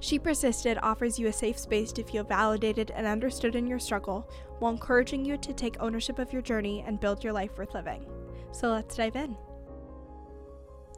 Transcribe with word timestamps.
She 0.00 0.18
Persisted 0.18 0.78
offers 0.82 1.18
you 1.18 1.26
a 1.28 1.32
safe 1.32 1.58
space 1.58 1.92
to 1.92 2.04
feel 2.04 2.24
validated 2.24 2.90
and 2.92 3.06
understood 3.06 3.56
in 3.56 3.66
your 3.66 3.78
struggle 3.78 4.30
while 4.58 4.72
encouraging 4.72 5.24
you 5.24 5.36
to 5.38 5.52
take 5.52 5.76
ownership 5.80 6.18
of 6.18 6.32
your 6.32 6.42
journey 6.42 6.84
and 6.86 7.00
build 7.00 7.24
your 7.24 7.32
life 7.32 7.56
worth 7.58 7.74
living. 7.74 8.06
So 8.52 8.70
let's 8.70 8.96
dive 8.96 9.16
in. 9.16 9.36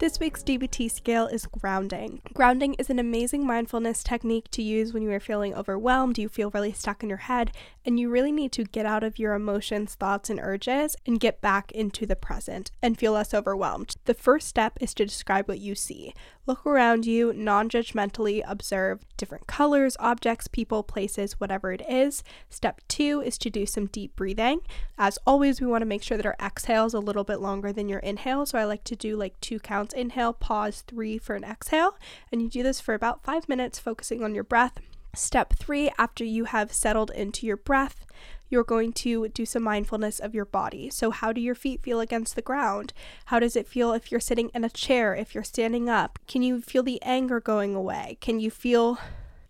This 0.01 0.21
week's 0.21 0.45
DBT 0.45 0.93
skill 0.93 1.27
is 1.27 1.47
grounding. 1.47 2.23
Grounding 2.33 2.75
is 2.75 2.89
an 2.89 3.01
amazing 3.01 3.45
mindfulness 3.45 4.05
technique 4.05 4.49
to 4.53 4.63
use 4.63 4.93
when 4.93 5.03
you 5.03 5.11
are 5.11 5.19
feeling 5.19 5.53
overwhelmed, 5.53 6.19
you 6.19 6.29
feel 6.29 6.53
really 6.53 6.73
stuck 6.73 7.03
in 7.03 7.09
your 7.09 7.19
head, 7.19 7.51
and 7.85 7.99
you 7.99 8.09
really 8.09 8.31
need 8.31 8.53
to 8.53 8.63
get 8.63 8.87
out 8.87 9.03
of 9.03 9.19
your 9.19 9.35
emotions, 9.35 9.97
thoughts, 9.97 10.31
and 10.31 10.39
urges 10.39 10.95
and 11.05 11.19
get 11.19 11.41
back 11.41 11.73
into 11.73 12.07
the 12.07 12.15
present 12.15 12.71
and 12.81 12.97
feel 12.97 13.15
less 13.15 13.35
overwhelmed. 13.35 13.97
The 14.05 14.15
first 14.15 14.47
step 14.47 14.79
is 14.81 14.95
to 14.95 15.05
describe 15.05 15.49
what 15.49 15.59
you 15.59 15.75
see. 15.75 16.15
Look 16.49 16.65
around 16.65 17.05
you, 17.05 17.35
non 17.35 17.69
judgmentally 17.69 18.43
observe 18.47 19.05
different 19.19 19.47
colors, 19.47 19.99
objects, 20.01 20.49
people, 20.49 20.83
places, 20.83 21.39
whatever 21.39 21.73
it 21.73 21.83
is. 21.87 22.25
Step 22.49 22.81
two 22.89 23.21
is 23.21 23.37
to 23.37 23.51
do 23.51 23.67
some 23.67 23.85
deep 23.85 24.17
breathing. 24.17 24.63
As 24.97 25.19
always, 25.27 25.61
we 25.61 25.67
want 25.67 25.83
to 25.83 25.87
make 25.87 26.03
sure 26.03 26.17
that 26.17 26.25
our 26.25 26.37
exhale 26.43 26.87
is 26.87 26.95
a 26.95 27.01
little 27.01 27.23
bit 27.23 27.41
longer 27.41 27.71
than 27.71 27.91
your 27.91 27.99
inhale. 27.99 28.47
So 28.47 28.59
I 28.59 28.65
like 28.65 28.83
to 28.85 28.97
do 28.97 29.15
like 29.15 29.39
two 29.43 29.61
counts 29.61 29.93
inhale, 29.93 30.33
pause, 30.33 30.83
three 30.87 31.19
for 31.19 31.37
an 31.37 31.45
exhale. 31.45 31.99
And 32.33 32.41
you 32.41 32.49
do 32.49 32.63
this 32.63 32.81
for 32.81 32.95
about 32.95 33.23
five 33.23 33.47
minutes, 33.47 33.79
focusing 33.79 34.25
on 34.25 34.35
your 34.35 34.43
breath. 34.43 34.81
Step 35.15 35.53
three, 35.53 35.91
after 35.99 36.25
you 36.25 36.45
have 36.45 36.73
settled 36.73 37.11
into 37.11 37.47
your 37.47 37.59
breath, 37.59 38.07
you're 38.49 38.65
going 38.65 38.93
to 38.93 39.29
do 39.29 39.45
some 39.45 39.63
mindfulness 39.63 40.19
of 40.19 40.35
your 40.35 40.45
body. 40.45 40.91
So, 40.91 41.11
how 41.11 41.33
do 41.33 41.41
your 41.41 41.55
feet 41.55 41.83
feel 41.83 42.01
against 42.01 42.35
the 42.35 42.43
ground? 42.43 42.93
How 43.27 43.39
does 43.39 43.57
it 43.57 43.69
feel 43.69 43.93
if 43.93 44.11
you're 44.11 44.21
sitting 44.21 44.51
in 44.55 44.65
a 44.65 44.71
chair, 44.71 45.15
if 45.15 45.35
you're 45.35 45.45
standing 45.45 45.89
up? 45.89 46.19
Can 46.27 46.43
you 46.43 46.61
feel 46.61 46.83
the 46.83 47.03
anger 47.03 47.41
going 47.41 47.75
away? 47.75 48.19
Can 48.21 48.41
you 48.41 48.51
feel 48.51 48.99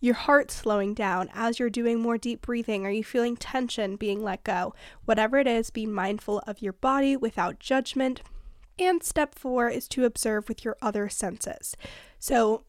your 0.00 0.14
heart 0.14 0.50
slowing 0.50 0.94
down 0.94 1.28
as 1.34 1.58
you're 1.58 1.70
doing 1.70 2.00
more 2.00 2.18
deep 2.18 2.42
breathing? 2.42 2.86
Are 2.86 2.90
you 2.90 3.04
feeling 3.04 3.36
tension 3.36 3.96
being 3.96 4.22
let 4.22 4.44
go? 4.44 4.74
Whatever 5.04 5.38
it 5.38 5.46
is, 5.46 5.70
be 5.70 5.86
mindful 5.86 6.42
of 6.46 6.62
your 6.62 6.72
body 6.72 7.16
without 7.16 7.58
judgment. 7.58 8.22
And 8.78 9.02
step 9.02 9.34
four 9.34 9.68
is 9.68 9.88
to 9.88 10.04
observe 10.04 10.48
with 10.48 10.64
your 10.64 10.76
other 10.80 11.08
senses. 11.08 11.76
So, 12.20 12.62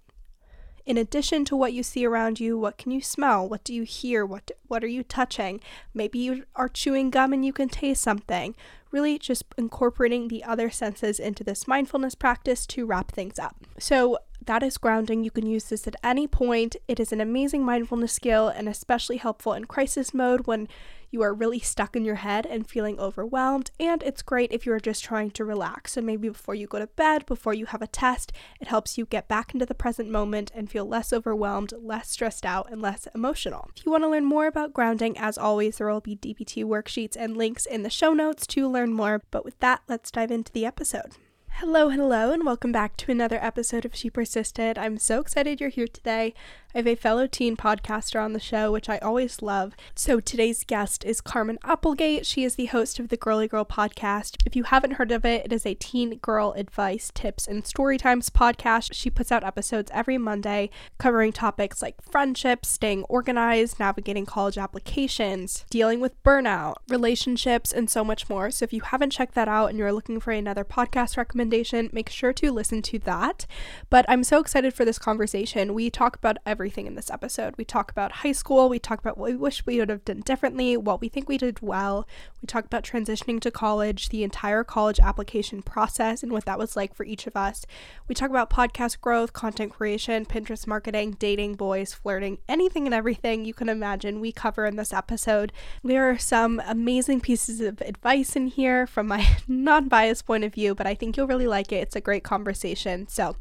in 0.90 0.98
addition 0.98 1.46
to 1.46 1.56
what 1.56 1.72
you 1.72 1.84
see 1.84 2.04
around 2.04 2.40
you, 2.40 2.58
what 2.58 2.80
can 2.80 2.90
you 2.90 3.00
smell? 3.00 3.48
What 3.48 3.64
do 3.64 3.76
you 3.76 3.84
hear? 3.84 4.26
What 4.26 4.50
what 4.68 4.84
are 4.84 4.88
you 4.88 5.04
touching? 5.04 5.62
Maybe 5.94 6.18
you 6.18 6.46
are 6.56 6.68
chewing 6.68 7.12
gum 7.12 7.32
and 7.32 7.46
you 7.46 7.54
can 7.54 7.70
taste 7.70 8.02
something. 8.02 8.56
Really 8.90 9.20
just 9.20 9.46
incorporating 9.56 10.30
the 10.30 10.44
other 10.44 10.72
senses 10.72 11.20
into 11.20 11.44
this 11.44 11.68
mindfulness 11.68 12.16
practice 12.16 12.66
to 12.66 12.88
wrap 12.88 13.12
things 13.12 13.38
up. 13.38 13.56
So 13.78 14.18
that 14.48 14.64
is 14.64 14.80
grounding. 14.80 15.24
You 15.24 15.30
can 15.30 15.46
use 15.46 15.66
this 15.66 15.86
at 15.86 15.96
any 16.04 16.26
point. 16.26 16.76
It 16.88 17.00
is 17.00 17.12
an 17.12 17.22
amazing 17.22 17.64
mindfulness 17.64 18.14
skill 18.14 18.48
and 18.48 18.68
especially 18.68 19.18
helpful 19.18 19.54
in 19.54 19.66
crisis 19.66 20.12
mode 20.12 20.48
when 20.48 20.68
you 21.12 21.22
are 21.22 21.34
really 21.34 21.60
stuck 21.60 21.96
in 21.96 22.06
your 22.06 22.16
head 22.16 22.46
and 22.46 22.68
feeling 22.68 23.00
overwhelmed. 23.00 23.72
And 23.80 24.04
it's 24.04 24.22
great 24.22 24.52
if 24.52 24.66
you're 24.66 24.80
just 24.80 25.04
trying 25.04 25.32
to 25.32 25.46
relax. 25.46 25.94
So 25.94 26.02
maybe 26.02 26.30
before 26.30 26.56
you 26.56 26.68
go 26.68 26.80
to 26.80 26.88
bed, 26.88 27.26
before 27.26 27.54
you 27.54 27.68
have 27.68 27.82
a 27.82 27.88
test, 27.88 28.32
it 28.60 28.68
helps 28.68 28.98
you 28.98 29.06
get 29.06 29.28
back 29.28 29.54
into 29.54 29.66
the 29.66 29.76
present 29.76 30.10
moment 30.10 30.52
and 30.54 30.70
feel 30.70 30.86
less 30.86 31.12
overwhelmed, 31.12 31.74
less 31.80 32.10
stressed 32.10 32.46
out, 32.46 32.72
and 32.72 32.82
less 32.82 33.08
emotional. 33.14 33.70
If 33.76 33.86
you 33.86 33.92
want 33.92 34.04
to 34.04 34.10
learn 34.10 34.26
more 34.26 34.48
about 34.48 34.74
grounding, 34.74 35.18
as 35.18 35.38
always, 35.38 35.78
there 35.78 35.88
will 35.88 36.02
be 36.02 36.16
DBT 36.16 36.64
worksheets 36.66 37.16
and 37.16 37.38
links 37.38 37.66
in 37.66 37.84
the 37.84 37.90
show 37.90 38.14
notes 38.14 38.46
to 38.48 38.68
learn 38.68 38.94
more. 38.94 39.22
But 39.32 39.46
with 39.46 39.60
that, 39.60 39.82
let's 39.88 40.12
dive 40.12 40.32
into 40.32 40.52
the 40.52 40.66
episode. 40.66 41.16
Hello, 41.60 41.90
hello, 41.90 42.32
and 42.32 42.46
welcome 42.46 42.72
back 42.72 42.96
to 42.96 43.12
another 43.12 43.38
episode 43.42 43.84
of 43.84 43.94
She 43.94 44.10
Persisted. 44.10 44.78
I'm 44.78 44.98
so 44.98 45.20
excited 45.20 45.60
you're 45.60 45.70
here 45.70 45.90
today. 45.90 46.34
I 46.74 46.78
have 46.78 46.88
a 46.88 46.96
fellow 46.96 47.28
teen 47.28 47.58
podcaster 47.58 48.24
on 48.24 48.32
the 48.32 48.40
show, 48.40 48.72
which 48.72 48.88
I 48.88 49.00
always 49.00 49.42
love. 49.42 49.74
So 49.94 50.20
today's 50.20 50.64
guest 50.64 51.04
is 51.04 51.20
Carmen 51.20 51.58
Applegate. 51.64 52.28
She 52.28 52.44
is 52.44 52.56
the 52.56 52.68
host 52.68 53.00
of 53.00 53.10
the 53.10 53.18
Girly 53.18 53.48
Girl 53.48 53.66
podcast. 53.66 54.38
If 54.46 54.56
you 54.56 54.64
haven't 54.64 54.94
heard 54.94 55.12
of 55.12 55.26
it, 55.26 55.46
it 55.46 55.52
is 55.52 55.66
a 55.66 55.74
teen 55.74 56.20
girl 56.20 56.54
advice, 56.54 57.12
tips, 57.14 57.46
and 57.48 57.66
story 57.66 57.98
times 57.98 58.30
podcast. 58.30 58.94
She 58.94 59.10
puts 59.10 59.32
out 59.32 59.44
episodes 59.44 59.92
every 59.94 60.18
Monday 60.18 60.70
covering 60.98 61.34
topics 61.34 61.82
like 61.82 62.02
friendships, 62.10 62.70
staying 62.70 63.04
organized, 63.06 63.80
navigating 63.80 64.28
college 64.28 64.58
applications, 64.58 65.66
dealing 65.72 66.00
with 66.00 66.24
burnout, 66.24 66.76
relationships, 66.88 67.74
and 67.74 67.90
so 67.90 68.06
much 68.06 68.30
more. 68.30 68.52
So 68.52 68.64
if 68.64 68.72
you 68.72 68.82
haven't 68.82 69.10
checked 69.10 69.34
that 69.34 69.50
out 69.50 69.72
and 69.72 69.80
you're 69.80 69.92
looking 69.92 70.20
for 70.22 70.32
another 70.32 70.64
podcast 70.64 71.18
recommendation, 71.18 71.49
make 71.50 72.10
sure 72.10 72.34
to 72.34 72.52
listen 72.52 72.82
to 72.84 73.00
that. 73.00 73.46
But 73.90 74.06
I'm 74.08 74.24
so 74.24 74.40
excited 74.40 74.74
for 74.74 74.86
this 74.86 75.00
conversation. 75.00 75.74
We 75.74 75.90
talk 75.90 76.16
about 76.16 76.38
everything 76.46 76.88
in 76.88 76.96
this 76.96 77.10
episode. 77.10 77.56
We 77.58 77.66
talk 77.66 77.92
about 77.92 78.12
high 78.12 78.32
school, 78.32 78.70
we 78.70 78.80
talk 78.80 79.00
about 79.00 79.18
what 79.18 79.30
we 79.32 79.36
wish 79.36 79.66
we 79.66 79.80
would 79.80 79.90
have 79.90 80.06
done 80.06 80.22
differently, 80.22 80.78
what 80.78 81.02
we 81.02 81.10
think 81.10 81.28
we 81.28 81.38
did 81.38 81.62
well. 81.62 82.08
We 82.42 82.48
talk 82.48 82.66
about 82.66 82.84
transitioning 82.84 83.40
to 83.42 83.52
college, 83.52 84.10
the 84.10 84.24
entire 84.24 84.64
college 84.64 85.00
application 85.00 85.62
process, 85.62 86.24
and 86.24 86.32
what 86.32 86.46
that 86.46 86.60
was 86.60 86.76
like 86.76 86.94
for 86.94 87.04
each 87.04 87.28
of 87.28 87.36
us. 87.36 87.66
We 88.08 88.16
talk 88.16 88.30
about 88.30 88.50
podcast 88.50 89.02
growth, 89.02 89.34
content 89.34 89.74
creation, 89.74 90.26
Pinterest 90.26 90.66
marketing, 90.68 91.18
dating, 91.20 91.56
boys, 91.56 91.94
flirting, 91.94 92.40
anything 92.48 92.86
and 92.86 92.94
everything 92.94 93.46
you 93.46 93.54
can 93.54 93.70
imagine 93.70 94.20
we 94.20 94.32
cover 94.32 94.66
in 94.66 94.76
this 94.76 94.94
episode. 94.94 95.52
There 95.84 96.10
are 96.10 96.18
some 96.18 96.62
amazing 96.66 97.22
pieces 97.22 97.62
of 97.62 97.82
advice 97.82 98.36
in 98.36 98.48
here 98.48 98.88
from 98.88 99.08
my 99.08 99.38
non 99.48 99.88
biased 99.88 100.26
point 100.26 100.44
of 100.44 100.54
view, 100.54 100.76
but 100.76 100.88
I 100.88 100.96
think 100.96 101.18
you'll 101.18 101.28
really 101.28 101.39
like 101.48 101.72
it. 101.72 101.84
It's 101.84 101.96
a 101.96 102.02
great 102.02 102.24
conversation. 102.24 103.08
So, 103.08 103.36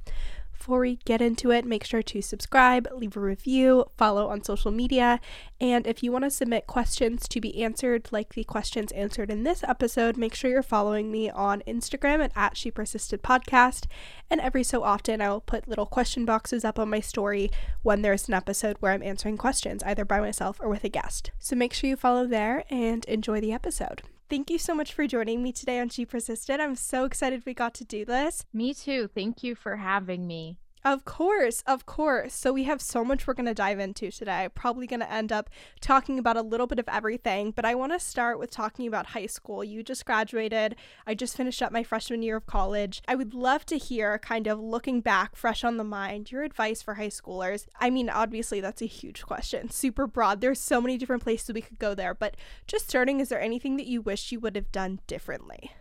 before 0.58 0.80
we 0.80 0.96
get 1.04 1.22
into 1.22 1.52
it, 1.52 1.64
make 1.64 1.84
sure 1.84 2.02
to 2.02 2.20
subscribe, 2.20 2.88
leave 2.92 3.16
a 3.16 3.20
review, 3.20 3.84
follow 3.96 4.28
on 4.28 4.42
social 4.42 4.72
media, 4.72 5.20
and 5.60 5.86
if 5.86 6.02
you 6.02 6.10
want 6.10 6.24
to 6.24 6.30
submit 6.30 6.66
questions 6.66 7.28
to 7.28 7.40
be 7.40 7.62
answered, 7.62 8.08
like 8.10 8.34
the 8.34 8.44
questions 8.44 8.90
answered 8.92 9.30
in 9.30 9.44
this 9.44 9.62
episode, 9.62 10.16
make 10.16 10.34
sure 10.34 10.50
you're 10.50 10.62
following 10.62 11.10
me 11.12 11.30
on 11.30 11.62
Instagram 11.66 12.22
at, 12.22 12.32
at 12.34 12.56
She 12.56 12.70
Persisted 12.70 13.22
Podcast. 13.22 13.86
And 14.28 14.40
every 14.40 14.64
so 14.64 14.82
often, 14.82 15.20
I 15.20 15.30
will 15.30 15.40
put 15.40 15.68
little 15.68 15.86
question 15.86 16.24
boxes 16.24 16.64
up 16.64 16.78
on 16.78 16.90
my 16.90 17.00
story 17.00 17.50
when 17.82 18.02
there's 18.02 18.28
an 18.28 18.34
episode 18.34 18.76
where 18.80 18.92
I'm 18.92 19.02
answering 19.02 19.38
questions, 19.38 19.82
either 19.84 20.04
by 20.04 20.20
myself 20.20 20.58
or 20.60 20.68
with 20.68 20.84
a 20.84 20.88
guest. 20.88 21.30
So 21.38 21.56
make 21.56 21.72
sure 21.72 21.88
you 21.88 21.96
follow 21.96 22.26
there 22.26 22.64
and 22.68 23.04
enjoy 23.06 23.40
the 23.40 23.52
episode. 23.52 24.02
Thank 24.30 24.50
you 24.50 24.58
so 24.58 24.74
much 24.74 24.92
for 24.92 25.06
joining 25.06 25.42
me 25.42 25.52
today 25.52 25.80
on 25.80 25.88
She 25.88 26.04
Persisted. 26.04 26.60
I'm 26.60 26.76
so 26.76 27.06
excited 27.06 27.44
we 27.46 27.54
got 27.54 27.72
to 27.74 27.84
do 27.84 28.04
this. 28.04 28.44
Me 28.52 28.74
too. 28.74 29.08
Thank 29.14 29.42
you 29.42 29.54
for 29.54 29.76
having 29.76 30.26
me. 30.26 30.58
Of 30.84 31.04
course, 31.04 31.62
of 31.66 31.86
course. 31.86 32.34
So 32.34 32.52
we 32.52 32.64
have 32.64 32.80
so 32.80 33.04
much 33.04 33.26
we're 33.26 33.34
going 33.34 33.46
to 33.46 33.54
dive 33.54 33.80
into 33.80 34.10
today. 34.10 34.48
Probably 34.54 34.86
going 34.86 35.00
to 35.00 35.12
end 35.12 35.32
up 35.32 35.50
talking 35.80 36.18
about 36.18 36.36
a 36.36 36.42
little 36.42 36.66
bit 36.66 36.78
of 36.78 36.88
everything, 36.88 37.50
but 37.50 37.64
I 37.64 37.74
want 37.74 37.92
to 37.92 37.98
start 37.98 38.38
with 38.38 38.50
talking 38.50 38.86
about 38.86 39.06
high 39.06 39.26
school. 39.26 39.64
You 39.64 39.82
just 39.82 40.06
graduated. 40.06 40.76
I 41.06 41.14
just 41.14 41.36
finished 41.36 41.62
up 41.62 41.72
my 41.72 41.82
freshman 41.82 42.22
year 42.22 42.36
of 42.36 42.46
college. 42.46 43.02
I 43.08 43.16
would 43.16 43.34
love 43.34 43.66
to 43.66 43.76
hear 43.76 44.18
kind 44.18 44.46
of 44.46 44.60
looking 44.60 45.00
back 45.00 45.34
fresh 45.34 45.64
on 45.64 45.78
the 45.78 45.84
mind, 45.84 46.30
your 46.30 46.44
advice 46.44 46.80
for 46.80 46.94
high 46.94 47.08
schoolers. 47.08 47.66
I 47.80 47.90
mean, 47.90 48.08
obviously 48.08 48.60
that's 48.60 48.82
a 48.82 48.86
huge 48.86 49.22
question. 49.22 49.70
Super 49.70 50.06
broad. 50.06 50.40
There's 50.40 50.60
so 50.60 50.80
many 50.80 50.96
different 50.96 51.24
places 51.24 51.52
we 51.52 51.60
could 51.60 51.78
go 51.80 51.94
there, 51.94 52.14
but 52.14 52.36
just 52.66 52.88
starting, 52.88 53.18
is 53.18 53.30
there 53.30 53.40
anything 53.40 53.76
that 53.78 53.86
you 53.86 54.00
wish 54.00 54.30
you 54.30 54.38
would 54.40 54.54
have 54.54 54.70
done 54.70 55.00
differently? 55.08 55.72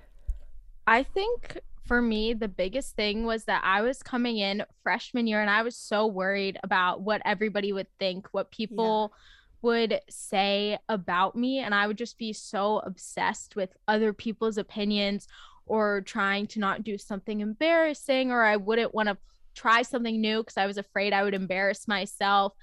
I 0.88 1.04
think 1.04 1.60
for 1.88 2.02
me, 2.02 2.34
the 2.34 2.48
biggest 2.48 2.96
thing 2.96 3.26
was 3.26 3.46
that 3.46 3.62
I 3.64 3.82
was 3.82 4.04
coming 4.04 4.38
in 4.38 4.64
freshman 4.84 5.28
year 5.28 5.42
and 5.42 5.50
I 5.50 5.62
was 5.64 5.76
so 5.76 6.06
worried 6.06 6.60
about 6.64 7.02
what 7.02 7.22
everybody 7.26 7.72
would 7.74 7.88
think, 8.00 8.28
what 8.32 8.52
people 8.52 9.12
yeah. 9.14 9.18
would 9.62 10.02
say 10.10 10.78
about 10.90 11.36
me. 11.36 11.60
And 11.60 11.74
I 11.74 11.88
would 11.88 11.98
just 11.98 12.18
be 12.18 12.34
so 12.34 12.80
obsessed 12.80 13.56
with 13.56 13.76
other 13.88 14.14
people's 14.14 14.58
opinions 14.58 15.28
or 15.66 16.02
trying 16.02 16.48
to 16.48 16.60
not 16.60 16.84
do 16.84 16.98
something 16.98 17.42
embarrassing, 17.42 18.32
or 18.32 18.44
I 18.44 18.56
wouldn't 18.58 18.94
want 18.94 19.10
to 19.10 19.18
try 19.54 19.82
something 19.82 20.22
new 20.22 20.40
because 20.40 20.58
I 20.58 20.66
was 20.66 20.78
afraid 20.78 21.14
I 21.14 21.24
would 21.24 21.34
embarrass 21.34 21.88
myself. 21.88 22.54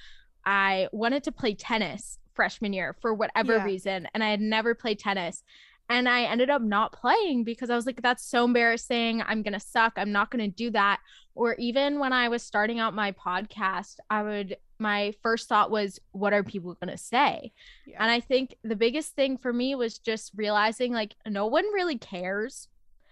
I 0.44 0.88
wanted 0.92 1.24
to 1.24 1.32
play 1.32 1.54
tennis 1.54 2.18
freshman 2.34 2.72
year 2.72 2.96
for 3.00 3.14
whatever 3.14 3.56
yeah. 3.56 3.64
reason, 3.64 4.08
and 4.14 4.24
I 4.24 4.30
had 4.30 4.40
never 4.40 4.74
played 4.74 4.98
tennis. 4.98 5.42
And 5.90 6.08
I 6.08 6.22
ended 6.22 6.48
up 6.48 6.62
not 6.62 6.92
playing 6.92 7.44
because 7.44 7.68
I 7.68 7.76
was 7.76 7.84
like, 7.84 8.00
that's 8.00 8.24
so 8.24 8.44
embarrassing. 8.44 9.22
I'm 9.22 9.42
going 9.42 9.52
to 9.52 9.60
suck. 9.60 9.92
I'm 9.96 10.12
not 10.12 10.30
going 10.30 10.50
to 10.50 10.56
do 10.56 10.70
that. 10.70 11.00
Or 11.34 11.54
even 11.54 11.98
when 11.98 12.12
I 12.12 12.28
was 12.28 12.42
starting 12.42 12.80
out 12.80 12.94
my 12.94 13.12
podcast, 13.12 13.96
I 14.08 14.22
would 14.22 14.56
my 14.78 15.12
first 15.22 15.48
thought 15.48 15.70
was 15.70 16.00
what 16.12 16.32
are 16.32 16.42
people 16.42 16.74
going 16.74 16.90
to 16.90 16.98
say 16.98 17.52
yeah. 17.86 17.96
and 18.00 18.10
i 18.10 18.18
think 18.18 18.56
the 18.64 18.76
biggest 18.76 19.14
thing 19.14 19.38
for 19.38 19.52
me 19.52 19.74
was 19.74 19.98
just 19.98 20.32
realizing 20.34 20.92
like 20.92 21.14
no 21.26 21.46
one 21.46 21.64
really 21.72 21.96
cares 21.96 22.68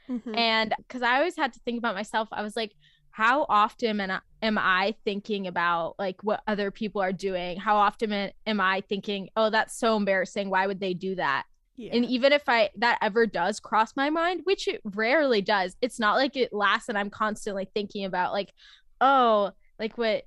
mm-hmm. 0.08 0.34
and 0.34 0.75
because 0.78 1.02
i 1.02 1.16
always 1.16 1.36
had 1.36 1.52
to 1.52 1.60
think 1.60 1.78
about 1.78 1.94
myself 1.94 2.28
i 2.32 2.42
was 2.42 2.56
like 2.56 2.72
how 3.12 3.44
often 3.50 4.00
am 4.00 4.10
I, 4.10 4.20
am 4.40 4.56
I 4.56 4.94
thinking 5.04 5.46
about 5.46 5.96
like 5.98 6.25
what 6.25 6.42
other 6.46 6.70
people 6.70 7.02
are 7.02 7.12
doing 7.12 7.58
how 7.58 7.76
often 7.76 8.32
am 8.46 8.60
i 8.60 8.82
thinking 8.88 9.28
oh 9.36 9.50
that's 9.50 9.78
so 9.78 9.96
embarrassing 9.96 10.50
why 10.50 10.66
would 10.66 10.80
they 10.80 10.94
do 10.94 11.14
that 11.16 11.44
yeah. 11.76 11.90
And 11.94 12.04
even 12.04 12.32
if 12.32 12.48
I 12.48 12.70
that 12.76 12.98
ever 13.00 13.26
does 13.26 13.60
cross 13.60 13.96
my 13.96 14.10
mind, 14.10 14.42
which 14.44 14.69
it 14.69 14.80
rarely 14.84 15.40
does, 15.40 15.76
it's 15.80 15.98
not 15.98 16.16
like 16.16 16.36
it 16.36 16.52
lasts 16.52 16.88
and 16.88 16.98
I'm 16.98 17.10
constantly 17.10 17.69
thinking 17.72 18.04
about 18.04 18.32
like, 18.32 18.52
oh, 19.00 19.52
like 19.78 19.96
what 19.96 20.24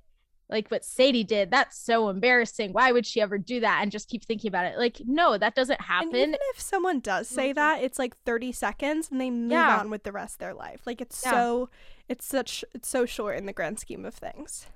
like 0.48 0.68
what 0.68 0.84
Sadie 0.84 1.24
did, 1.24 1.50
that's 1.50 1.78
so 1.78 2.08
embarrassing. 2.08 2.72
Why 2.72 2.92
would 2.92 3.06
she 3.06 3.20
ever 3.20 3.36
do 3.36 3.60
that? 3.60 3.80
And 3.82 3.90
just 3.90 4.08
keep 4.08 4.24
thinking 4.24 4.48
about 4.48 4.66
it. 4.66 4.78
Like, 4.78 5.00
no, 5.04 5.36
that 5.36 5.54
doesn't 5.54 5.80
happen. 5.80 6.08
And 6.08 6.16
even 6.16 6.34
if 6.54 6.60
someone 6.60 7.00
does 7.00 7.28
say 7.28 7.48
mm-hmm. 7.48 7.56
that, 7.56 7.82
it's 7.82 7.98
like 7.98 8.16
30 8.24 8.52
seconds 8.52 9.10
and 9.10 9.20
they 9.20 9.30
move 9.30 9.52
yeah. 9.52 9.78
on 9.78 9.90
with 9.90 10.04
the 10.04 10.12
rest 10.12 10.36
of 10.36 10.38
their 10.38 10.54
life. 10.54 10.82
Like 10.86 11.00
it's 11.00 11.20
yeah. 11.24 11.32
so 11.32 11.70
it's 12.08 12.24
such 12.24 12.64
it's 12.74 12.88
so 12.88 13.06
short 13.06 13.36
in 13.38 13.46
the 13.46 13.52
grand 13.52 13.80
scheme 13.80 14.04
of 14.04 14.14
things. 14.14 14.66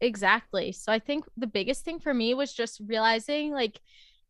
Exactly. 0.00 0.72
So 0.72 0.92
I 0.92 0.98
think 0.98 1.24
the 1.36 1.46
biggest 1.46 1.84
thing 1.84 2.00
for 2.00 2.12
me 2.12 2.34
was 2.34 2.52
just 2.52 2.80
realizing 2.86 3.52
like 3.52 3.80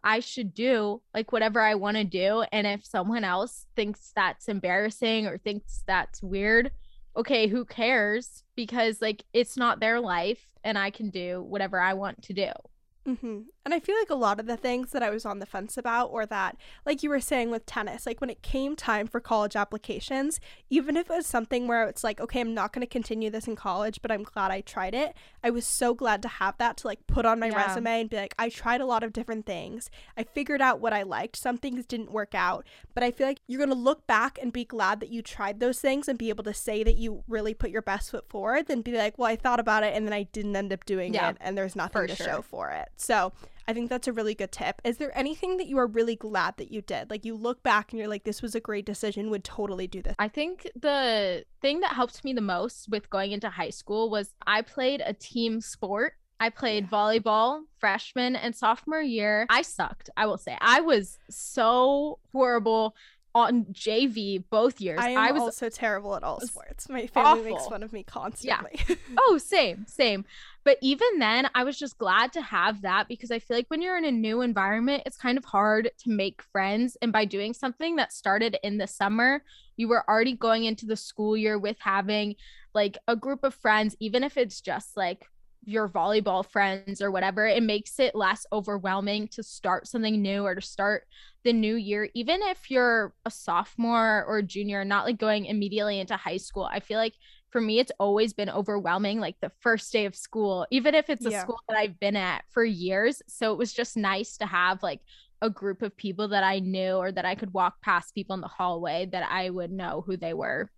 I 0.04 0.20
should 0.20 0.54
do 0.54 1.00
like 1.14 1.32
whatever 1.32 1.60
I 1.60 1.74
want 1.74 1.96
to 1.96 2.04
do. 2.04 2.44
And 2.52 2.66
if 2.66 2.84
someone 2.84 3.24
else 3.24 3.66
thinks 3.74 4.12
that's 4.14 4.48
embarrassing 4.48 5.26
or 5.26 5.38
thinks 5.38 5.82
that's 5.86 6.22
weird, 6.22 6.70
okay, 7.16 7.46
who 7.48 7.64
cares? 7.64 8.44
Because 8.54 9.00
like 9.00 9.24
it's 9.32 9.56
not 9.56 9.80
their 9.80 10.00
life 10.00 10.46
and 10.62 10.78
I 10.78 10.90
can 10.90 11.08
do 11.08 11.42
whatever 11.42 11.80
I 11.80 11.94
want 11.94 12.22
to 12.22 12.32
do. 12.34 12.50
Mm-hmm. 13.08 13.40
And 13.64 13.72
I 13.72 13.80
feel 13.80 13.96
like 13.96 14.10
a 14.10 14.14
lot 14.14 14.38
of 14.38 14.46
the 14.46 14.58
things 14.58 14.90
that 14.92 15.02
I 15.02 15.08
was 15.08 15.24
on 15.24 15.38
the 15.38 15.46
fence 15.46 15.78
about, 15.78 16.08
or 16.08 16.26
that, 16.26 16.56
like 16.84 17.02
you 17.02 17.08
were 17.08 17.20
saying 17.20 17.50
with 17.50 17.64
tennis, 17.64 18.06
like 18.06 18.20
when 18.20 18.28
it 18.28 18.42
came 18.42 18.76
time 18.76 19.06
for 19.06 19.20
college 19.20 19.56
applications, 19.56 20.38
even 20.68 20.98
if 20.98 21.08
it 21.08 21.16
was 21.16 21.26
something 21.26 21.66
where 21.66 21.88
it's 21.88 22.04
like, 22.04 22.20
okay, 22.20 22.40
I'm 22.40 22.52
not 22.52 22.74
going 22.74 22.86
to 22.86 22.90
continue 22.90 23.30
this 23.30 23.46
in 23.46 23.56
college, 23.56 24.00
but 24.02 24.12
I'm 24.12 24.22
glad 24.22 24.50
I 24.50 24.60
tried 24.60 24.94
it, 24.94 25.14
I 25.42 25.48
was 25.48 25.64
so 25.64 25.94
glad 25.94 26.20
to 26.22 26.28
have 26.28 26.58
that 26.58 26.76
to 26.78 26.86
like 26.86 27.06
put 27.06 27.24
on 27.24 27.40
my 27.40 27.48
yeah. 27.48 27.66
resume 27.66 28.00
and 28.02 28.10
be 28.10 28.16
like, 28.16 28.34
I 28.38 28.50
tried 28.50 28.82
a 28.82 28.86
lot 28.86 29.02
of 29.02 29.14
different 29.14 29.46
things. 29.46 29.90
I 30.16 30.24
figured 30.24 30.60
out 30.60 30.80
what 30.80 30.92
I 30.92 31.02
liked. 31.02 31.36
Some 31.36 31.56
things 31.56 31.86
didn't 31.86 32.12
work 32.12 32.34
out, 32.34 32.66
but 32.92 33.02
I 33.02 33.10
feel 33.10 33.26
like 33.26 33.40
you're 33.46 33.58
going 33.58 33.70
to 33.70 33.74
look 33.74 34.06
back 34.06 34.38
and 34.42 34.52
be 34.52 34.66
glad 34.66 35.00
that 35.00 35.08
you 35.08 35.22
tried 35.22 35.60
those 35.60 35.80
things 35.80 36.06
and 36.06 36.18
be 36.18 36.28
able 36.28 36.44
to 36.44 36.54
say 36.54 36.84
that 36.84 36.96
you 36.96 37.24
really 37.28 37.54
put 37.54 37.70
your 37.70 37.82
best 37.82 38.10
foot 38.10 38.28
forward 38.28 38.66
than 38.66 38.82
be 38.82 38.92
like, 38.92 39.16
well, 39.16 39.28
I 39.28 39.36
thought 39.36 39.60
about 39.60 39.84
it 39.84 39.94
and 39.94 40.06
then 40.06 40.12
I 40.12 40.24
didn't 40.24 40.54
end 40.54 40.72
up 40.72 40.84
doing 40.84 41.14
yeah, 41.14 41.30
it 41.30 41.38
and 41.40 41.56
there's 41.56 41.74
nothing 41.74 42.08
to 42.08 42.16
sure. 42.16 42.26
show 42.26 42.42
for 42.42 42.70
it. 42.70 42.88
So, 42.96 43.32
I 43.66 43.72
think 43.72 43.90
that's 43.90 44.08
a 44.08 44.12
really 44.12 44.34
good 44.34 44.52
tip. 44.52 44.80
Is 44.84 44.98
there 44.98 45.16
anything 45.16 45.56
that 45.56 45.66
you 45.66 45.78
are 45.78 45.86
really 45.86 46.16
glad 46.16 46.56
that 46.58 46.70
you 46.70 46.82
did? 46.82 47.10
Like 47.10 47.24
you 47.24 47.34
look 47.34 47.62
back 47.62 47.92
and 47.92 47.98
you're 47.98 48.08
like, 48.08 48.24
this 48.24 48.42
was 48.42 48.54
a 48.54 48.60
great 48.60 48.86
decision, 48.86 49.30
would 49.30 49.44
totally 49.44 49.86
do 49.86 50.02
this. 50.02 50.14
I 50.18 50.28
think 50.28 50.70
the 50.74 51.44
thing 51.60 51.80
that 51.80 51.92
helped 51.94 52.24
me 52.24 52.32
the 52.32 52.40
most 52.40 52.88
with 52.88 53.10
going 53.10 53.32
into 53.32 53.48
high 53.48 53.70
school 53.70 54.10
was 54.10 54.34
I 54.46 54.62
played 54.62 55.02
a 55.04 55.14
team 55.14 55.60
sport. 55.60 56.14
I 56.40 56.50
played 56.50 56.90
volleyball 56.90 57.62
freshman 57.78 58.36
and 58.36 58.54
sophomore 58.54 59.00
year. 59.00 59.46
I 59.48 59.62
sucked, 59.62 60.10
I 60.16 60.26
will 60.26 60.36
say. 60.36 60.58
I 60.60 60.80
was 60.80 61.18
so 61.30 62.18
horrible 62.32 62.96
on 63.34 63.64
JV 63.72 64.42
both 64.48 64.80
years. 64.80 65.00
I, 65.02 65.14
I 65.14 65.32
was 65.32 65.42
also 65.42 65.68
terrible 65.68 66.14
at 66.14 66.22
all 66.22 66.40
sports. 66.40 66.88
My 66.88 67.06
family 67.08 67.40
awful. 67.40 67.44
makes 67.44 67.66
fun 67.66 67.82
of 67.82 67.92
me 67.92 68.04
constantly. 68.04 68.80
Yeah. 68.88 68.96
oh, 69.18 69.38
same, 69.38 69.86
same. 69.88 70.24
But 70.64 70.78
even 70.80 71.18
then, 71.18 71.48
I 71.54 71.64
was 71.64 71.78
just 71.78 71.98
glad 71.98 72.32
to 72.34 72.42
have 72.42 72.82
that 72.82 73.08
because 73.08 73.30
I 73.30 73.38
feel 73.38 73.56
like 73.56 73.66
when 73.68 73.82
you're 73.82 73.98
in 73.98 74.04
a 74.04 74.12
new 74.12 74.40
environment, 74.40 75.02
it's 75.04 75.16
kind 75.16 75.36
of 75.36 75.44
hard 75.44 75.90
to 75.98 76.10
make 76.10 76.42
friends. 76.42 76.96
And 77.02 77.12
by 77.12 77.24
doing 77.24 77.52
something 77.52 77.96
that 77.96 78.12
started 78.12 78.56
in 78.62 78.78
the 78.78 78.86
summer, 78.86 79.42
you 79.76 79.88
were 79.88 80.08
already 80.08 80.34
going 80.34 80.64
into 80.64 80.86
the 80.86 80.96
school 80.96 81.36
year 81.36 81.58
with 81.58 81.76
having 81.80 82.36
like 82.72 82.96
a 83.08 83.16
group 83.16 83.44
of 83.44 83.54
friends, 83.54 83.96
even 84.00 84.24
if 84.24 84.36
it's 84.36 84.60
just 84.60 84.96
like 84.96 85.28
your 85.66 85.88
volleyball 85.88 86.44
friends 86.44 87.00
or 87.00 87.10
whatever, 87.10 87.46
it 87.46 87.62
makes 87.62 87.98
it 87.98 88.14
less 88.14 88.46
overwhelming 88.52 89.28
to 89.28 89.42
start 89.42 89.86
something 89.86 90.20
new 90.20 90.44
or 90.44 90.54
to 90.54 90.60
start 90.60 91.06
the 91.44 91.52
new 91.52 91.76
year. 91.76 92.08
Even 92.14 92.40
if 92.42 92.70
you're 92.70 93.12
a 93.24 93.30
sophomore 93.30 94.24
or 94.26 94.38
a 94.38 94.42
junior, 94.42 94.84
not 94.84 95.04
like 95.04 95.18
going 95.18 95.46
immediately 95.46 96.00
into 96.00 96.16
high 96.16 96.36
school, 96.36 96.64
I 96.64 96.80
feel 96.80 96.98
like 96.98 97.14
for 97.50 97.60
me, 97.60 97.78
it's 97.78 97.92
always 98.00 98.32
been 98.32 98.50
overwhelming, 98.50 99.20
like 99.20 99.36
the 99.40 99.52
first 99.60 99.92
day 99.92 100.06
of 100.06 100.16
school, 100.16 100.66
even 100.70 100.94
if 100.94 101.08
it's 101.08 101.24
a 101.24 101.30
yeah. 101.30 101.42
school 101.42 101.60
that 101.68 101.78
I've 101.78 102.00
been 102.00 102.16
at 102.16 102.44
for 102.50 102.64
years. 102.64 103.22
So 103.28 103.52
it 103.52 103.58
was 103.58 103.72
just 103.72 103.96
nice 103.96 104.36
to 104.38 104.46
have 104.46 104.82
like 104.82 105.00
a 105.40 105.50
group 105.50 105.82
of 105.82 105.96
people 105.96 106.28
that 106.28 106.42
I 106.42 106.58
knew 106.58 106.94
or 106.94 107.12
that 107.12 107.24
I 107.24 107.36
could 107.36 107.54
walk 107.54 107.80
past 107.80 108.14
people 108.14 108.34
in 108.34 108.40
the 108.40 108.48
hallway 108.48 109.06
that 109.12 109.28
I 109.30 109.50
would 109.50 109.70
know 109.70 110.02
who 110.04 110.16
they 110.16 110.34
were. 110.34 110.70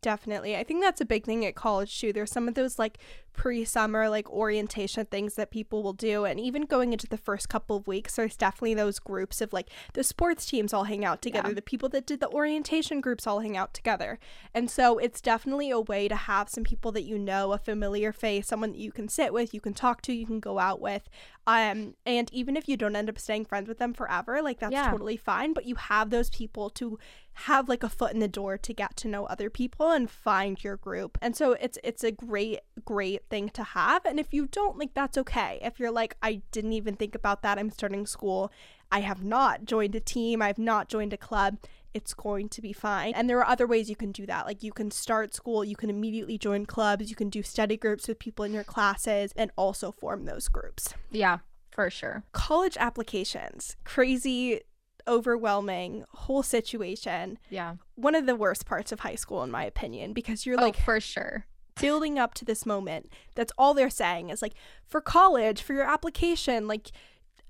Definitely. 0.00 0.56
I 0.56 0.64
think 0.64 0.82
that's 0.82 1.00
a 1.00 1.06
big 1.06 1.24
thing 1.24 1.44
at 1.44 1.54
college 1.54 1.98
too. 1.98 2.12
There's 2.12 2.30
some 2.30 2.46
of 2.46 2.54
those 2.54 2.78
like 2.78 2.98
pre-summer 3.38 4.08
like 4.08 4.28
orientation 4.30 5.06
things 5.06 5.36
that 5.36 5.50
people 5.50 5.82
will 5.82 5.92
do 5.92 6.24
and 6.24 6.40
even 6.40 6.62
going 6.62 6.92
into 6.92 7.06
the 7.06 7.16
first 7.16 7.48
couple 7.48 7.76
of 7.76 7.86
weeks 7.86 8.16
there's 8.16 8.36
definitely 8.36 8.74
those 8.74 8.98
groups 8.98 9.40
of 9.40 9.52
like 9.52 9.68
the 9.94 10.02
sports 10.02 10.44
teams 10.44 10.72
all 10.72 10.84
hang 10.84 11.04
out 11.04 11.22
together, 11.22 11.48
yeah. 11.48 11.54
the 11.54 11.62
people 11.62 11.88
that 11.88 12.06
did 12.06 12.20
the 12.20 12.28
orientation 12.30 13.00
groups 13.00 13.26
all 13.26 13.40
hang 13.40 13.56
out 13.56 13.72
together. 13.72 14.18
And 14.52 14.70
so 14.70 14.98
it's 14.98 15.20
definitely 15.20 15.70
a 15.70 15.80
way 15.80 16.08
to 16.08 16.16
have 16.16 16.48
some 16.48 16.64
people 16.64 16.92
that 16.92 17.02
you 17.02 17.18
know, 17.18 17.52
a 17.52 17.58
familiar 17.58 18.12
face, 18.12 18.48
someone 18.48 18.72
that 18.72 18.78
you 18.78 18.92
can 18.92 19.08
sit 19.08 19.32
with, 19.32 19.54
you 19.54 19.60
can 19.60 19.74
talk 19.74 20.02
to, 20.02 20.12
you 20.12 20.26
can 20.26 20.40
go 20.40 20.58
out 20.58 20.80
with. 20.80 21.08
Um 21.46 21.94
and 22.04 22.32
even 22.32 22.56
if 22.56 22.68
you 22.68 22.76
don't 22.76 22.96
end 22.96 23.08
up 23.08 23.18
staying 23.18 23.44
friends 23.44 23.68
with 23.68 23.78
them 23.78 23.94
forever, 23.94 24.42
like 24.42 24.58
that's 24.58 24.72
yeah. 24.72 24.90
totally 24.90 25.16
fine, 25.16 25.52
but 25.52 25.64
you 25.64 25.76
have 25.76 26.10
those 26.10 26.30
people 26.30 26.70
to 26.70 26.98
have 27.44 27.68
like 27.68 27.84
a 27.84 27.88
foot 27.88 28.12
in 28.12 28.18
the 28.18 28.28
door 28.28 28.58
to 28.58 28.74
get 28.74 28.96
to 28.96 29.06
know 29.06 29.24
other 29.26 29.48
people 29.48 29.92
and 29.92 30.10
find 30.10 30.64
your 30.64 30.76
group. 30.76 31.16
And 31.22 31.36
so 31.36 31.52
it's 31.52 31.78
it's 31.84 32.02
a 32.02 32.10
great 32.10 32.60
great 32.84 33.27
thing 33.28 33.48
to 33.50 33.62
have. 33.62 34.04
And 34.04 34.18
if 34.18 34.32
you 34.32 34.46
don't, 34.46 34.78
like 34.78 34.94
that's 34.94 35.18
okay. 35.18 35.58
If 35.62 35.78
you're 35.78 35.90
like 35.90 36.16
I 36.22 36.42
didn't 36.52 36.72
even 36.72 36.96
think 36.96 37.14
about 37.14 37.42
that, 37.42 37.58
I'm 37.58 37.70
starting 37.70 38.06
school, 38.06 38.52
I 38.90 39.00
have 39.00 39.22
not 39.22 39.64
joined 39.64 39.94
a 39.94 40.00
team, 40.00 40.42
I've 40.42 40.58
not 40.58 40.88
joined 40.88 41.12
a 41.12 41.16
club, 41.16 41.58
it's 41.94 42.14
going 42.14 42.48
to 42.50 42.62
be 42.62 42.72
fine. 42.72 43.12
And 43.14 43.28
there 43.28 43.38
are 43.38 43.48
other 43.48 43.66
ways 43.66 43.90
you 43.90 43.96
can 43.96 44.12
do 44.12 44.26
that. 44.26 44.46
Like 44.46 44.62
you 44.62 44.72
can 44.72 44.90
start 44.90 45.34
school, 45.34 45.64
you 45.64 45.76
can 45.76 45.90
immediately 45.90 46.38
join 46.38 46.66
clubs, 46.66 47.10
you 47.10 47.16
can 47.16 47.30
do 47.30 47.42
study 47.42 47.76
groups 47.76 48.08
with 48.08 48.18
people 48.18 48.44
in 48.44 48.52
your 48.52 48.64
classes 48.64 49.32
and 49.36 49.50
also 49.56 49.92
form 49.92 50.24
those 50.24 50.48
groups. 50.48 50.94
Yeah, 51.10 51.38
for 51.70 51.90
sure. 51.90 52.24
College 52.32 52.76
applications. 52.78 53.76
Crazy 53.84 54.60
overwhelming 55.08 56.04
whole 56.10 56.42
situation. 56.42 57.38
Yeah. 57.50 57.76
One 57.94 58.14
of 58.14 58.26
the 58.26 58.36
worst 58.36 58.66
parts 58.66 58.92
of 58.92 59.00
high 59.00 59.14
school, 59.14 59.42
in 59.42 59.50
my 59.50 59.64
opinion, 59.64 60.12
because 60.12 60.46
you're 60.46 60.60
oh, 60.60 60.64
like, 60.64 60.76
for 60.76 61.00
sure. 61.00 61.46
Building 61.80 62.18
up 62.18 62.34
to 62.34 62.44
this 62.44 62.66
moment. 62.66 63.12
That's 63.34 63.52
all 63.58 63.74
they're 63.74 63.90
saying 63.90 64.30
is 64.30 64.42
like, 64.42 64.54
for 64.86 65.00
college, 65.00 65.62
for 65.62 65.72
your 65.72 65.84
application, 65.84 66.66
like, 66.66 66.90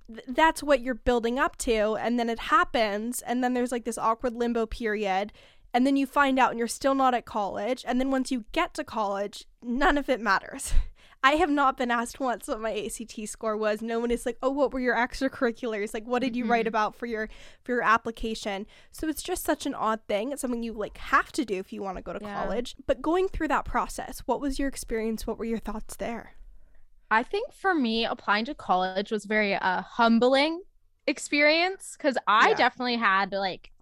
th- 0.06 0.24
that's 0.28 0.62
what 0.62 0.80
you're 0.80 0.94
building 0.94 1.38
up 1.38 1.56
to. 1.58 1.96
And 1.96 2.18
then 2.18 2.28
it 2.28 2.38
happens. 2.38 3.22
And 3.22 3.42
then 3.42 3.54
there's 3.54 3.72
like 3.72 3.84
this 3.84 3.98
awkward 3.98 4.34
limbo 4.34 4.66
period. 4.66 5.32
And 5.74 5.86
then 5.86 5.96
you 5.96 6.06
find 6.06 6.38
out 6.38 6.50
and 6.50 6.58
you're 6.58 6.68
still 6.68 6.94
not 6.94 7.14
at 7.14 7.26
college. 7.26 7.84
And 7.86 8.00
then 8.00 8.10
once 8.10 8.30
you 8.30 8.44
get 8.52 8.74
to 8.74 8.84
college, 8.84 9.46
none 9.62 9.98
of 9.98 10.08
it 10.08 10.20
matters. 10.20 10.72
I 11.22 11.32
have 11.32 11.50
not 11.50 11.76
been 11.76 11.90
asked 11.90 12.20
once 12.20 12.46
what 12.46 12.60
my 12.60 12.72
ACT 12.72 13.28
score 13.28 13.56
was. 13.56 13.82
No 13.82 13.98
one 13.98 14.10
is 14.10 14.24
like, 14.24 14.38
"Oh, 14.42 14.50
what 14.50 14.72
were 14.72 14.80
your 14.80 14.94
extracurriculars? 14.94 15.92
Like, 15.92 16.06
what 16.06 16.22
did 16.22 16.36
you 16.36 16.44
mm-hmm. 16.44 16.52
write 16.52 16.66
about 16.66 16.94
for 16.94 17.06
your 17.06 17.28
for 17.64 17.72
your 17.72 17.82
application?" 17.82 18.66
So 18.92 19.08
it's 19.08 19.22
just 19.22 19.44
such 19.44 19.66
an 19.66 19.74
odd 19.74 20.00
thing. 20.06 20.30
It's 20.30 20.40
something 20.40 20.62
you 20.62 20.72
like 20.72 20.98
have 20.98 21.32
to 21.32 21.44
do 21.44 21.56
if 21.56 21.72
you 21.72 21.82
want 21.82 21.96
to 21.96 22.02
go 22.02 22.12
to 22.12 22.20
yeah. 22.22 22.42
college. 22.42 22.76
But 22.86 23.02
going 23.02 23.28
through 23.28 23.48
that 23.48 23.64
process, 23.64 24.22
what 24.26 24.40
was 24.40 24.58
your 24.58 24.68
experience? 24.68 25.26
What 25.26 25.38
were 25.38 25.44
your 25.44 25.58
thoughts 25.58 25.96
there? 25.96 26.34
I 27.10 27.22
think 27.22 27.52
for 27.52 27.74
me, 27.74 28.04
applying 28.04 28.44
to 28.46 28.54
college 28.54 29.10
was 29.10 29.24
very 29.24 29.54
uh, 29.54 29.82
humbling 29.82 30.62
experience 31.08 31.96
because 31.96 32.18
I 32.26 32.50
yeah. 32.50 32.54
definitely 32.54 32.96
had 32.96 33.32
like 33.32 33.72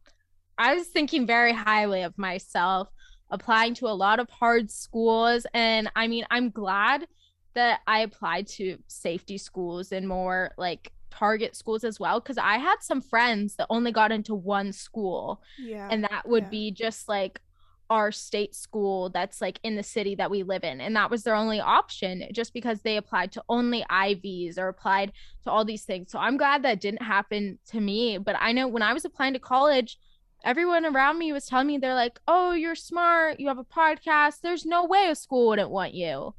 I 0.59 0.75
was 0.75 0.87
thinking 0.87 1.27
very 1.27 1.53
highly 1.53 2.03
of 2.03 2.17
myself 2.17 2.89
applying 3.31 3.75
to 3.75 3.89
a 3.89 3.91
lot 3.91 4.21
of 4.21 4.31
hard 4.31 4.71
schools 4.71 5.47
and 5.53 5.91
I 5.97 6.07
mean 6.07 6.25
I'm 6.31 6.51
glad 6.51 7.09
that 7.57 7.81
I 7.87 8.01
applied 8.01 8.47
to 8.49 8.79
safety 8.87 9.39
schools 9.39 9.91
and 9.91 10.07
more 10.07 10.53
like 10.57 10.93
target 11.11 11.57
schools 11.57 11.85
as 11.85 11.99
well 11.99 12.21
because 12.21 12.39
I 12.39 12.59
had 12.59 12.77
some 12.81 13.01
friends 13.01 13.57
that 13.57 13.67
only 13.71 13.91
got 13.91 14.13
into 14.13 14.35
one 14.35 14.73
school. 14.73 15.43
Yeah. 15.59 15.89
And 15.91 16.05
that 16.05 16.29
would 16.29 16.45
yeah. 16.45 16.51
be 16.51 16.71
just 16.71 17.09
like 17.09 17.41
our 17.89 18.11
state 18.11 18.55
school 18.55 19.11
that's 19.11 19.41
like 19.41 19.61
in 19.63 19.77
the 19.77 19.83
city 19.83 20.15
that 20.17 20.31
we 20.31 20.43
live 20.43 20.65
in. 20.65 20.81
And 20.81 20.95
that 20.97 21.11
was 21.11 21.23
their 21.23 21.35
only 21.35 21.61
option 21.61 22.25
just 22.33 22.53
because 22.53 22.83
they 22.83 22.97
applied 22.97 23.33
to 23.33 23.43
only 23.49 23.85
Ivies 23.89 24.59
or 24.59 24.69
applied 24.69 25.13
to 25.45 25.51
all 25.51 25.65
these 25.65 25.85
things. 25.85 26.11
So 26.11 26.19
I'm 26.19 26.37
glad 26.37 26.63
that 26.63 26.81
didn't 26.81 27.03
happen 27.03 27.59
to 27.71 27.81
me. 27.81 28.19
But 28.19 28.37
I 28.39 28.53
know 28.53 28.69
when 28.69 28.83
I 28.83 28.93
was 28.93 29.05
applying 29.05 29.33
to 29.35 29.39
college, 29.39 29.99
everyone 30.45 30.85
around 30.85 31.19
me 31.19 31.33
was 31.33 31.47
telling 31.47 31.69
me 31.69 31.79
they're 31.79 31.95
like, 31.95 32.21
oh, 32.29 32.53
you're 32.53 32.75
smart. 32.75 33.41
You 33.41 33.49
have 33.49 33.59
a 33.59 33.65
podcast. 33.65 34.41
There's 34.43 34.67
no 34.67 34.85
way 34.85 35.09
a 35.09 35.15
school 35.15 35.49
wouldn't 35.49 35.71
want 35.71 35.95
you. 35.95 36.35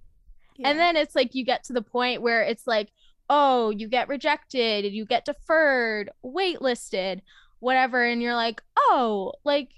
Yeah. 0.57 0.69
And 0.69 0.79
then 0.79 0.95
it's 0.95 1.15
like 1.15 1.35
you 1.35 1.45
get 1.45 1.63
to 1.65 1.73
the 1.73 1.81
point 1.81 2.21
where 2.21 2.41
it's 2.41 2.67
like, 2.67 2.89
oh, 3.29 3.69
you 3.71 3.87
get 3.87 4.07
rejected, 4.07 4.85
you 4.85 5.05
get 5.05 5.25
deferred, 5.25 6.09
waitlisted, 6.23 7.21
whatever. 7.59 8.03
And 8.03 8.21
you're 8.21 8.35
like, 8.35 8.61
oh, 8.77 9.33
like 9.43 9.69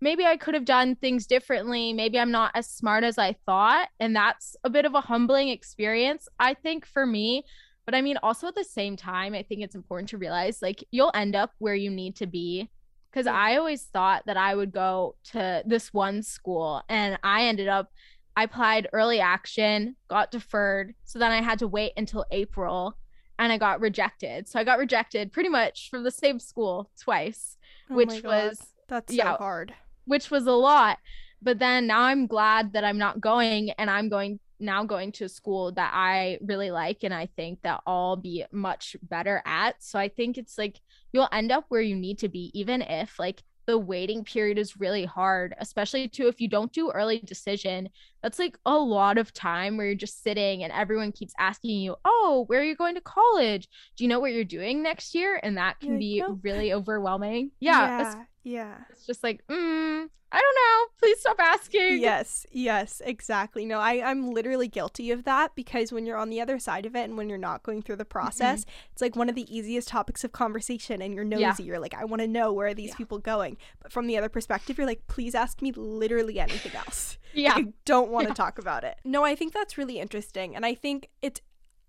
maybe 0.00 0.24
I 0.24 0.36
could 0.36 0.54
have 0.54 0.64
done 0.64 0.94
things 0.94 1.26
differently. 1.26 1.92
Maybe 1.92 2.18
I'm 2.18 2.30
not 2.30 2.52
as 2.54 2.68
smart 2.68 3.04
as 3.04 3.18
I 3.18 3.34
thought. 3.46 3.88
And 3.98 4.14
that's 4.14 4.56
a 4.62 4.70
bit 4.70 4.84
of 4.84 4.94
a 4.94 5.00
humbling 5.00 5.48
experience, 5.48 6.28
I 6.38 6.54
think, 6.54 6.86
for 6.86 7.06
me. 7.06 7.44
But 7.84 7.94
I 7.94 8.02
mean, 8.02 8.18
also 8.22 8.46
at 8.46 8.54
the 8.54 8.64
same 8.64 8.96
time, 8.96 9.34
I 9.34 9.42
think 9.42 9.62
it's 9.62 9.74
important 9.74 10.10
to 10.10 10.18
realize 10.18 10.60
like 10.60 10.84
you'll 10.90 11.10
end 11.14 11.34
up 11.34 11.52
where 11.58 11.74
you 11.74 11.90
need 11.90 12.16
to 12.16 12.26
be. 12.26 12.68
Cause. 13.12 13.26
I 13.26 13.56
always 13.56 13.84
thought 13.84 14.26
that 14.26 14.36
I 14.36 14.54
would 14.54 14.70
go 14.70 15.16
to 15.32 15.62
this 15.66 15.92
one 15.92 16.22
school 16.22 16.82
and 16.88 17.18
I 17.24 17.44
ended 17.46 17.66
up, 17.66 17.90
I 18.38 18.44
applied 18.44 18.88
early 18.92 19.18
action, 19.18 19.96
got 20.08 20.30
deferred. 20.30 20.94
So 21.02 21.18
then 21.18 21.32
I 21.32 21.42
had 21.42 21.58
to 21.58 21.66
wait 21.66 21.92
until 21.96 22.24
April 22.30 22.96
and 23.36 23.52
I 23.52 23.58
got 23.58 23.80
rejected. 23.80 24.46
So 24.46 24.60
I 24.60 24.64
got 24.64 24.78
rejected 24.78 25.32
pretty 25.32 25.48
much 25.48 25.90
from 25.90 26.04
the 26.04 26.12
same 26.12 26.38
school 26.38 26.88
twice, 27.00 27.56
oh 27.90 27.96
which 27.96 28.22
was 28.22 28.62
that's 28.86 29.14
so 29.14 29.24
hard 29.24 29.74
which 30.04 30.30
was 30.30 30.46
a 30.46 30.52
lot. 30.52 30.98
But 31.42 31.58
then 31.58 31.88
now 31.88 32.02
I'm 32.02 32.28
glad 32.28 32.72
that 32.74 32.84
I'm 32.84 32.98
not 32.98 33.20
going 33.20 33.70
and 33.72 33.90
I'm 33.90 34.08
going 34.08 34.38
now 34.60 34.84
going 34.84 35.12
to 35.12 35.24
a 35.24 35.28
school 35.28 35.72
that 35.72 35.90
I 35.92 36.38
really 36.40 36.70
like 36.70 37.02
and 37.02 37.14
I 37.14 37.26
think 37.36 37.62
that 37.62 37.80
I'll 37.86 38.16
be 38.16 38.44
much 38.52 38.96
better 39.02 39.42
at. 39.46 39.82
So 39.82 39.98
I 39.98 40.08
think 40.08 40.38
it's 40.38 40.58
like 40.58 40.80
you'll 41.12 41.28
end 41.32 41.50
up 41.50 41.64
where 41.68 41.80
you 41.80 41.96
need 41.96 42.18
to 42.20 42.28
be, 42.28 42.52
even 42.54 42.82
if 42.82 43.18
like 43.18 43.42
the 43.68 43.78
waiting 43.78 44.24
period 44.24 44.58
is 44.58 44.80
really 44.80 45.06
hard, 45.06 45.54
especially 45.60 46.08
too 46.08 46.28
if 46.28 46.40
you 46.40 46.48
don't 46.48 46.72
do 46.72 46.90
early 46.90 47.20
decision. 47.20 47.90
That's 48.24 48.40
like 48.40 48.58
a 48.66 48.76
lot 48.76 49.18
of 49.18 49.32
time 49.34 49.76
where 49.76 49.86
you're 49.86 49.94
just 49.96 50.24
sitting 50.24 50.64
and 50.64 50.72
everyone 50.72 51.12
keeps 51.12 51.34
asking 51.38 51.78
you, 51.80 51.96
"Oh, 52.04 52.44
where 52.48 52.60
are 52.60 52.64
you 52.64 52.76
going 52.76 52.96
to 52.96 53.02
college? 53.02 53.68
Do 53.96 54.04
you 54.04 54.08
know 54.08 54.20
what 54.20 54.32
you're 54.32 54.44
doing 54.44 54.82
next 54.82 55.14
year?" 55.14 55.40
And 55.42 55.58
that 55.58 55.80
can 55.80 55.98
be 55.98 56.24
nope. 56.24 56.38
really 56.42 56.72
overwhelming. 56.72 57.52
Yeah, 57.60 57.90
yeah, 57.98 58.24
yeah. 58.48 58.74
It's 58.90 59.06
just 59.06 59.22
like, 59.22 59.46
mm, 59.46 60.08
I 60.30 60.40
don't 60.40 60.54
know. 60.54 60.86
Please 60.98 61.20
stop 61.20 61.36
asking. 61.38 62.00
Yes, 62.00 62.46
yes, 62.50 63.00
exactly. 63.04 63.64
No, 63.64 63.78
I, 63.78 64.02
I'm 64.02 64.30
literally 64.30 64.68
guilty 64.68 65.10
of 65.10 65.24
that 65.24 65.54
because 65.54 65.90
when 65.90 66.04
you're 66.04 66.18
on 66.18 66.28
the 66.28 66.40
other 66.40 66.58
side 66.58 66.84
of 66.84 66.94
it 66.94 67.04
and 67.04 67.16
when 67.16 67.28
you're 67.28 67.38
not 67.38 67.62
going 67.62 67.82
through 67.82 67.96
the 67.96 68.04
process, 68.04 68.62
mm-hmm. 68.62 68.70
it's 68.92 69.02
like 69.02 69.16
one 69.16 69.28
of 69.28 69.34
the 69.34 69.54
easiest 69.54 69.88
topics 69.88 70.24
of 70.24 70.32
conversation 70.32 71.00
and 71.00 71.14
you're 71.14 71.24
nosy. 71.24 71.62
Yeah. 71.62 71.66
You're 71.66 71.78
like, 71.78 71.94
I 71.94 72.04
want 72.04 72.20
to 72.20 72.28
know 72.28 72.52
where 72.52 72.68
are 72.68 72.74
these 72.74 72.90
yeah. 72.90 72.96
people 72.96 73.18
going? 73.18 73.56
But 73.82 73.92
from 73.92 74.06
the 74.06 74.18
other 74.18 74.28
perspective, 74.28 74.76
you're 74.76 74.86
like, 74.86 75.06
please 75.06 75.34
ask 75.34 75.62
me 75.62 75.72
literally 75.72 76.38
anything 76.38 76.74
else. 76.74 77.16
yeah. 77.34 77.54
I 77.54 77.66
don't 77.84 78.10
want 78.10 78.26
to 78.26 78.30
yeah. 78.30 78.34
talk 78.34 78.58
about 78.58 78.84
it. 78.84 78.98
No, 79.04 79.24
I 79.24 79.34
think 79.34 79.54
that's 79.54 79.78
really 79.78 79.98
interesting. 79.98 80.54
And 80.54 80.66
I 80.66 80.74
think 80.74 81.08
it's, 81.22 81.40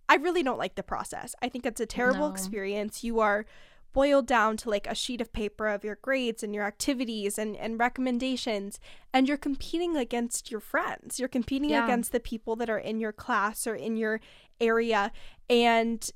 I 0.07 0.15
really 0.15 0.43
don't 0.43 0.57
like 0.57 0.75
the 0.75 0.83
process. 0.83 1.35
I 1.41 1.49
think 1.49 1.65
it's 1.65 1.81
a 1.81 1.85
terrible 1.85 2.27
no. 2.29 2.33
experience. 2.33 3.03
You 3.03 3.19
are 3.19 3.45
boiled 3.93 4.27
down 4.27 4.57
to 4.57 4.69
like 4.69 4.87
a 4.87 4.95
sheet 4.95 5.21
of 5.21 5.33
paper 5.33 5.67
of 5.67 5.83
your 5.83 5.97
grades 6.01 6.43
and 6.43 6.53
your 6.53 6.65
activities 6.65 7.37
and, 7.37 7.55
and 7.57 7.79
recommendations 7.79 8.79
and 9.13 9.27
you're 9.27 9.37
competing 9.37 9.97
against 9.97 10.51
your 10.51 10.59
friends 10.59 11.19
you're 11.19 11.27
competing 11.27 11.71
yeah. 11.71 11.83
against 11.83 12.11
the 12.11 12.19
people 12.19 12.55
that 12.55 12.69
are 12.69 12.77
in 12.77 12.99
your 12.99 13.11
class 13.11 13.65
or 13.65 13.75
in 13.75 13.95
your 13.95 14.19
area 14.59 15.11
and 15.49 16.11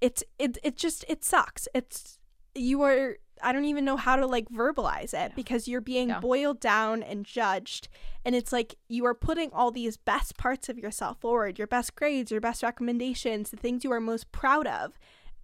it's 0.00 0.24
it, 0.38 0.58
it 0.62 0.76
just 0.76 1.04
it 1.08 1.24
sucks 1.24 1.68
it's 1.74 2.18
you 2.54 2.82
are 2.82 3.16
I 3.42 3.52
don't 3.52 3.64
even 3.64 3.84
know 3.84 3.96
how 3.96 4.16
to 4.16 4.26
like 4.26 4.48
verbalize 4.50 5.12
it 5.12 5.14
yeah. 5.14 5.28
because 5.34 5.66
you're 5.66 5.80
being 5.80 6.10
yeah. 6.10 6.20
boiled 6.20 6.60
down 6.60 7.02
and 7.02 7.24
judged. 7.24 7.88
And 8.24 8.34
it's 8.34 8.52
like 8.52 8.76
you 8.88 9.04
are 9.04 9.14
putting 9.14 9.50
all 9.52 9.70
these 9.70 9.96
best 9.96 10.36
parts 10.36 10.68
of 10.68 10.78
yourself 10.78 11.20
forward 11.20 11.58
your 11.58 11.66
best 11.66 11.96
grades, 11.96 12.30
your 12.30 12.40
best 12.40 12.62
recommendations, 12.62 13.50
the 13.50 13.56
things 13.56 13.84
you 13.84 13.92
are 13.92 14.00
most 14.00 14.30
proud 14.32 14.66
of 14.66 14.92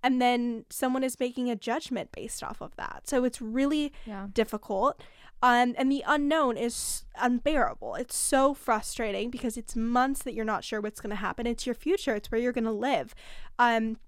and 0.03 0.21
then 0.23 0.65
someone 0.71 1.03
is 1.03 1.19
making 1.19 1.51
a 1.51 1.57
judgment 1.57 2.13
based 2.13 2.43
off 2.43 2.61
of 2.61 2.75
that. 2.77 3.03
So 3.09 3.25
it's 3.25 3.41
really 3.41 3.93
yeah. 4.07 4.29
difficult. 4.33 5.01
Um, 5.43 5.75
and 5.79 5.91
the 5.91 6.03
unknown 6.07 6.57
is 6.57 7.05
unbearable. 7.17 7.95
It's 7.95 8.17
so 8.17 8.55
frustrating 8.55 9.31
because 9.31 9.57
it's 9.57 9.77
months 9.77 10.23
that 10.25 10.35
you're 10.35 10.45
not 10.45 10.65
sure 10.65 10.81
what's 10.81 11.01
going 11.01 11.11
to 11.11 11.17
happen. 11.17 11.47
It's 11.47 11.65
your 11.65 11.77
future. 11.77 12.15
It's 12.15 12.31
where 12.31 12.41
you're 12.41 12.53
going 12.53 12.65
to 12.65 12.73
live. 12.73 13.15
Um, 13.59 13.99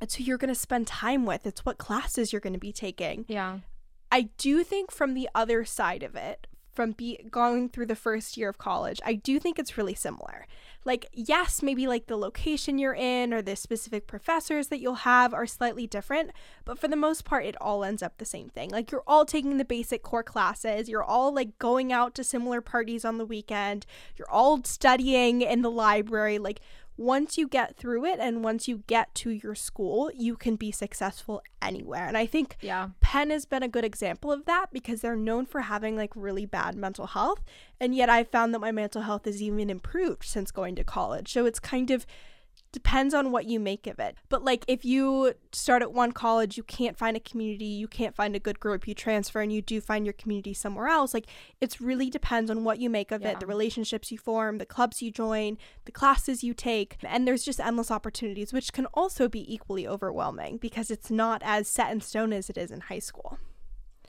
it's 0.00 0.16
who 0.16 0.24
you're 0.24 0.38
going 0.38 0.52
to 0.52 0.54
spend 0.54 0.88
time 0.88 1.26
with. 1.26 1.46
It's 1.46 1.64
what 1.64 1.78
classes 1.78 2.32
you're 2.32 2.40
going 2.40 2.54
to 2.54 2.58
be 2.58 2.72
taking. 2.72 3.24
Yeah. 3.28 3.60
I 4.10 4.30
do 4.36 4.64
think 4.64 4.90
from 4.90 5.14
the 5.14 5.28
other 5.34 5.64
side 5.64 6.02
of 6.02 6.16
it, 6.16 6.46
from 6.74 6.92
be 6.92 7.18
going 7.30 7.68
through 7.68 7.86
the 7.86 7.96
first 7.96 8.36
year 8.36 8.48
of 8.48 8.58
college, 8.58 9.00
I 9.04 9.14
do 9.14 9.38
think 9.38 9.58
it's 9.58 9.78
really 9.78 9.94
similar. 9.94 10.46
Like, 10.84 11.08
yes, 11.12 11.62
maybe 11.62 11.86
like 11.86 12.06
the 12.06 12.16
location 12.16 12.78
you're 12.78 12.94
in 12.94 13.32
or 13.32 13.40
the 13.40 13.56
specific 13.56 14.06
professors 14.06 14.68
that 14.68 14.80
you'll 14.80 14.96
have 14.96 15.32
are 15.32 15.46
slightly 15.46 15.86
different, 15.86 16.30
but 16.66 16.78
for 16.78 16.88
the 16.88 16.96
most 16.96 17.24
part, 17.24 17.46
it 17.46 17.56
all 17.60 17.84
ends 17.84 18.02
up 18.02 18.18
the 18.18 18.26
same 18.26 18.50
thing. 18.50 18.68
Like, 18.68 18.90
you're 18.90 19.04
all 19.06 19.24
taking 19.24 19.56
the 19.56 19.64
basic 19.64 20.02
core 20.02 20.22
classes, 20.22 20.88
you're 20.88 21.02
all 21.02 21.32
like 21.34 21.58
going 21.58 21.92
out 21.92 22.14
to 22.16 22.24
similar 22.24 22.60
parties 22.60 23.04
on 23.04 23.16
the 23.16 23.24
weekend, 23.24 23.86
you're 24.16 24.30
all 24.30 24.62
studying 24.62 25.40
in 25.40 25.62
the 25.62 25.70
library. 25.70 26.38
Like, 26.38 26.60
once 26.96 27.36
you 27.36 27.48
get 27.48 27.76
through 27.76 28.04
it 28.04 28.18
and 28.20 28.44
once 28.44 28.68
you 28.68 28.84
get 28.86 29.14
to 29.14 29.30
your 29.30 29.54
school, 29.54 30.10
you 30.14 30.36
can 30.36 30.56
be 30.56 30.70
successful 30.70 31.42
anywhere. 31.60 32.06
And 32.06 32.16
I 32.16 32.26
think 32.26 32.56
yeah. 32.60 32.90
Penn 33.00 33.30
has 33.30 33.44
been 33.44 33.62
a 33.62 33.68
good 33.68 33.84
example 33.84 34.30
of 34.30 34.44
that 34.44 34.66
because 34.72 35.00
they're 35.00 35.16
known 35.16 35.46
for 35.46 35.62
having 35.62 35.96
like 35.96 36.12
really 36.14 36.46
bad 36.46 36.76
mental 36.76 37.08
health. 37.08 37.42
And 37.80 37.94
yet 37.94 38.08
I 38.08 38.22
found 38.22 38.54
that 38.54 38.60
my 38.60 38.72
mental 38.72 39.02
health 39.02 39.24
has 39.24 39.42
even 39.42 39.70
improved 39.70 40.24
since 40.24 40.50
going 40.50 40.76
to 40.76 40.84
college. 40.84 41.32
So 41.32 41.46
it's 41.46 41.60
kind 41.60 41.90
of 41.90 42.06
depends 42.74 43.14
on 43.14 43.30
what 43.30 43.46
you 43.46 43.60
make 43.60 43.86
of 43.86 44.00
it. 44.00 44.16
But 44.28 44.44
like 44.44 44.64
if 44.66 44.84
you 44.84 45.34
start 45.52 45.80
at 45.80 45.92
one 45.92 46.12
college, 46.12 46.56
you 46.56 46.64
can't 46.64 46.98
find 46.98 47.16
a 47.16 47.20
community, 47.20 47.64
you 47.64 47.86
can't 47.86 48.14
find 48.14 48.34
a 48.34 48.40
good 48.40 48.58
group, 48.58 48.86
you 48.86 48.94
transfer 48.94 49.40
and 49.40 49.52
you 49.52 49.62
do 49.62 49.80
find 49.80 50.04
your 50.04 50.12
community 50.12 50.52
somewhere 50.52 50.88
else. 50.88 51.14
Like 51.14 51.26
it's 51.60 51.80
really 51.80 52.10
depends 52.10 52.50
on 52.50 52.64
what 52.64 52.80
you 52.80 52.90
make 52.90 53.12
of 53.12 53.22
yeah. 53.22 53.30
it, 53.30 53.40
the 53.40 53.46
relationships 53.46 54.10
you 54.10 54.18
form, 54.18 54.58
the 54.58 54.66
clubs 54.66 55.00
you 55.00 55.12
join, 55.12 55.56
the 55.84 55.92
classes 55.92 56.42
you 56.42 56.52
take, 56.52 56.96
and 57.04 57.26
there's 57.26 57.44
just 57.44 57.60
endless 57.60 57.90
opportunities 57.90 58.52
which 58.52 58.72
can 58.72 58.86
also 58.86 59.28
be 59.28 59.54
equally 59.54 59.86
overwhelming 59.86 60.56
because 60.56 60.90
it's 60.90 61.10
not 61.10 61.40
as 61.44 61.68
set 61.68 61.92
in 61.92 62.00
stone 62.00 62.32
as 62.32 62.50
it 62.50 62.58
is 62.58 62.72
in 62.72 62.80
high 62.80 62.98
school. 62.98 63.38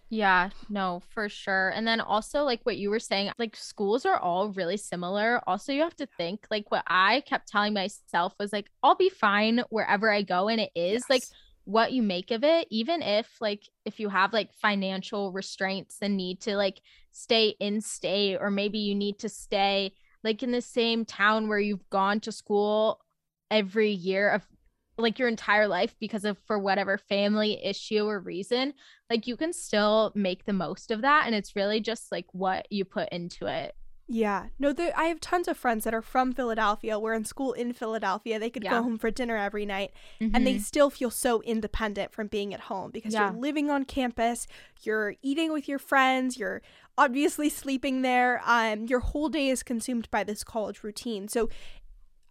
Yeah, 0.09 0.49
no, 0.69 1.01
for 1.09 1.27
sure. 1.29 1.69
And 1.69 1.87
then 1.87 1.99
also, 1.99 2.43
like 2.43 2.61
what 2.63 2.77
you 2.77 2.89
were 2.91 2.99
saying, 2.99 3.31
like 3.39 3.55
schools 3.55 4.05
are 4.05 4.17
all 4.19 4.49
really 4.49 4.77
similar. 4.77 5.41
Also, 5.47 5.73
you 5.73 5.81
have 5.81 5.95
to 5.97 6.05
think, 6.17 6.45
like, 6.51 6.69
what 6.69 6.83
I 6.87 7.21
kept 7.21 7.47
telling 7.47 7.73
myself 7.73 8.33
was, 8.39 8.53
like, 8.53 8.69
I'll 8.83 8.95
be 8.95 9.09
fine 9.09 9.63
wherever 9.69 10.11
I 10.11 10.21
go. 10.21 10.47
And 10.47 10.61
it 10.61 10.71
is 10.75 11.03
yes. 11.03 11.09
like 11.09 11.23
what 11.63 11.91
you 11.91 12.03
make 12.03 12.29
of 12.29 12.43
it, 12.43 12.67
even 12.69 13.01
if, 13.01 13.27
like, 13.41 13.63
if 13.83 13.99
you 13.99 14.09
have 14.09 14.31
like 14.31 14.53
financial 14.53 15.31
restraints 15.31 15.97
and 16.01 16.15
need 16.15 16.39
to, 16.41 16.55
like, 16.55 16.81
stay 17.11 17.55
in 17.59 17.81
state, 17.81 18.37
or 18.39 18.51
maybe 18.51 18.77
you 18.77 18.93
need 18.93 19.17
to 19.19 19.29
stay, 19.29 19.91
like, 20.23 20.43
in 20.43 20.51
the 20.51 20.61
same 20.61 21.05
town 21.05 21.47
where 21.47 21.59
you've 21.59 21.89
gone 21.89 22.19
to 22.19 22.31
school 22.31 22.99
every 23.49 23.91
year 23.91 24.29
of 24.29 24.43
like 24.97 25.19
your 25.19 25.27
entire 25.27 25.67
life 25.67 25.95
because 25.99 26.25
of 26.25 26.37
for 26.45 26.57
whatever 26.57 26.97
family 26.97 27.59
issue 27.63 28.05
or 28.05 28.19
reason 28.19 28.73
like 29.09 29.27
you 29.27 29.35
can 29.35 29.53
still 29.53 30.11
make 30.15 30.45
the 30.45 30.53
most 30.53 30.91
of 30.91 31.01
that 31.01 31.23
and 31.25 31.35
it's 31.35 31.55
really 31.55 31.79
just 31.79 32.11
like 32.11 32.25
what 32.31 32.65
you 32.71 32.85
put 32.85 33.09
into 33.09 33.45
it 33.45 33.75
yeah 34.07 34.45
no 34.59 34.71
there, 34.71 34.93
i 34.95 35.05
have 35.05 35.19
tons 35.19 35.47
of 35.47 35.57
friends 35.57 35.83
that 35.83 35.93
are 35.93 36.01
from 36.01 36.31
philadelphia 36.31 36.99
we're 36.99 37.13
in 37.13 37.25
school 37.25 37.53
in 37.53 37.73
philadelphia 37.73 38.37
they 38.37 38.51
could 38.51 38.63
yeah. 38.63 38.69
go 38.69 38.83
home 38.83 38.99
for 38.99 39.09
dinner 39.09 39.35
every 39.35 39.65
night 39.65 39.91
mm-hmm. 40.21 40.35
and 40.35 40.45
they 40.45 40.53
mm-hmm. 40.53 40.61
still 40.61 40.91
feel 40.91 41.09
so 41.09 41.41
independent 41.41 42.11
from 42.11 42.27
being 42.27 42.53
at 42.53 42.61
home 42.61 42.91
because 42.91 43.13
yeah. 43.13 43.31
you're 43.31 43.39
living 43.39 43.71
on 43.71 43.83
campus 43.83 44.45
you're 44.83 45.15
eating 45.23 45.51
with 45.51 45.67
your 45.67 45.79
friends 45.79 46.37
you're 46.37 46.61
obviously 46.99 47.49
sleeping 47.49 48.03
there 48.03 48.41
um 48.45 48.85
your 48.85 48.99
whole 48.99 49.27
day 49.27 49.49
is 49.49 49.63
consumed 49.63 50.09
by 50.11 50.23
this 50.23 50.43
college 50.43 50.83
routine 50.83 51.27
so 51.27 51.49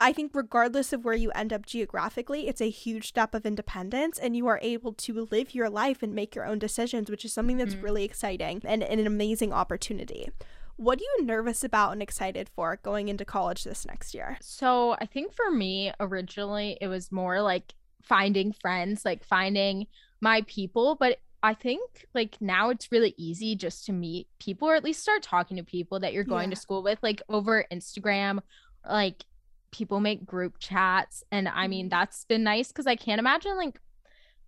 I 0.05 0.13
think, 0.13 0.33
regardless 0.35 0.93
of 0.93 1.03
where 1.03 1.15
you 1.15 1.31
end 1.31 1.51
up 1.51 1.65
geographically, 1.65 2.47
it's 2.47 2.61
a 2.61 2.69
huge 2.69 3.09
step 3.09 3.35
of 3.35 3.47
independence, 3.47 4.19
and 4.19 4.37
you 4.37 4.47
are 4.49 4.61
able 4.61 4.93
to 4.93 5.27
live 5.31 5.55
your 5.55 5.71
life 5.71 6.03
and 6.03 6.15
make 6.15 6.35
your 6.35 6.45
own 6.45 6.59
decisions, 6.59 7.09
which 7.09 7.25
is 7.25 7.33
something 7.33 7.57
that's 7.57 7.75
mm-hmm. 7.75 7.85
really 7.85 8.05
exciting 8.05 8.61
and, 8.67 8.83
and 8.83 9.01
an 9.01 9.07
amazing 9.07 9.51
opportunity. 9.51 10.29
What 10.77 10.99
are 10.99 11.05
you 11.05 11.25
nervous 11.25 11.65
about 11.65 11.93
and 11.93 12.03
excited 12.03 12.51
for 12.51 12.79
going 12.83 13.09
into 13.09 13.25
college 13.25 13.65
this 13.65 13.87
next 13.87 14.13
year? 14.13 14.37
So, 14.43 14.95
I 15.01 15.07
think 15.07 15.33
for 15.33 15.51
me, 15.51 15.91
originally, 15.99 16.77
it 16.83 16.89
was 16.89 17.11
more 17.11 17.41
like 17.41 17.73
finding 18.03 18.53
friends, 18.53 19.07
like 19.07 19.25
finding 19.25 19.87
my 20.21 20.43
people, 20.47 20.97
but 21.01 21.19
I 21.43 21.55
think 21.55 22.05
like 22.13 22.37
now 22.43 22.69
it's 22.69 22.93
really 22.93 23.15
easy 23.17 23.57
just 23.57 23.87
to 23.87 23.93
meet 23.93 24.29
people 24.39 24.69
or 24.69 24.75
at 24.75 24.85
least 24.85 25.01
start 25.01 25.23
talking 25.23 25.57
to 25.57 25.63
people 25.63 25.99
that 26.01 26.13
you're 26.13 26.25
going 26.25 26.51
yeah. 26.51 26.57
to 26.57 26.61
school 26.61 26.83
with, 26.83 26.99
like 27.03 27.23
over 27.31 27.65
Instagram, 27.73 28.41
like 28.87 29.25
people 29.75 29.99
make 29.99 30.25
group 30.25 30.55
chats 30.61 31.25
and 31.33 31.49
i 31.49 31.67
mean 31.67 31.87
mm-hmm. 31.87 31.91
that's 31.91 32.25
been 32.27 32.45
nice 32.45 32.69
because 32.69 32.87
i 32.87 32.95
can't 32.95 33.19
imagine 33.19 33.57
like 33.57 33.81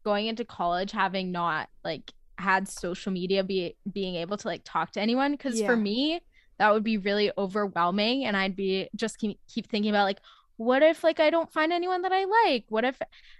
going 0.04 0.28
into 0.28 0.44
college 0.44 0.92
having 0.92 1.32
not 1.32 1.68
like 1.84 2.12
had 2.38 2.68
social 2.68 3.12
media 3.12 3.42
be 3.42 3.76
being 3.92 4.14
able 4.14 4.36
to 4.36 4.46
like 4.46 4.62
talk 4.64 4.92
to 4.92 5.00
anyone 5.00 5.32
because 5.32 5.60
yeah. 5.60 5.66
for 5.66 5.76
me 5.76 6.20
that 6.58 6.72
would 6.72 6.84
be 6.84 6.96
really 6.96 7.32
overwhelming 7.36 8.24
and 8.24 8.36
i'd 8.36 8.54
be 8.54 8.88
just 8.94 9.18
keep, 9.18 9.40
keep 9.48 9.68
thinking 9.68 9.90
about 9.90 10.04
like 10.04 10.20
what 10.56 10.82
if 10.82 11.04
like 11.04 11.20
I 11.20 11.30
don't 11.30 11.52
find 11.52 11.72
anyone 11.72 12.02
that 12.02 12.12
I 12.12 12.24
like? 12.24 12.64
What 12.68 12.84
if 12.84 12.98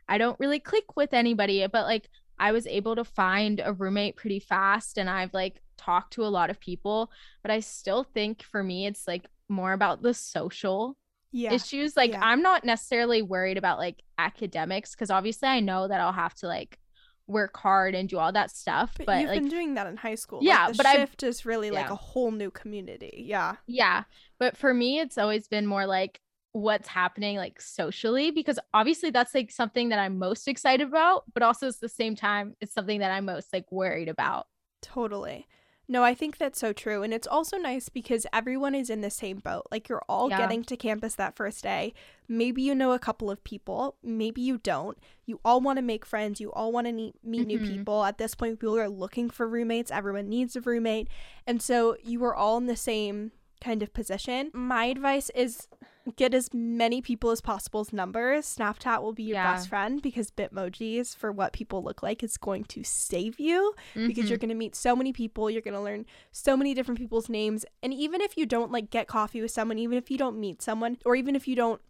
I 0.08 0.18
don't 0.18 0.38
really 0.38 0.60
click 0.60 0.96
with 0.96 1.14
anybody? 1.14 1.66
But 1.66 1.86
like 1.86 2.08
I 2.38 2.52
was 2.52 2.66
able 2.66 2.96
to 2.96 3.04
find 3.04 3.60
a 3.64 3.72
roommate 3.72 4.16
pretty 4.16 4.40
fast 4.40 4.98
and 4.98 5.08
I've 5.08 5.32
like 5.32 5.60
talked 5.78 6.12
to 6.14 6.24
a 6.24 6.28
lot 6.28 6.50
of 6.50 6.60
people, 6.60 7.10
but 7.42 7.50
I 7.50 7.60
still 7.60 8.04
think 8.04 8.42
for 8.42 8.62
me 8.62 8.86
it's 8.86 9.08
like 9.08 9.26
more 9.48 9.72
about 9.72 10.02
the 10.02 10.12
social 10.12 10.96
yeah. 11.36 11.52
issues. 11.52 11.96
Like 11.96 12.12
yeah. 12.12 12.24
I'm 12.24 12.42
not 12.42 12.64
necessarily 12.64 13.22
worried 13.22 13.58
about 13.58 13.78
like 13.78 14.02
academics 14.18 14.94
because 14.94 15.10
obviously 15.10 15.48
I 15.48 15.60
know 15.60 15.86
that 15.86 16.00
I'll 16.00 16.12
have 16.12 16.34
to 16.36 16.46
like 16.46 16.78
work 17.26 17.56
hard 17.56 17.94
and 17.94 18.08
do 18.08 18.18
all 18.18 18.32
that 18.32 18.50
stuff. 18.50 18.94
But, 18.96 19.06
but 19.06 19.20
you've 19.20 19.30
like, 19.30 19.40
been 19.40 19.48
doing 19.48 19.74
that 19.74 19.86
in 19.86 19.96
high 19.96 20.14
school. 20.14 20.40
Yeah, 20.42 20.68
like, 20.68 20.76
but 20.78 20.86
shift 20.92 21.22
I've, 21.22 21.28
is 21.28 21.44
really 21.44 21.68
yeah. 21.68 21.82
like 21.82 21.90
a 21.90 21.96
whole 21.96 22.30
new 22.30 22.50
community. 22.50 23.24
Yeah. 23.26 23.56
Yeah. 23.66 24.04
But 24.38 24.56
for 24.56 24.72
me, 24.72 25.00
it's 25.00 25.18
always 25.18 25.46
been 25.46 25.66
more 25.66 25.86
like 25.86 26.20
what's 26.52 26.88
happening 26.88 27.36
like 27.36 27.60
socially 27.60 28.30
because 28.30 28.58
obviously 28.72 29.10
that's 29.10 29.34
like 29.34 29.50
something 29.50 29.90
that 29.90 29.98
I'm 29.98 30.18
most 30.18 30.48
excited 30.48 30.88
about, 30.88 31.24
but 31.34 31.42
also 31.42 31.68
at 31.68 31.80
the 31.80 31.88
same 31.88 32.16
time, 32.16 32.54
it's 32.62 32.72
something 32.72 33.00
that 33.00 33.10
I'm 33.10 33.26
most 33.26 33.52
like 33.52 33.70
worried 33.70 34.08
about. 34.08 34.46
Totally. 34.80 35.46
No, 35.88 36.02
I 36.02 36.14
think 36.14 36.38
that's 36.38 36.58
so 36.58 36.72
true. 36.72 37.02
And 37.02 37.14
it's 37.14 37.28
also 37.28 37.56
nice 37.58 37.88
because 37.88 38.26
everyone 38.32 38.74
is 38.74 38.90
in 38.90 39.02
the 39.02 39.10
same 39.10 39.38
boat. 39.38 39.66
Like 39.70 39.88
you're 39.88 40.02
all 40.08 40.28
yeah. 40.28 40.38
getting 40.38 40.64
to 40.64 40.76
campus 40.76 41.14
that 41.14 41.36
first 41.36 41.62
day. 41.62 41.94
Maybe 42.28 42.62
you 42.62 42.74
know 42.74 42.92
a 42.92 42.98
couple 42.98 43.30
of 43.30 43.44
people, 43.44 43.96
maybe 44.02 44.40
you 44.40 44.58
don't. 44.58 44.98
You 45.26 45.40
all 45.44 45.60
want 45.60 45.78
to 45.78 45.82
make 45.82 46.04
friends, 46.04 46.40
you 46.40 46.52
all 46.52 46.72
want 46.72 46.88
to 46.88 46.92
meet, 46.92 47.14
meet 47.22 47.46
mm-hmm. 47.46 47.48
new 47.48 47.58
people. 47.60 48.04
At 48.04 48.18
this 48.18 48.34
point, 48.34 48.58
people 48.58 48.78
are 48.78 48.88
looking 48.88 49.30
for 49.30 49.48
roommates, 49.48 49.92
everyone 49.92 50.28
needs 50.28 50.56
a 50.56 50.60
roommate. 50.60 51.08
And 51.46 51.62
so 51.62 51.96
you 52.02 52.24
are 52.24 52.34
all 52.34 52.56
in 52.56 52.66
the 52.66 52.76
same 52.76 53.30
kind 53.60 53.82
of 53.82 53.94
position. 53.94 54.50
My 54.52 54.86
advice 54.86 55.30
is 55.30 55.68
get 56.16 56.34
as 56.34 56.52
many 56.52 57.02
people 57.02 57.30
as 57.30 57.40
possible's 57.40 57.92
numbers. 57.92 58.46
Snapchat 58.46 59.02
will 59.02 59.12
be 59.12 59.25
your 59.25 59.36
yeah. 59.36 59.54
best 59.54 59.68
friend 59.68 60.00
because 60.00 60.30
Bitmojis 60.30 61.16
for 61.16 61.32
what 61.32 61.52
people 61.52 61.82
look 61.82 62.02
like 62.02 62.22
is 62.22 62.36
going 62.36 62.64
to 62.64 62.84
save 62.84 63.40
you 63.40 63.75
mm-hmm. 63.94 64.06
because 64.06 64.28
you're 64.28 64.38
mm-hmm. 64.38 64.46
going 64.46 64.48
to 64.50 64.54
meet 64.54 64.76
so 64.76 64.94
many 64.94 65.12
people. 65.12 65.50
You're 65.50 65.62
going 65.62 65.75
to 65.75 65.80
learn 65.80 66.06
so 66.32 66.56
many 66.56 66.75
different 66.75 66.98
people's 66.98 67.28
names. 67.28 67.64
And 67.82 67.92
even 67.92 68.20
if 68.20 68.36
you 68.36 68.46
don't 68.46 68.70
like 68.70 68.90
get 68.90 69.08
coffee 69.08 69.40
with 69.40 69.50
someone, 69.50 69.78
even 69.78 69.98
if 69.98 70.10
you 70.10 70.18
don't 70.18 70.38
meet 70.38 70.62
someone, 70.62 70.98
or 71.04 71.16
even 71.16 71.34
if 71.34 71.48
you 71.48 71.56
don't 71.56 71.80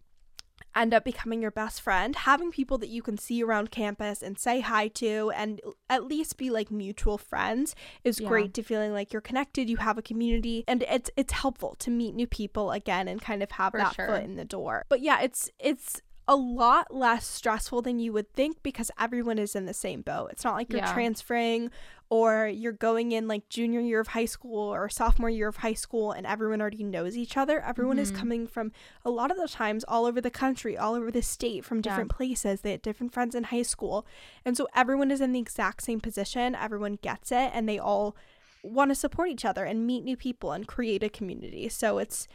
end 0.76 0.94
up 0.94 1.04
becoming 1.04 1.42
your 1.42 1.50
best 1.50 1.80
friend, 1.80 2.14
having 2.14 2.50
people 2.50 2.78
that 2.78 2.88
you 2.88 3.02
can 3.02 3.16
see 3.18 3.42
around 3.42 3.70
campus 3.70 4.22
and 4.22 4.38
say 4.38 4.60
hi 4.60 4.88
to 4.88 5.32
and 5.34 5.60
at 5.88 6.04
least 6.04 6.36
be 6.36 6.50
like 6.50 6.70
mutual 6.70 7.18
friends 7.18 7.74
is 8.04 8.20
yeah. 8.20 8.28
great 8.28 8.54
to 8.54 8.62
feeling 8.62 8.92
like 8.92 9.12
you're 9.12 9.22
connected, 9.22 9.68
you 9.68 9.78
have 9.78 9.98
a 9.98 10.02
community 10.02 10.64
and 10.68 10.84
it's 10.88 11.10
it's 11.16 11.32
helpful 11.32 11.74
to 11.78 11.90
meet 11.90 12.14
new 12.14 12.26
people 12.26 12.70
again 12.72 13.08
and 13.08 13.20
kind 13.20 13.42
of 13.42 13.50
have 13.52 13.72
For 13.72 13.78
that 13.78 13.94
sure. 13.94 14.06
foot 14.06 14.24
in 14.24 14.36
the 14.36 14.44
door. 14.44 14.84
But 14.88 15.00
yeah, 15.00 15.22
it's 15.22 15.50
it's 15.58 16.02
a 16.28 16.34
lot 16.36 16.92
less 16.92 17.24
stressful 17.24 17.82
than 17.82 18.00
you 18.00 18.12
would 18.12 18.32
think 18.32 18.62
because 18.62 18.90
everyone 18.98 19.38
is 19.38 19.54
in 19.54 19.66
the 19.66 19.74
same 19.74 20.02
boat. 20.02 20.30
It's 20.32 20.44
not 20.44 20.54
like 20.54 20.72
you're 20.72 20.80
yeah. 20.80 20.92
transferring 20.92 21.70
or 22.08 22.48
you're 22.48 22.72
going 22.72 23.12
in 23.12 23.28
like 23.28 23.48
junior 23.48 23.80
year 23.80 24.00
of 24.00 24.08
high 24.08 24.24
school 24.24 24.72
or 24.72 24.88
sophomore 24.88 25.30
year 25.30 25.48
of 25.48 25.58
high 25.58 25.74
school 25.74 26.12
and 26.12 26.26
everyone 26.26 26.60
already 26.60 26.82
knows 26.82 27.16
each 27.16 27.36
other. 27.36 27.60
Everyone 27.60 27.96
mm-hmm. 27.96 28.02
is 28.02 28.10
coming 28.10 28.46
from 28.48 28.72
a 29.04 29.10
lot 29.10 29.30
of 29.30 29.36
the 29.36 29.46
times 29.46 29.84
all 29.84 30.04
over 30.04 30.20
the 30.20 30.30
country, 30.30 30.76
all 30.76 30.94
over 30.94 31.12
the 31.12 31.22
state 31.22 31.64
from 31.64 31.80
different 31.80 32.10
yeah. 32.12 32.16
places. 32.16 32.60
They 32.60 32.72
had 32.72 32.82
different 32.82 33.12
friends 33.12 33.34
in 33.36 33.44
high 33.44 33.62
school. 33.62 34.04
And 34.44 34.56
so 34.56 34.66
everyone 34.74 35.12
is 35.12 35.20
in 35.20 35.32
the 35.32 35.40
exact 35.40 35.84
same 35.84 36.00
position. 36.00 36.56
Everyone 36.56 36.98
gets 37.02 37.30
it 37.30 37.50
and 37.54 37.68
they 37.68 37.78
all 37.78 38.16
want 38.64 38.90
to 38.90 38.96
support 38.96 39.28
each 39.28 39.44
other 39.44 39.64
and 39.64 39.86
meet 39.86 40.02
new 40.02 40.16
people 40.16 40.50
and 40.50 40.66
create 40.66 41.04
a 41.04 41.08
community. 41.08 41.68
So 41.68 41.98
it's 41.98 42.26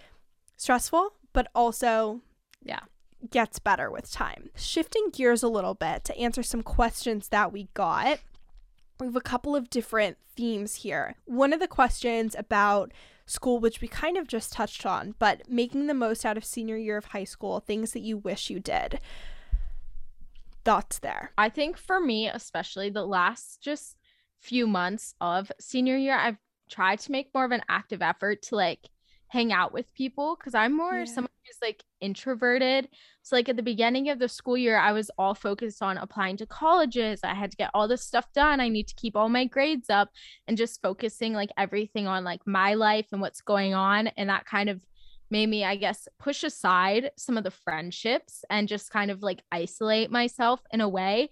stressful, 0.56 1.14
but 1.34 1.50
also 1.54 2.22
yeah 2.64 2.82
gets 3.30 3.60
better 3.60 3.92
with 3.92 4.12
time. 4.12 4.50
Shifting 4.56 5.10
gears 5.12 5.44
a 5.44 5.48
little 5.48 5.74
bit 5.74 6.04
to 6.06 6.18
answer 6.18 6.44
some 6.44 6.64
questions 6.64 7.30
that 7.30 7.52
we 7.52 7.70
got. 7.74 8.20
We 9.00 9.08
have 9.08 9.16
a 9.16 9.22
couple 9.22 9.56
of 9.56 9.70
different 9.70 10.18
themes 10.36 10.76
here. 10.76 11.16
One 11.26 11.54
of 11.54 11.60
the 11.60 11.68
questions 11.68 12.36
about 12.38 12.92
school, 13.26 13.60
which 13.60 13.82
we 13.82 13.88
kind 13.88 14.18
of 14.18 14.28
just 14.28 14.54
touched 14.54 14.86
on, 14.86 15.16
but 15.20 15.50
making 15.50 15.88
the 15.88 15.94
most 15.94 16.26
out 16.26 16.38
of 16.38 16.46
senior 16.46 16.78
year 16.78 16.98
of 16.98 17.06
high 17.06 17.24
school, 17.24 17.60
things 17.60 17.94
that 17.94 18.02
you 18.02 18.18
wish 18.18 18.50
you 18.50 18.60
did. 18.60 19.00
Thoughts 20.64 21.00
there? 21.00 21.32
I 21.38 21.50
think 21.50 21.78
for 21.78 22.00
me, 22.00 22.28
especially 22.28 22.90
the 22.90 23.06
last 23.06 23.62
just 23.62 23.98
few 24.40 24.68
months 24.68 25.16
of 25.22 25.52
senior 25.60 25.98
year, 25.98 26.16
I've 26.16 26.38
tried 26.70 27.00
to 27.00 27.12
make 27.12 27.34
more 27.34 27.46
of 27.46 27.52
an 27.52 27.64
active 27.70 28.02
effort 28.02 28.42
to 28.44 28.56
like 28.56 28.90
hang 29.28 29.52
out 29.52 29.74
with 29.74 29.94
people 29.94 30.36
because 30.38 30.54
I'm 30.54 30.76
more 30.76 31.00
yeah. 31.00 31.06
someone 31.06 31.31
like 31.62 31.84
introverted. 32.00 32.88
So 33.24 33.36
like 33.36 33.50
at 33.50 33.56
the 33.56 33.64
beginning 33.64 34.10
of 34.10 34.20
the 34.20 34.28
school 34.28 34.58
year, 34.58 34.78
I 34.78 34.92
was 34.92 35.12
all 35.18 35.36
focused 35.36 35.82
on 35.82 35.98
applying 35.98 36.38
to 36.38 36.46
colleges. 36.46 37.22
I 37.24 37.34
had 37.34 37.52
to 37.52 37.58
get 37.58 37.72
all 37.74 37.88
this 37.88 38.04
stuff 38.04 38.26
done. 38.34 38.60
I 38.60 38.68
need 38.68 38.88
to 38.88 38.96
keep 38.96 39.16
all 39.16 39.30
my 39.30 39.46
grades 39.46 39.90
up 39.90 40.10
and 40.48 40.58
just 40.58 40.82
focusing 40.82 41.34
like 41.34 41.52
everything 41.58 42.08
on 42.08 42.24
like 42.24 42.42
my 42.46 42.74
life 42.74 43.08
and 43.12 43.22
what's 43.22 43.42
going 43.42 43.74
on. 43.74 44.08
And 44.08 44.30
that 44.30 44.46
kind 44.46 44.70
of 44.70 44.82
made 45.30 45.48
me, 45.48 45.64
I 45.64 45.76
guess, 45.76 46.08
push 46.20 46.44
aside 46.44 47.12
some 47.18 47.38
of 47.38 47.44
the 47.44 47.52
friendships 47.52 48.44
and 48.50 48.68
just 48.68 48.92
kind 48.92 49.12
of 49.12 49.22
like 49.22 49.44
isolate 49.52 50.12
myself 50.12 50.62
in 50.72 50.82
a 50.82 50.90
way 50.90 51.30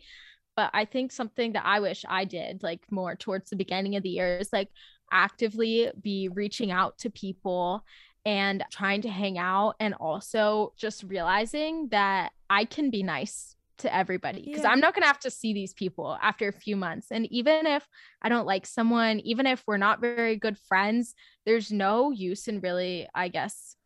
but 0.59 0.71
I 0.73 0.83
think 0.83 1.13
something 1.13 1.53
that 1.53 1.65
I 1.65 1.79
wish 1.79 2.03
I 2.05 2.25
did 2.25 2.63
like 2.63 2.81
more 2.91 3.15
towards 3.15 3.49
the 3.49 3.55
beginning 3.55 3.95
of 3.95 4.03
the 4.03 4.09
year 4.09 4.39
is 4.39 4.51
like 4.51 4.67
actively 5.09 5.89
be 6.01 6.27
reaching 6.27 6.69
out 6.69 6.97
to 6.97 7.09
people 7.09 7.85
and 8.25 8.63
trying 8.71 9.01
to 9.01 9.09
hang 9.09 9.37
out 9.37 9.75
and 9.79 9.93
also 9.95 10.73
just 10.77 11.03
realizing 11.03 11.87
that 11.89 12.31
I 12.49 12.65
can 12.65 12.89
be 12.89 13.03
nice 13.03 13.55
to 13.79 13.95
everybody 13.95 14.41
because 14.45 14.63
yeah. 14.63 14.69
I'm 14.71 14.81
not 14.81 14.93
going 14.93 15.03
to 15.03 15.07
have 15.07 15.19
to 15.19 15.31
see 15.31 15.53
these 15.53 15.73
people 15.73 16.17
after 16.21 16.47
a 16.49 16.53
few 16.53 16.75
months. 16.75 17.07
And 17.11 17.31
even 17.31 17.65
if 17.65 17.87
I 18.21 18.29
don't 18.29 18.45
like 18.45 18.65
someone, 18.65 19.19
even 19.21 19.45
if 19.45 19.63
we're 19.65 19.77
not 19.77 20.01
very 20.01 20.35
good 20.35 20.57
friends, 20.57 21.15
there's 21.45 21.71
no 21.71 22.11
use 22.11 22.47
in 22.47 22.59
really, 22.59 23.07
I 23.15 23.29
guess, 23.29 23.77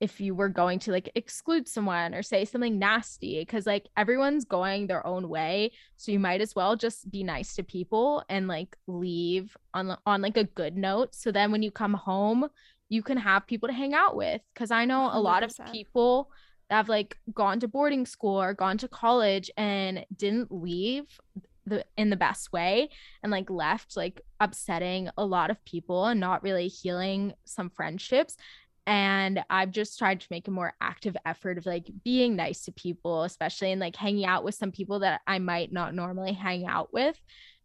if 0.00 0.20
you 0.20 0.34
were 0.34 0.48
going 0.48 0.78
to 0.78 0.90
like 0.90 1.10
exclude 1.14 1.68
someone 1.68 2.14
or 2.14 2.22
say 2.22 2.44
something 2.44 2.78
nasty 2.78 3.40
because 3.40 3.66
like 3.66 3.88
everyone's 3.96 4.44
going 4.44 4.86
their 4.86 5.06
own 5.06 5.28
way 5.28 5.70
so 5.96 6.12
you 6.12 6.18
might 6.18 6.40
as 6.40 6.54
well 6.54 6.76
just 6.76 7.10
be 7.10 7.22
nice 7.22 7.54
to 7.54 7.62
people 7.62 8.22
and 8.28 8.48
like 8.48 8.76
leave 8.86 9.56
on 9.72 9.96
on 10.04 10.20
like 10.20 10.36
a 10.36 10.44
good 10.44 10.76
note 10.76 11.14
so 11.14 11.30
then 11.30 11.52
when 11.52 11.62
you 11.62 11.70
come 11.70 11.94
home 11.94 12.46
you 12.88 13.02
can 13.02 13.16
have 13.16 13.46
people 13.46 13.68
to 13.68 13.74
hang 13.74 13.94
out 13.94 14.16
with 14.16 14.40
because 14.52 14.70
i 14.70 14.84
know 14.84 15.10
100%. 15.12 15.14
a 15.14 15.18
lot 15.18 15.42
of 15.42 15.56
people 15.72 16.30
that 16.68 16.76
have 16.76 16.88
like 16.88 17.18
gone 17.34 17.60
to 17.60 17.68
boarding 17.68 18.06
school 18.06 18.40
or 18.40 18.54
gone 18.54 18.78
to 18.78 18.88
college 18.88 19.50
and 19.56 20.04
didn't 20.16 20.50
leave 20.50 21.04
the 21.66 21.84
in 21.96 22.10
the 22.10 22.16
best 22.16 22.52
way 22.52 22.88
and 23.22 23.32
like 23.32 23.48
left 23.50 23.96
like 23.96 24.20
upsetting 24.40 25.08
a 25.16 25.24
lot 25.24 25.50
of 25.50 25.64
people 25.64 26.06
and 26.06 26.20
not 26.20 26.42
really 26.42 26.68
healing 26.68 27.32
some 27.44 27.70
friendships 27.70 28.36
and 28.86 29.42
i've 29.48 29.70
just 29.70 29.98
tried 29.98 30.20
to 30.20 30.26
make 30.30 30.46
a 30.46 30.50
more 30.50 30.74
active 30.82 31.16
effort 31.24 31.56
of 31.56 31.64
like 31.64 31.88
being 32.04 32.36
nice 32.36 32.64
to 32.64 32.72
people 32.72 33.22
especially 33.22 33.72
and 33.72 33.80
like 33.80 33.96
hanging 33.96 34.26
out 34.26 34.44
with 34.44 34.54
some 34.54 34.70
people 34.70 34.98
that 34.98 35.22
i 35.26 35.38
might 35.38 35.72
not 35.72 35.94
normally 35.94 36.32
hang 36.32 36.66
out 36.66 36.92
with 36.92 37.18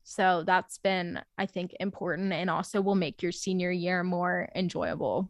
so 0.09 0.43
that's 0.45 0.77
been 0.79 1.21
i 1.37 1.45
think 1.45 1.75
important 1.79 2.33
and 2.33 2.49
also 2.49 2.81
will 2.81 2.95
make 2.95 3.21
your 3.21 3.31
senior 3.31 3.71
year 3.71 4.03
more 4.03 4.49
enjoyable 4.55 5.29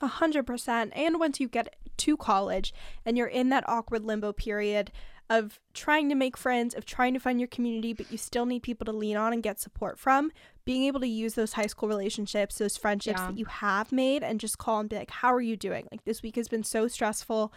a 0.00 0.06
hundred 0.06 0.46
percent 0.46 0.92
and 0.94 1.18
once 1.18 1.40
you 1.40 1.48
get 1.48 1.74
to 1.96 2.16
college 2.16 2.72
and 3.04 3.18
you're 3.18 3.26
in 3.26 3.48
that 3.48 3.68
awkward 3.68 4.04
limbo 4.04 4.32
period 4.32 4.92
of 5.32 5.58
trying 5.72 6.10
to 6.10 6.14
make 6.14 6.36
friends, 6.36 6.74
of 6.74 6.84
trying 6.84 7.14
to 7.14 7.20
find 7.20 7.40
your 7.40 7.46
community, 7.46 7.94
but 7.94 8.12
you 8.12 8.18
still 8.18 8.44
need 8.44 8.62
people 8.62 8.84
to 8.84 8.92
lean 8.92 9.16
on 9.16 9.32
and 9.32 9.42
get 9.42 9.58
support 9.58 9.98
from, 9.98 10.30
being 10.66 10.84
able 10.84 11.00
to 11.00 11.08
use 11.08 11.34
those 11.34 11.54
high 11.54 11.66
school 11.66 11.88
relationships, 11.88 12.58
those 12.58 12.76
friendships 12.76 13.18
yeah. 13.18 13.28
that 13.28 13.38
you 13.38 13.46
have 13.46 13.92
made, 13.92 14.22
and 14.22 14.40
just 14.40 14.58
call 14.58 14.80
and 14.80 14.90
be 14.90 14.96
like, 14.96 15.10
How 15.10 15.32
are 15.32 15.40
you 15.40 15.56
doing? 15.56 15.88
Like, 15.90 16.04
this 16.04 16.22
week 16.22 16.36
has 16.36 16.48
been 16.48 16.64
so 16.64 16.86
stressful. 16.86 17.50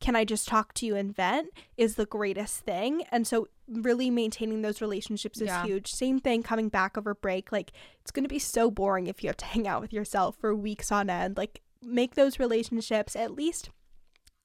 Can 0.00 0.14
I 0.14 0.24
just 0.24 0.46
talk 0.46 0.74
to 0.74 0.86
you 0.86 0.94
and 0.94 1.14
vent? 1.14 1.48
Is 1.76 1.94
the 1.94 2.06
greatest 2.06 2.60
thing. 2.60 3.04
And 3.10 3.26
so, 3.26 3.48
really 3.68 4.10
maintaining 4.10 4.62
those 4.62 4.80
relationships 4.80 5.40
is 5.40 5.48
yeah. 5.48 5.64
huge. 5.64 5.92
Same 5.92 6.20
thing 6.20 6.42
coming 6.42 6.68
back 6.68 6.96
over 6.96 7.14
break. 7.14 7.50
Like, 7.50 7.72
it's 8.00 8.10
going 8.10 8.24
to 8.24 8.28
be 8.28 8.38
so 8.38 8.70
boring 8.70 9.06
if 9.06 9.22
you 9.22 9.28
have 9.28 9.36
to 9.38 9.44
hang 9.46 9.66
out 9.66 9.80
with 9.80 9.92
yourself 9.92 10.36
for 10.36 10.54
weeks 10.54 10.92
on 10.92 11.10
end. 11.10 11.36
Like, 11.36 11.62
make 11.82 12.14
those 12.14 12.38
relationships 12.38 13.16
at 13.16 13.34
least 13.34 13.70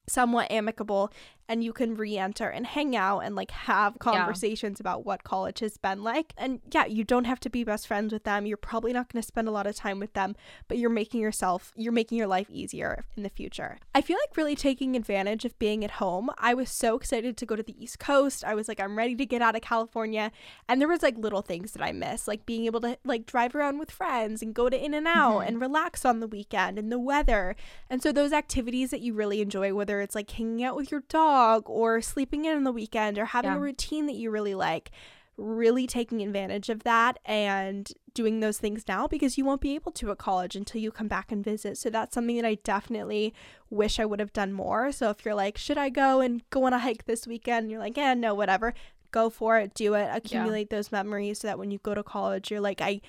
somewhat 0.08 0.50
amicable 0.50 1.12
and 1.48 1.62
you 1.62 1.72
can 1.72 1.94
re-enter 1.94 2.48
and 2.48 2.66
hang 2.66 2.96
out 2.96 3.20
and 3.20 3.34
like 3.34 3.50
have 3.50 3.98
conversations 3.98 4.78
yeah. 4.78 4.82
about 4.82 5.04
what 5.04 5.24
college 5.24 5.60
has 5.60 5.76
been 5.76 6.02
like. 6.02 6.32
And 6.36 6.60
yeah, 6.72 6.86
you 6.86 7.04
don't 7.04 7.24
have 7.24 7.40
to 7.40 7.50
be 7.50 7.64
best 7.64 7.86
friends 7.86 8.12
with 8.12 8.24
them. 8.24 8.46
You're 8.46 8.56
probably 8.56 8.92
not 8.92 9.12
going 9.12 9.20
to 9.20 9.26
spend 9.26 9.48
a 9.48 9.50
lot 9.50 9.66
of 9.66 9.76
time 9.76 9.98
with 9.98 10.12
them, 10.14 10.36
but 10.68 10.78
you're 10.78 10.90
making 10.90 11.20
yourself 11.20 11.72
you're 11.76 11.92
making 11.92 12.18
your 12.18 12.26
life 12.26 12.48
easier 12.50 13.04
in 13.16 13.22
the 13.22 13.28
future. 13.28 13.78
I 13.94 14.00
feel 14.00 14.16
like 14.16 14.36
really 14.36 14.56
taking 14.56 14.96
advantage 14.96 15.44
of 15.44 15.58
being 15.58 15.84
at 15.84 15.92
home. 15.92 16.30
I 16.38 16.54
was 16.54 16.70
so 16.70 16.96
excited 16.96 17.36
to 17.36 17.46
go 17.46 17.56
to 17.56 17.62
the 17.62 17.82
East 17.82 17.98
Coast. 17.98 18.44
I 18.44 18.54
was 18.54 18.68
like 18.68 18.80
I'm 18.80 18.96
ready 18.96 19.14
to 19.16 19.26
get 19.26 19.42
out 19.42 19.56
of 19.56 19.62
California, 19.62 20.32
and 20.68 20.80
there 20.80 20.88
was 20.88 21.02
like 21.02 21.18
little 21.18 21.42
things 21.42 21.72
that 21.72 21.82
I 21.82 21.92
miss, 21.92 22.28
like 22.28 22.46
being 22.46 22.66
able 22.66 22.80
to 22.80 22.98
like 23.04 23.26
drive 23.26 23.54
around 23.54 23.78
with 23.78 23.90
friends 23.90 24.42
and 24.42 24.54
go 24.54 24.68
to 24.68 24.84
In-N-Out 24.84 25.40
mm-hmm. 25.40 25.48
and 25.48 25.60
relax 25.60 26.04
on 26.04 26.20
the 26.20 26.26
weekend 26.26 26.78
and 26.78 26.90
the 26.90 26.98
weather. 26.98 27.56
And 27.90 28.02
so 28.02 28.12
those 28.12 28.32
activities 28.32 28.90
that 28.90 29.00
you 29.00 29.14
really 29.14 29.40
enjoy 29.40 29.74
whether 29.74 30.00
it's 30.00 30.14
like 30.14 30.30
hanging 30.30 30.64
out 30.64 30.76
with 30.76 30.90
your 30.90 31.02
dog 31.08 31.32
or 31.66 32.00
sleeping 32.00 32.44
in 32.44 32.56
on 32.56 32.64
the 32.64 32.72
weekend 32.72 33.18
or 33.18 33.26
having 33.26 33.50
yeah. 33.50 33.56
a 33.56 33.60
routine 33.60 34.06
that 34.06 34.14
you 34.14 34.30
really 34.30 34.54
like 34.54 34.90
really 35.36 35.86
taking 35.86 36.22
advantage 36.22 36.68
of 36.68 36.82
that 36.84 37.18
and 37.24 37.92
doing 38.14 38.40
those 38.40 38.58
things 38.58 38.84
now 38.86 39.06
because 39.06 39.38
you 39.38 39.44
won't 39.44 39.60
be 39.60 39.74
able 39.74 39.90
to 39.92 40.10
at 40.10 40.18
college 40.18 40.54
until 40.54 40.80
you 40.80 40.90
come 40.90 41.08
back 41.08 41.32
and 41.32 41.42
visit. 41.42 41.78
So 41.78 41.88
that's 41.90 42.14
something 42.14 42.36
that 42.36 42.44
I 42.44 42.56
definitely 42.56 43.32
wish 43.70 43.98
I 43.98 44.04
would 44.04 44.20
have 44.20 44.32
done 44.32 44.52
more. 44.52 44.92
So 44.92 45.10
if 45.10 45.24
you're 45.24 45.34
like, 45.34 45.56
should 45.56 45.78
I 45.78 45.88
go 45.88 46.20
and 46.20 46.48
go 46.50 46.64
on 46.64 46.72
a 46.72 46.78
hike 46.78 47.06
this 47.06 47.26
weekend? 47.26 47.64
And 47.64 47.70
you're 47.70 47.80
like, 47.80 47.96
yeah, 47.96 48.14
no, 48.14 48.34
whatever. 48.34 48.74
Go 49.10 49.30
for 49.30 49.58
it, 49.58 49.74
do 49.74 49.94
it, 49.94 50.08
accumulate 50.12 50.68
yeah. 50.70 50.76
those 50.76 50.92
memories 50.92 51.40
so 51.40 51.48
that 51.48 51.58
when 51.58 51.70
you 51.70 51.78
go 51.82 51.94
to 51.94 52.02
college, 52.02 52.50
you're 52.50 52.60
like, 52.60 52.80
I 52.80 53.00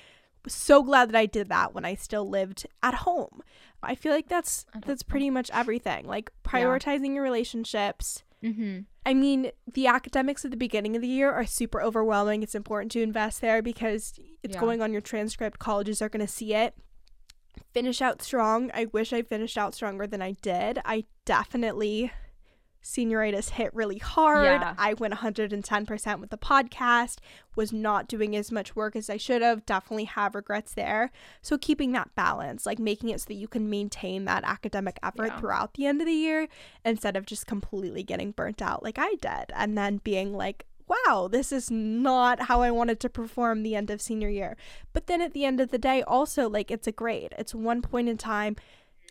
was 0.43 0.54
so 0.54 0.84
glad 0.84 1.10
that 1.10 1.17
I 1.17 1.26
did 1.26 1.50
that 1.50 1.74
when 1.74 1.86
I 1.86 1.96
still 1.96 2.28
lived 2.28 2.65
at 2.82 2.93
home. 2.93 3.41
I 3.84 3.96
feel 3.96 4.12
like 4.12 4.30
that's 4.30 4.65
that's 4.86 5.04
pretty 5.04 5.30
much 5.30 5.50
everything. 5.54 6.06
Like 6.06 6.32
prioritizing 6.43 7.08
yeah. 7.08 7.13
your 7.13 7.24
relationships. 7.24 8.24
Mm-hmm. 8.43 8.82
I 9.06 9.13
mean, 9.13 9.52
the 9.72 9.88
academics 9.88 10.46
at 10.46 10.52
the 10.52 10.58
beginning 10.58 10.96
of 10.96 11.02
the 11.02 11.08
year 11.08 11.32
are 11.32 11.46
super 11.46 11.82
overwhelming. 11.82 12.43
It's 12.43 12.56
important 12.56 12.91
to 12.93 13.02
invest 13.02 13.41
there 13.41 13.62
because 13.62 14.13
it's 14.41 14.56
yeah. 14.56 14.60
going 14.60 14.82
on 14.82 14.91
your 14.91 15.02
transcript. 15.02 15.60
Colleges 15.60 16.02
are 16.02 16.10
going 16.10 16.26
to 16.26 16.32
see 16.32 16.54
it. 16.54 16.76
Finish 17.74 18.02
out 18.02 18.22
strong. 18.22 18.72
I 18.74 18.86
wish 18.86 19.13
I 19.13 19.22
finished 19.22 19.58
out 19.58 19.74
stronger 19.74 20.08
than 20.08 20.22
I 20.22 20.34
did. 20.41 20.80
I 20.86 21.06
definitely 21.26 22.12
senioritis 22.84 23.52
hit 23.52 23.74
really 23.74 23.98
hard. 23.98 24.62
Yeah. 24.62 24.76
I 24.78 24.93
went 24.93 25.13
110% 25.13 26.19
with 26.19 26.30
the 26.30 26.38
podcast, 26.38 27.17
was 27.56 27.72
not 27.72 28.08
doing 28.08 28.36
as 28.36 28.52
much 28.52 28.76
work 28.76 28.96
as 28.96 29.10
I 29.10 29.17
should 29.17 29.41
have. 29.41 29.65
Definitely 29.65 30.06
have 30.06 30.36
regrets 30.36 30.74
there. 30.74 31.12
So, 31.41 31.58
keeping 31.58 31.93
that 31.93 32.13
balance, 32.15 32.65
like 32.65 32.80
making 32.80 33.10
it 33.10 33.22
so 33.22 33.26
that 33.28 33.36
you 33.36 33.48
can 33.48 33.69
maintain 33.69 34.26
that 34.26 34.43
academic 34.43 35.00
effort 35.02 35.28
yeah. 35.28 35.39
throughout 35.39 35.74
the 35.76 35.86
end 35.86 36.02
of 36.02 36.08
the 36.08 36.13
year 36.13 36.48
instead 36.84 37.15
of 37.15 37.26
just 37.26 37.48
completely 37.48 38.04
getting 38.04 38.32
burnt 38.32 38.62
out 38.62 38.84
like 38.84 38.98
I 39.00 39.15
did 39.22 39.54
and 39.56 39.78
then 39.78 40.02
being 40.04 40.34
like, 40.34 40.65
wow, 40.88 41.28
this 41.32 41.52
is 41.52 41.72
not 41.72 42.43
how 42.43 42.62
I 42.62 42.72
wanted 42.72 43.00
to 43.02 43.10
perform 43.10 43.63
the 43.63 43.76
end 43.76 43.89
of 43.89 44.02
senior 44.02 44.30
year. 44.30 44.58
But 44.91 45.08
then 45.08 45.22
at 45.22 45.34
the 45.34 45.46
end 45.46 45.60
of 45.60 45.72
the 45.72 45.78
day, 45.78 46.04
also, 46.04 46.50
like, 46.50 46.69
it's 46.72 46.88
a 46.88 46.91
grade, 46.91 47.34
it's 47.38 47.56
one 47.56 47.82
point 47.82 48.10
in 48.10 48.17
time 48.17 48.56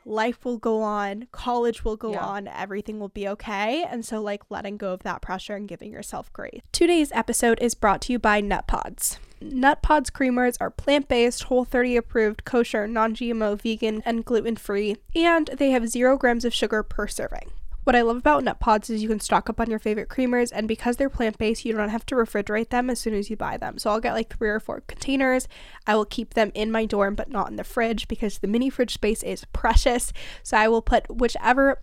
life 0.05 0.45
will 0.45 0.59
go 0.59 0.83
on, 0.83 1.29
college 1.33 1.85
will 1.85 1.97
go 1.97 2.13
yeah. 2.13 2.25
on, 2.25 2.49
everything 2.49 2.99
will 2.99 3.09
be 3.09 3.29
okay. 3.29 3.85
And 3.89 4.05
so, 4.05 4.21
like, 4.21 4.43
letting 4.51 4.77
go 4.77 4.93
of 4.93 5.03
that 5.03 5.23
pressure 5.23 5.55
and 5.57 5.69
giving 5.69 5.93
yourself 5.93 6.33
grace. 6.33 6.61
Today's 6.73 7.13
episode 7.13 7.59
is 7.61 7.75
brought 7.75 8.01
to 8.03 8.13
you 8.13 8.19
by 8.19 8.43
Nutpods. 8.43 9.19
Nut 9.41 9.83
Pods 9.83 10.11
creamers 10.11 10.57
are 10.61 10.71
plant 10.71 11.09
based, 11.09 11.45
whole 11.45 11.65
30 11.65 11.97
approved, 11.97 12.45
kosher, 12.45 12.87
non 12.87 13.15
GMO, 13.15 13.61
vegan, 13.61 14.03
and 14.05 14.25
gluten 14.25 14.57
free, 14.57 14.97
and 15.15 15.51
they 15.59 15.71
have 15.71 15.89
zero 15.89 16.17
grams 16.17 16.45
of 16.45 16.55
sugar 16.55 16.83
per 16.83 17.07
serving. 17.09 17.51
What 17.85 17.97
I 17.97 18.03
love 18.03 18.19
about 18.19 18.45
Nutpods 18.45 18.91
is 18.91 19.03
you 19.03 19.09
can 19.09 19.19
stock 19.19 19.51
up 19.51 19.59
on 19.59 19.69
your 19.69 19.81
favorite 19.81 20.09
creamers, 20.09 20.53
and 20.55 20.69
because 20.69 20.97
they're 20.97 21.11
plant 21.11 21.37
based, 21.37 21.65
you 21.65 21.73
don't 21.73 21.89
have 21.89 22.07
to 22.07 22.15
refrigerate 22.15 22.69
them 22.69 22.89
as 22.89 23.01
soon 23.01 23.13
as 23.13 23.29
you 23.29 23.37
buy 23.37 23.57
them. 23.57 23.77
So 23.77 23.91
I'll 23.91 23.99
get 23.99 24.15
like 24.15 24.37
three 24.37 24.51
or 24.51 24.61
four 24.61 24.83
containers. 24.87 25.49
I 25.85 25.97
will 25.97 26.05
keep 26.05 26.35
them 26.35 26.53
in 26.55 26.71
my 26.71 26.87
dorm, 26.87 27.17
but 27.17 27.29
not 27.29 27.51
in 27.51 27.57
the 27.57 27.65
fridge 27.65 28.07
because 28.07 28.39
the 28.39 28.47
mini 28.47 28.71
fridge 28.71 28.95
space 28.95 29.25
is 29.25 29.45
precious. 29.53 30.13
So 30.45 30.57
I 30.57 30.69
will 30.69 30.83
put 30.83 31.11
whichever 31.11 31.81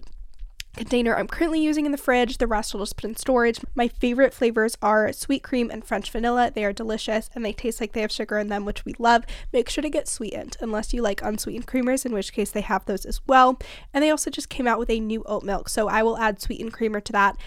container 0.75 1.15
I'm 1.15 1.27
currently 1.27 1.61
using 1.61 1.85
in 1.85 1.91
the 1.91 1.97
fridge. 1.97 2.37
The 2.37 2.47
rest 2.47 2.73
will 2.73 2.81
just 2.81 2.95
put 2.95 3.09
in 3.09 3.15
storage. 3.15 3.59
My 3.75 3.87
favorite 3.87 4.33
flavors 4.33 4.77
are 4.81 5.11
sweet 5.13 5.43
cream 5.43 5.69
and 5.71 5.83
French 5.83 6.11
vanilla. 6.11 6.51
They 6.53 6.63
are 6.65 6.73
delicious 6.73 7.29
and 7.35 7.43
they 7.43 7.53
taste 7.53 7.81
like 7.81 7.93
they 7.93 8.01
have 8.01 8.11
sugar 8.11 8.37
in 8.37 8.47
them, 8.47 8.65
which 8.65 8.85
we 8.85 8.93
love. 8.99 9.25
Make 9.51 9.69
sure 9.69 9.81
to 9.81 9.89
get 9.89 10.07
sweetened 10.07 10.57
unless 10.61 10.93
you 10.93 11.01
like 11.01 11.21
unsweetened 11.21 11.67
creamers, 11.67 12.05
in 12.05 12.13
which 12.13 12.33
case 12.33 12.51
they 12.51 12.61
have 12.61 12.85
those 12.85 13.05
as 13.05 13.21
well. 13.27 13.59
And 13.93 14.03
they 14.03 14.11
also 14.11 14.29
just 14.29 14.49
came 14.49 14.67
out 14.67 14.79
with 14.79 14.89
a 14.89 14.99
new 14.99 15.23
oat 15.25 15.43
milk, 15.43 15.69
so 15.69 15.87
I 15.87 16.03
will 16.03 16.17
add 16.17 16.41
sweetened 16.41 16.73
creamer 16.73 17.01
to 17.01 17.11
that. 17.13 17.37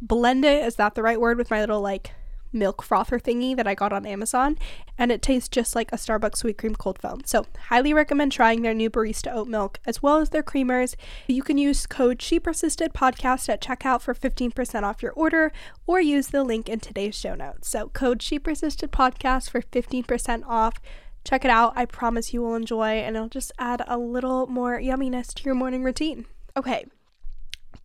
Blend 0.00 0.44
it, 0.44 0.64
is 0.64 0.76
that 0.76 0.94
the 0.94 1.02
right 1.02 1.20
word? 1.20 1.38
With 1.38 1.50
my 1.50 1.60
little 1.60 1.80
like 1.80 2.12
milk 2.52 2.82
frother 2.82 3.18
thingy 3.18 3.56
that 3.56 3.66
I 3.66 3.74
got 3.74 3.92
on 3.92 4.06
Amazon, 4.06 4.58
and 4.98 5.10
it 5.10 5.22
tastes 5.22 5.48
just 5.48 5.74
like 5.74 5.90
a 5.92 5.96
Starbucks 5.96 6.36
sweet 6.36 6.58
cream 6.58 6.74
cold 6.74 7.00
foam. 7.00 7.20
So, 7.24 7.46
highly 7.68 7.94
recommend 7.94 8.32
trying 8.32 8.62
their 8.62 8.74
new 8.74 8.90
barista 8.90 9.34
oat 9.34 9.48
milk 9.48 9.80
as 9.86 10.02
well 10.02 10.18
as 10.18 10.30
their 10.30 10.42
creamers. 10.42 10.94
You 11.26 11.42
can 11.42 11.58
use 11.58 11.86
code 11.86 12.20
She 12.20 12.38
Persisted 12.38 12.92
Podcast 12.92 13.48
at 13.48 13.62
checkout 13.62 14.00
for 14.00 14.14
15% 14.14 14.82
off 14.82 15.02
your 15.02 15.12
order, 15.12 15.52
or 15.86 16.00
use 16.00 16.28
the 16.28 16.44
link 16.44 16.68
in 16.68 16.80
today's 16.80 17.14
show 17.14 17.34
notes. 17.34 17.68
So, 17.68 17.88
code 17.88 18.22
She 18.22 18.38
Persisted 18.38 18.92
Podcast 18.92 19.50
for 19.50 19.62
15% 19.62 20.44
off. 20.46 20.80
Check 21.24 21.44
it 21.44 21.50
out. 21.50 21.72
I 21.76 21.84
promise 21.84 22.32
you 22.32 22.42
will 22.42 22.56
enjoy, 22.56 22.98
and 22.98 23.16
it'll 23.16 23.28
just 23.28 23.52
add 23.58 23.82
a 23.86 23.96
little 23.98 24.46
more 24.46 24.78
yumminess 24.78 25.32
to 25.34 25.44
your 25.44 25.54
morning 25.54 25.84
routine. 25.84 26.26
Okay, 26.56 26.84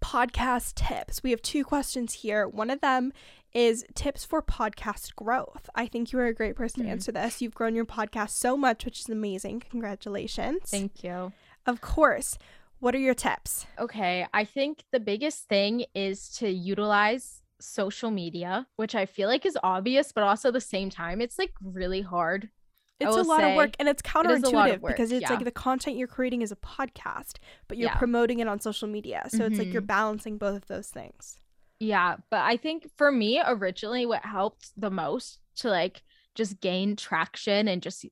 podcast 0.02 0.76
tips. 0.76 1.24
We 1.24 1.32
have 1.32 1.42
two 1.42 1.64
questions 1.64 2.14
here. 2.14 2.48
One 2.48 2.70
of 2.70 2.82
them 2.82 3.14
is 3.54 3.86
tips 3.96 4.26
for 4.26 4.42
podcast 4.42 5.16
growth. 5.16 5.70
I 5.76 5.88
think 5.88 6.12
you 6.12 6.20
are 6.20 6.28
a 6.28 6.34
great 6.34 6.56
person 6.56 6.82
mm-hmm. 6.82 6.90
to 6.90 6.92
answer 6.92 7.12
this. 7.12 7.42
You've 7.42 7.56
grown 7.56 7.76
your 7.76 7.86
podcast 7.86 8.32
so 8.32 8.58
much, 8.58 8.86
which 8.86 9.00
is 9.00 9.10
amazing. 9.10 9.64
Congratulations. 9.70 10.70
Thank 10.70 11.04
you. 11.04 11.34
Of 11.66 11.82
course. 11.82 12.38
What 12.80 12.94
are 12.94 13.00
your 13.00 13.16
tips? 13.16 13.66
Okay. 13.80 14.28
I 14.34 14.44
think 14.44 14.84
the 14.92 15.00
biggest 15.00 15.48
thing 15.48 15.86
is 15.96 16.30
to 16.38 16.50
utilize 16.50 17.42
social 17.60 18.12
media, 18.12 18.68
which 18.76 18.94
I 18.94 19.06
feel 19.06 19.28
like 19.28 19.46
is 19.46 19.58
obvious, 19.64 20.12
but 20.12 20.24
also 20.24 20.50
at 20.50 20.54
the 20.54 20.62
same 20.62 20.90
time, 20.90 21.22
it's 21.22 21.40
like 21.40 21.54
really 21.62 22.02
hard. 22.02 22.50
It's 23.00 23.16
a 23.16 23.22
lot 23.22 23.44
of 23.44 23.56
work 23.56 23.76
and 23.80 23.88
it's 23.88 24.02
counterintuitive 24.02 24.74
it 24.74 24.82
because 24.84 25.12
it's 25.12 25.22
yeah. 25.22 25.30
like 25.30 25.44
the 25.44 25.52
content 25.52 25.98
you're 25.98 26.08
creating 26.08 26.42
is 26.42 26.52
a 26.52 26.56
podcast, 26.56 27.36
but 27.68 27.78
you're 27.78 27.90
yeah. 27.90 27.98
promoting 27.98 28.40
it 28.40 28.48
on 28.48 28.60
social 28.60 28.88
media. 28.88 29.24
So 29.30 29.38
mm-hmm. 29.38 29.46
it's 29.48 29.60
like 29.60 29.72
you're 29.72 29.82
mm-hmm. 29.82 29.88
balancing 29.88 30.38
both 30.38 30.56
of 30.56 30.68
those 30.68 30.88
things. 30.88 31.40
Yeah, 31.80 32.18
but 32.30 32.42
I 32.42 32.58
think 32.58 32.90
for 32.98 33.12
me 33.12 33.42
originally 33.46 34.06
what 34.06 34.26
helped 34.26 34.72
the 34.78 34.90
most 34.90 35.40
to 35.58 35.70
like 35.70 36.02
just 36.36 36.60
gain 36.60 36.96
traction 36.96 37.68
and 37.68 37.82
just 37.82 38.06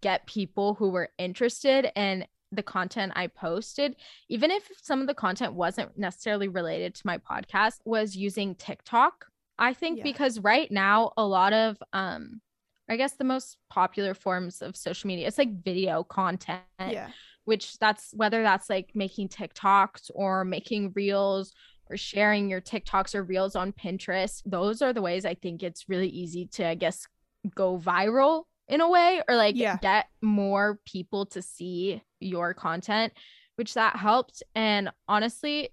get 0.00 0.26
people 0.26 0.74
who 0.74 0.90
were 0.90 1.10
interested 1.18 1.90
in 1.96 2.26
the 2.52 2.62
content 2.62 3.12
I 3.16 3.26
posted, 3.26 3.96
even 4.28 4.50
if 4.50 4.68
some 4.82 5.00
of 5.00 5.06
the 5.06 5.14
content 5.14 5.54
wasn't 5.54 5.98
necessarily 5.98 6.48
related 6.48 6.94
to 6.96 7.06
my 7.06 7.18
podcast, 7.18 7.78
was 7.84 8.16
using 8.16 8.54
TikTok. 8.54 9.26
I 9.58 9.72
think 9.72 9.98
yeah. 9.98 10.04
because 10.04 10.38
right 10.38 10.70
now 10.70 11.12
a 11.16 11.24
lot 11.24 11.52
of 11.52 11.82
um 11.92 12.40
I 12.88 12.96
guess 12.96 13.14
the 13.14 13.24
most 13.24 13.56
popular 13.68 14.14
forms 14.14 14.62
of 14.62 14.76
social 14.76 15.08
media 15.08 15.26
it's 15.26 15.38
like 15.38 15.64
video 15.64 16.04
content. 16.04 16.62
Yeah. 16.78 17.08
Which 17.46 17.78
that's 17.78 18.10
whether 18.12 18.42
that's 18.42 18.68
like 18.68 18.90
making 18.94 19.28
TikToks 19.28 20.10
or 20.14 20.44
making 20.44 20.92
reels 20.94 21.52
or 21.90 21.96
sharing 21.96 22.50
your 22.50 22.60
TikToks 22.60 23.14
or 23.14 23.22
reels 23.22 23.56
on 23.56 23.72
Pinterest. 23.72 24.42
Those 24.44 24.82
are 24.82 24.92
the 24.92 25.02
ways 25.02 25.24
I 25.24 25.34
think 25.34 25.62
it's 25.62 25.88
really 25.88 26.08
easy 26.08 26.46
to, 26.52 26.66
I 26.66 26.74
guess, 26.74 27.06
go 27.54 27.78
viral 27.78 28.44
in 28.68 28.80
a 28.80 28.88
way 28.88 29.22
or 29.28 29.36
like 29.36 29.56
yeah. 29.56 29.78
get 29.80 30.06
more 30.20 30.80
people 30.84 31.26
to 31.26 31.42
see 31.42 32.02
your 32.20 32.54
content, 32.54 33.12
which 33.56 33.74
that 33.74 33.96
helped. 33.96 34.42
And 34.54 34.90
honestly, 35.08 35.70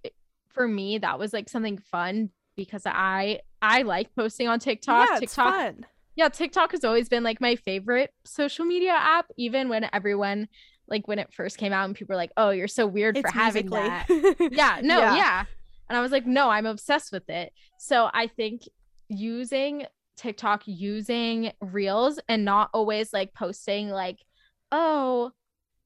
for 0.49 0.67
me, 0.67 0.99
that 0.99 1.17
was 1.17 1.33
like 1.33 1.49
something 1.49 1.77
fun 1.77 2.29
because 2.55 2.83
I 2.85 3.39
I 3.61 3.81
like 3.81 4.13
posting 4.15 4.47
on 4.47 4.59
TikTok. 4.59 5.09
Yeah, 5.09 5.19
TikTok. 5.19 5.53
fun. 5.53 5.85
Yeah, 6.15 6.29
TikTok 6.29 6.73
has 6.73 6.83
always 6.83 7.09
been 7.09 7.23
like 7.23 7.41
my 7.41 7.55
favorite 7.55 8.11
social 8.23 8.65
media 8.65 8.91
app, 8.91 9.25
even 9.37 9.69
when 9.69 9.89
everyone 9.91 10.47
like 10.87 11.07
when 11.07 11.17
it 11.17 11.33
first 11.33 11.57
came 11.57 11.73
out 11.73 11.85
and 11.85 11.95
people 11.95 12.13
were 12.13 12.17
like, 12.17 12.31
"Oh, 12.37 12.51
you're 12.51 12.67
so 12.67 12.85
weird 12.85 13.17
it's 13.17 13.29
for 13.29 13.35
having 13.35 13.69
that." 13.71 14.05
yeah, 14.51 14.79
no, 14.83 14.99
yeah. 14.99 15.15
yeah. 15.15 15.45
And 15.89 15.97
I 15.97 16.01
was 16.01 16.11
like, 16.11 16.25
no, 16.25 16.49
I'm 16.49 16.65
obsessed 16.65 17.11
with 17.11 17.29
it. 17.29 17.53
So 17.79 18.09
I 18.13 18.27
think 18.27 18.63
using 19.09 19.85
TikTok, 20.17 20.63
using 20.65 21.51
reels 21.61 22.19
and 22.27 22.45
not 22.45 22.69
always 22.73 23.13
like 23.13 23.33
posting 23.33 23.89
like, 23.89 24.19
oh, 24.71 25.31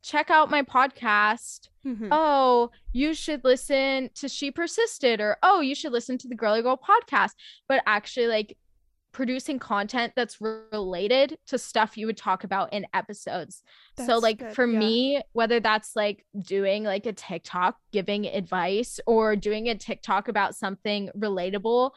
check 0.04 0.30
out 0.30 0.52
my 0.52 0.62
podcast. 0.64 1.70
Mm-hmm. 1.86 2.10
Oh, 2.12 2.72
you 2.94 3.14
should 3.14 3.44
listen 3.44 4.10
to 4.16 4.30
She 4.30 4.52
Persisted 4.52 5.20
or 5.20 5.38
oh, 5.44 5.62
you 5.62 5.76
should 5.76 5.92
listen 5.92 6.18
to 6.20 6.28
the 6.28 6.36
Girly 6.36 6.62
Girl 6.62 6.78
podcast. 6.78 7.32
But 7.68 7.84
actually 7.86 8.28
like 8.28 8.58
producing 9.12 9.58
content 9.58 10.14
that's 10.16 10.40
related 10.72 11.38
to 11.48 11.58
stuff 11.58 11.98
you 11.98 12.06
would 12.06 12.18
talk 12.18 12.44
about 12.44 12.72
in 12.74 12.86
episodes. 12.94 13.64
so 14.06 14.18
like 14.20 14.40
good, 14.40 14.54
for 14.54 14.68
yeah. 14.68 14.80
me, 14.80 15.22
whether 15.34 15.60
that's 15.60 15.96
like 15.96 16.26
doing 16.38 16.84
like 16.84 17.06
a 17.06 17.14
TikTok 17.14 17.78
giving 17.92 18.26
advice 18.28 19.00
or 19.08 19.36
doing 19.36 19.70
a 19.70 19.76
TikTok 19.76 20.28
about 20.28 20.56
something 20.56 21.10
relatable, 21.18 21.92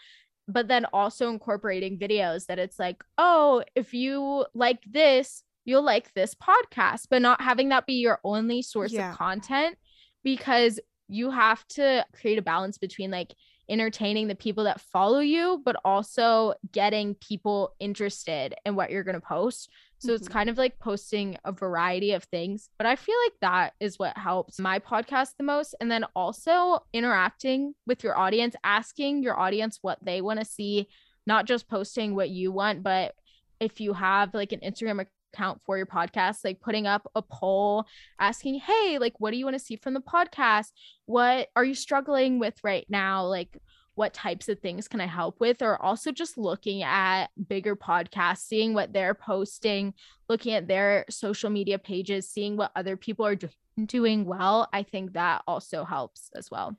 but 0.48 0.68
then 0.68 0.86
also 0.92 1.28
incorporating 1.28 1.98
videos 1.98 2.46
that 2.46 2.58
it's 2.58 2.78
like, 2.78 3.04
"Oh, 3.18 3.62
if 3.74 3.92
you 3.92 4.46
like 4.54 4.82
this, 4.90 5.42
you'll 5.64 5.82
like 5.82 6.12
this 6.14 6.34
podcast," 6.34 7.06
but 7.10 7.20
not 7.22 7.40
having 7.42 7.68
that 7.68 7.86
be 7.86 7.94
your 7.94 8.18
only 8.24 8.62
source 8.62 8.92
Yeah. 8.92 9.10
of 9.12 9.18
content 9.18 9.76
because 10.24 10.80
you 11.08 11.30
have 11.30 11.66
to 11.66 12.06
create 12.14 12.38
a 12.38 12.42
balance 12.42 12.78
between 12.78 13.10
like 13.10 13.34
entertaining 13.70 14.28
the 14.28 14.34
people 14.34 14.64
that 14.64 14.80
follow 14.80 15.20
you, 15.20 15.62
but 15.64 15.76
also 15.84 16.54
getting 16.72 17.14
people 17.14 17.74
interested 17.78 18.54
in 18.66 18.74
what 18.74 18.90
you're 18.90 19.04
going 19.04 19.14
to 19.14 19.26
post. 19.26 19.70
So 19.98 20.12
it's 20.12 20.28
Mhm. 20.28 20.32
kind 20.32 20.50
of 20.50 20.58
like 20.58 20.78
posting 20.78 21.38
a 21.44 21.52
variety 21.52 22.12
of 22.12 22.24
things. 22.24 22.68
But 22.78 22.86
I 22.86 22.96
feel 22.96 23.14
like 23.26 23.34
that 23.40 23.74
is 23.80 23.98
what 23.98 24.16
helps 24.18 24.58
my 24.58 24.78
podcast 24.80 25.36
the 25.38 25.44
most. 25.44 25.74
And 25.80 25.90
then 25.90 26.04
also 26.16 26.80
interacting 26.92 27.74
with 27.86 28.02
your 28.02 28.18
audience, 28.18 28.56
asking 28.64 29.22
your 29.22 29.38
audience 29.38 29.78
what 29.82 29.98
they 30.02 30.20
want 30.20 30.40
to 30.40 30.44
see, 30.44 30.88
not 31.26 31.46
just 31.46 31.68
posting 31.68 32.14
what 32.16 32.30
you 32.30 32.50
want, 32.50 32.82
but 32.82 33.14
if 33.60 33.80
you 33.80 33.92
have 33.92 34.34
like 34.34 34.52
an 34.52 34.60
Instagram 34.60 35.06
account 35.32 35.60
for 35.64 35.76
your 35.76 35.86
podcast, 35.86 36.38
like 36.44 36.60
putting 36.60 36.86
up 36.86 37.10
a 37.14 37.22
poll 37.22 37.86
asking, 38.18 38.60
hey, 38.60 38.98
like, 38.98 39.14
what 39.18 39.30
do 39.30 39.36
you 39.36 39.44
want 39.44 39.58
to 39.58 39.64
see 39.64 39.76
from 39.76 39.94
the 39.94 40.00
podcast? 40.00 40.68
What 41.06 41.48
are 41.56 41.64
you 41.64 41.74
struggling 41.74 42.38
with 42.38 42.54
right 42.62 42.86
now? 42.88 43.26
Like, 43.26 43.56
what 43.94 44.14
types 44.14 44.48
of 44.48 44.58
things 44.60 44.88
can 44.88 45.00
I 45.00 45.06
help 45.06 45.40
with? 45.40 45.62
Or 45.62 45.80
also 45.82 46.12
just 46.12 46.38
looking 46.38 46.82
at 46.82 47.26
bigger 47.48 47.76
podcasts, 47.76 48.38
seeing 48.38 48.72
what 48.72 48.92
they're 48.92 49.14
posting, 49.14 49.94
looking 50.28 50.54
at 50.54 50.68
their 50.68 51.04
social 51.10 51.50
media 51.50 51.78
pages, 51.78 52.28
seeing 52.28 52.56
what 52.56 52.72
other 52.74 52.96
people 52.96 53.26
are 53.26 53.34
do- 53.36 53.48
doing 53.84 54.24
well. 54.24 54.68
I 54.72 54.84
think 54.84 55.12
that 55.14 55.42
also 55.46 55.84
helps 55.84 56.30
as 56.34 56.50
well. 56.50 56.76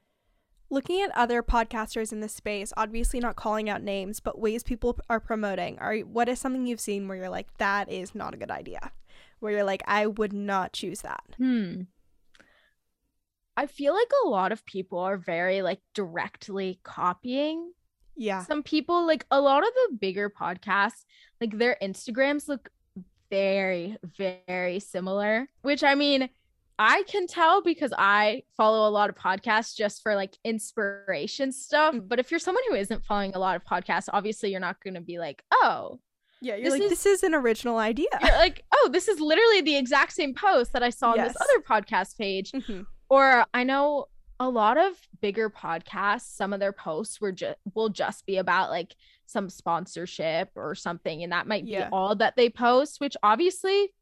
Looking 0.72 1.02
at 1.02 1.12
other 1.18 1.44
podcasters 1.44 2.12
in 2.14 2.22
this 2.22 2.34
space, 2.34 2.72
obviously 2.78 3.20
not 3.20 3.36
calling 3.36 3.70
out 3.70 3.84
names, 3.84 4.22
but 4.22 4.40
ways 4.40 4.64
people 4.64 4.98
are 5.10 5.20
promoting. 5.20 5.78
Are 5.80 5.98
what 5.98 6.30
is 6.30 6.40
something 6.40 6.66
you've 6.66 6.80
seen 6.80 7.08
where 7.08 7.18
you're 7.18 7.30
like, 7.30 7.56
that 7.58 7.92
is 7.92 8.16
not 8.16 8.34
a 8.34 8.38
good 8.38 8.50
idea? 8.50 8.92
Where 9.40 9.52
you're 9.52 9.64
like, 9.66 9.84
I 9.86 10.08
would 10.08 10.32
not 10.32 10.72
choose 10.72 11.02
that. 11.02 11.24
Hmm. 11.38 11.82
I 13.58 13.68
feel 13.68 13.94
like 13.94 14.10
a 14.26 14.30
lot 14.30 14.54
of 14.54 14.66
people 14.66 14.98
are 15.00 15.18
very 15.18 15.62
like 15.62 15.82
directly 15.94 16.80
copying 16.84 17.74
Yeah. 18.16 18.46
some 18.46 18.64
people 18.64 19.06
like 19.06 19.26
a 19.30 19.42
lot 19.42 19.64
of 19.64 19.70
the 19.74 19.98
bigger 19.98 20.30
podcasts 20.30 21.04
like 21.42 21.58
their 21.58 21.76
instagrams 21.82 22.48
look 22.48 22.70
very 23.30 23.98
very 24.18 24.80
similar 24.80 25.48
which 25.64 25.84
i 25.84 25.96
mean 25.96 26.30
i 26.82 27.04
can 27.08 27.28
tell 27.28 27.62
because 27.62 27.94
i 27.98 28.42
follow 28.58 28.88
a 28.88 28.92
lot 28.92 29.10
of 29.10 29.16
podcasts 29.16 29.76
just 29.76 30.02
for 30.02 30.16
like 30.16 30.34
inspiration 30.44 31.52
stuff 31.52 31.94
Mm. 31.96 32.08
but 32.08 32.20
if 32.20 32.32
you're 32.32 32.40
someone 32.40 32.64
who 32.70 32.76
isn't 32.76 33.04
following 33.06 33.34
a 33.36 33.40
lot 33.40 33.56
of 33.56 33.64
podcasts 33.64 34.08
obviously 34.12 34.50
you're 34.52 34.60
not 34.60 34.82
going 34.84 34.94
to 34.96 35.02
be 35.02 35.20
like 35.20 35.44
oh 35.52 36.00
Yeah, 36.42 36.56
you're 36.56 36.64
This 36.66 36.72
like, 36.74 36.82
is- 36.84 36.90
this 36.90 37.06
is 37.06 37.24
an 37.24 37.34
original 37.36 37.78
idea. 37.78 38.08
you're 38.22 38.32
like 38.38 38.64
oh 38.74 38.90
this 38.92 39.08
is 39.08 39.20
literally 39.20 39.62
the 39.62 39.76
exact 39.76 40.14
same 40.14 40.34
post 40.34 40.74
that 40.74 40.84
i 40.84 40.90
saw 40.90 41.12
on 41.12 41.18
Yes. 41.18 41.34
this 41.34 41.42
other 41.42 41.62
podcast 41.62 42.18
page 42.18 42.52
Mhm. 42.52 42.86
or 43.10 43.46
I 43.54 43.64
know 43.64 44.08
a 44.40 44.50
lot 44.50 44.76
of 44.80 44.94
bigger 45.22 45.52
podcasts, 45.52 46.36
some 46.36 46.52
of 46.52 46.60
their 46.60 46.74
posts 46.74 47.22
were 47.22 47.32
just 47.32 47.58
will 47.76 47.90
just 47.90 48.26
be 48.26 48.38
about 48.38 48.72
like 48.72 48.96
some 49.28 49.50
sponsorship 49.50 50.50
or 50.56 50.74
something, 50.74 51.22
and 51.22 51.32
that 51.32 51.46
might 51.46 51.64
be 51.66 51.72
Yeah. 51.74 51.90
all 51.92 52.16
that 52.16 52.36
they 52.36 52.50
post, 52.50 53.00
which 53.00 53.16
obviously 53.22 53.94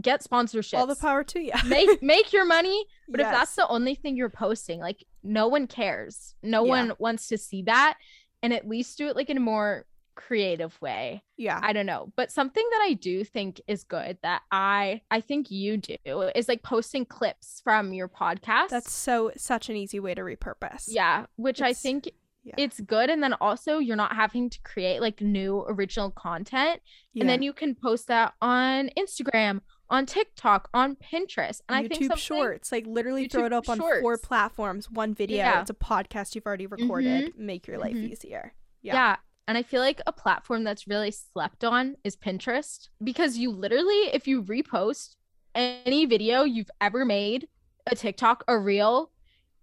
get 0.00 0.22
sponsorships. 0.22 0.78
All 0.78 0.86
the 0.86 0.96
power 0.96 1.22
to 1.24 1.40
you. 1.40 1.52
make 1.66 2.02
make 2.02 2.32
your 2.32 2.44
money, 2.44 2.84
but 3.08 3.20
if 3.20 3.26
that's 3.26 3.54
the 3.56 3.68
only 3.68 3.94
thing 3.94 4.16
you're 4.16 4.30
posting, 4.30 4.80
like 4.80 5.04
no 5.22 5.48
one 5.48 5.66
cares. 5.66 6.34
No 6.42 6.64
Yeah. 6.64 6.70
one 6.70 6.92
wants 6.98 7.28
to 7.28 7.38
see 7.38 7.62
that. 7.62 7.98
And 8.42 8.52
at 8.52 8.66
least 8.68 8.98
do 8.98 9.06
it 9.08 9.16
like 9.16 9.30
in 9.30 9.36
a 9.36 9.40
more 9.40 9.86
creative 10.14 10.78
way. 10.82 11.22
yeah. 11.38 11.58
I 11.62 11.72
don't 11.72 11.86
know, 11.86 12.12
but 12.16 12.30
something 12.30 12.64
that 12.72 12.80
I 12.82 12.92
do 12.94 13.24
think 13.24 13.60
is 13.66 13.82
good 13.84 14.18
that 14.22 14.42
I 14.50 15.00
I 15.10 15.20
think 15.20 15.50
you 15.50 15.76
do 15.78 15.96
is 16.34 16.48
like 16.48 16.62
posting 16.62 17.06
clips 17.06 17.60
from 17.64 17.92
your 17.94 18.08
podcast. 18.08 18.68
That's 18.68 18.92
so 18.92 19.32
such 19.36 19.68
an 19.70 19.76
easy 19.76 20.00
way 20.00 20.14
to 20.14 20.22
repurpose. 20.22 20.84
yeah, 20.88 21.26
which 21.36 21.62
I 21.62 21.72
think 21.72 22.10
yeah. 22.44 22.54
it's 22.56 22.80
good 22.80 23.08
and 23.10 23.22
then 23.22 23.34
also 23.40 23.78
you're 23.78 23.96
not 23.96 24.14
having 24.14 24.50
to 24.50 24.60
create 24.62 25.00
like 25.00 25.20
new 25.20 25.64
original 25.68 26.10
content 26.10 26.80
and 27.18 27.28
then 27.28 27.42
you 27.42 27.52
can 27.52 27.74
post 27.74 28.08
that 28.08 28.34
on 28.40 28.90
Instagram, 28.98 29.60
on 29.90 30.06
TikTok, 30.06 30.68
on 30.72 30.96
Pinterest. 30.96 31.60
And 31.68 31.76
I 31.76 31.82
YouTube 31.84 31.88
think 31.88 32.02
something, 32.04 32.16
shorts, 32.16 32.72
like 32.72 32.86
literally 32.86 33.28
throw 33.28 33.44
it 33.44 33.52
up 33.52 33.68
on 33.68 33.78
four 33.78 34.16
platforms, 34.18 34.90
one 34.90 35.14
video. 35.14 35.36
Yeah. 35.36 35.60
It's 35.60 35.70
a 35.70 35.74
podcast 35.74 36.34
you've 36.34 36.46
already 36.46 36.66
recorded. 36.66 37.34
Make 37.38 37.66
your 37.66 37.78
life 37.78 37.94
Mhm. 37.94 38.10
easier. 38.10 38.54
Yeah. 38.80 38.94
Yeah. 38.94 39.16
And 39.46 39.58
I 39.58 39.62
feel 39.62 39.80
like 39.80 40.00
a 40.06 40.12
platform 40.12 40.64
that's 40.64 40.88
really 40.88 41.10
slept 41.10 41.62
on 41.64 41.96
is 42.02 42.16
Pinterest 42.16 42.88
because 43.04 43.36
you 43.36 43.50
literally, 43.50 44.08
if 44.14 44.26
you 44.26 44.42
repost 44.42 45.16
any 45.54 46.06
video 46.06 46.42
you've 46.44 46.70
ever 46.80 47.04
made, 47.04 47.46
a 47.86 47.94
TikTok, 47.94 48.44
a 48.48 48.58
reel, 48.58 49.10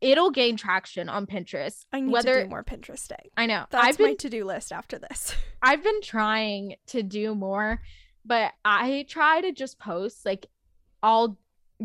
it'll 0.01 0.31
gain 0.31 0.55
traction 0.57 1.09
on 1.09 1.25
Pinterest. 1.25 1.85
I 1.91 1.99
need 2.01 2.11
Whether 2.11 2.35
to 2.39 2.43
do 2.43 2.49
more 2.49 2.63
Pinteresting. 2.63 3.27
I 3.37 3.45
know 3.45 3.65
That's 3.69 3.85
I've 3.85 3.99
my 3.99 4.13
to-do 4.13 4.45
list 4.45 4.71
after 4.71 4.97
this. 4.97 5.35
I've 5.61 5.83
been 5.83 6.01
trying 6.01 6.75
to 6.87 7.03
do 7.03 7.35
more, 7.35 7.81
but 8.25 8.53
I 8.63 9.05
try 9.09 9.41
to 9.41 9.51
just 9.51 9.79
post 9.79 10.25
like 10.25 10.47
I'll 11.03 11.37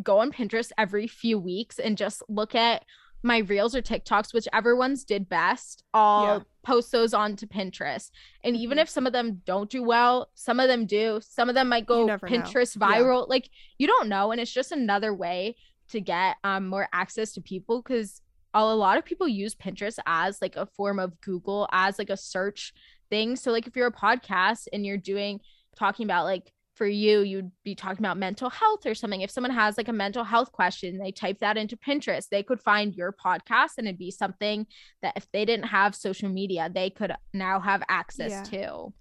go 0.02 0.18
on 0.20 0.32
Pinterest 0.32 0.70
every 0.78 1.06
few 1.06 1.38
weeks 1.38 1.78
and 1.78 1.96
just 1.96 2.22
look 2.28 2.54
at 2.54 2.84
my 3.22 3.38
reels 3.38 3.74
or 3.74 3.80
TikToks, 3.80 4.34
whichever 4.34 4.76
ones 4.76 5.04
did 5.04 5.28
best. 5.28 5.82
I'll 5.94 6.22
Yeah. 6.38 6.40
post 6.62 6.92
those 6.92 7.14
onto 7.14 7.46
Pinterest. 7.46 8.10
And 8.42 8.54
even 8.56 8.76
Mhm. 8.76 8.82
if 8.82 8.88
some 8.90 9.06
of 9.06 9.12
them 9.14 9.40
don't 9.46 9.70
do 9.70 9.82
well, 9.82 10.28
some 10.34 10.60
of 10.60 10.68
them 10.68 10.84
do. 10.84 11.20
Some 11.22 11.48
of 11.48 11.54
them 11.54 11.68
might 11.68 11.86
go 11.86 12.04
never 12.04 12.28
know. 12.28 12.36
Pinterest 12.38 12.76
Yeah. 12.78 12.86
viral. 12.86 13.28
Like 13.28 13.48
you 13.78 13.86
don't 13.86 14.08
know. 14.08 14.30
And 14.30 14.40
it's 14.40 14.52
just 14.52 14.72
another 14.72 15.14
way 15.14 15.56
to 15.90 16.00
get 16.00 16.36
um 16.44 16.66
more 16.68 16.88
access 16.92 17.32
to 17.32 17.40
people 17.40 17.82
because 17.82 18.20
a 18.56 18.64
lot 18.64 18.96
of 18.98 19.04
people 19.04 19.26
use 19.26 19.54
Pinterest 19.54 19.98
as 20.06 20.40
like 20.40 20.54
a 20.56 20.64
form 20.64 20.98
of 21.00 21.20
Google, 21.20 21.68
as 21.72 21.98
like 21.98 22.10
a 22.10 22.16
search 22.16 22.72
thing. 23.10 23.34
So 23.34 23.50
like 23.50 23.66
if 23.66 23.74
you're 23.74 23.88
a 23.88 23.92
podcast 23.92 24.68
and 24.72 24.86
you're 24.86 24.96
doing 24.96 25.40
talking 25.76 26.04
about 26.04 26.24
like 26.24 26.52
for 26.76 26.86
you, 26.86 27.20
you'd 27.20 27.50
be 27.64 27.74
talking 27.74 27.98
about 28.04 28.16
mental 28.16 28.50
health 28.50 28.86
or 28.86 28.94
something. 28.94 29.20
If 29.22 29.30
someone 29.30 29.52
has 29.52 29.76
like 29.76 29.88
a 29.88 29.92
mental 29.92 30.24
health 30.24 30.52
question, 30.52 30.98
they 30.98 31.10
type 31.12 31.38
that 31.40 31.56
into 31.56 31.76
Pinterest, 31.76 32.28
they 32.28 32.42
could 32.44 32.60
find 32.60 32.94
your 32.94 33.12
podcast 33.12 33.78
and 33.78 33.86
it'd 33.88 33.98
be 33.98 34.10
something 34.12 34.66
that 35.02 35.16
if 35.16 35.26
they 35.32 35.44
didn't 35.44 35.66
have 35.66 35.94
social 35.94 36.28
media, 36.28 36.70
they 36.72 36.90
could 36.90 37.12
now 37.32 37.58
have 37.60 37.82
access 37.88 38.30
Yeah. 38.30 38.42
to. 38.44 38.92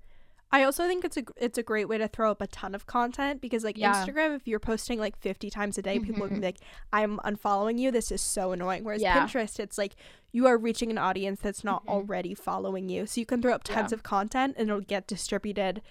I 0.53 0.63
also 0.63 0.87
think 0.87 1.03
it's 1.03 1.17
a 1.17 1.23
it's 1.35 1.57
a 1.57 1.63
great 1.63 1.89
way 1.89 1.97
to 1.97 2.07
throw 2.07 2.29
up 2.31 2.39
a 2.39 2.47
ton 2.47 2.75
of 2.75 2.85
content 2.85 3.41
because 3.41 3.63
like 3.63 3.77
Yeah. 3.77 3.93
Instagram, 4.05 4.35
if 4.35 4.47
you're 4.47 4.59
posting 4.59 4.99
like 4.99 5.17
50 5.17 5.49
times 5.49 5.77
a 5.77 5.81
day, 5.81 5.97
people 5.99 6.27
can 6.27 6.39
be 6.39 6.45
like, 6.45 6.59
"I'm 6.93 7.17
unfollowing 7.25 7.79
you. 7.79 7.89
This 7.91 8.11
is 8.11 8.21
so 8.21 8.51
annoying." 8.51 8.83
Whereas 8.83 9.01
Yeah. 9.01 9.25
Pinterest, 9.25 9.59
it's 9.59 9.77
like 9.79 9.95
you 10.31 10.45
are 10.47 10.57
reaching 10.57 10.91
an 10.91 10.97
audience 10.99 11.41
that's 11.41 11.63
not 11.63 11.83
Mhm. 11.85 11.89
already 11.89 12.33
following 12.35 12.87
you, 12.87 13.05
so 13.07 13.19
you 13.19 13.25
can 13.25 13.41
throw 13.41 13.53
up 13.53 13.63
tons 13.63 13.91
Yeah. 13.91 13.95
of 13.95 14.03
content 14.03 14.53
and 14.57 14.69
it'll 14.69 14.81
get 14.81 15.07
distributed 15.07 15.81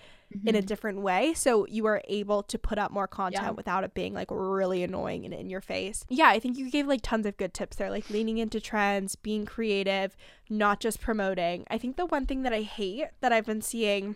in 0.46 0.54
a 0.54 0.62
different 0.62 1.00
way. 1.00 1.34
So 1.34 1.66
you 1.66 1.84
are 1.86 2.00
able 2.08 2.42
to 2.44 2.58
put 2.58 2.78
up 2.78 2.90
more 2.90 3.06
content 3.08 3.54
without 3.56 3.84
it 3.84 3.92
being 3.94 4.14
like 4.14 4.28
really 4.30 4.82
annoying 4.82 5.24
and 5.26 5.34
in 5.34 5.50
your 5.50 5.60
face. 5.60 6.06
Yeah, 6.08 6.28
I 6.28 6.38
think 6.38 6.56
you 6.56 6.70
gave 6.70 6.86
like 6.86 7.00
tons 7.02 7.26
of 7.26 7.36
good 7.36 7.52
tips 7.52 7.76
there, 7.76 7.90
like 7.90 8.08
leaning 8.10 8.38
into 8.38 8.58
trends, 8.60 9.14
being 9.16 9.44
creative, 9.44 10.16
not 10.48 10.80
just 10.80 11.00
promoting. 11.00 11.66
I 11.68 11.76
think 11.78 11.96
the 11.96 12.06
one 12.06 12.26
thing 12.26 12.42
that 12.44 12.52
I 12.52 12.62
hate 12.62 13.08
that 13.20 13.32
I've 13.32 13.44
been 13.46 13.60
seeing 13.60 14.14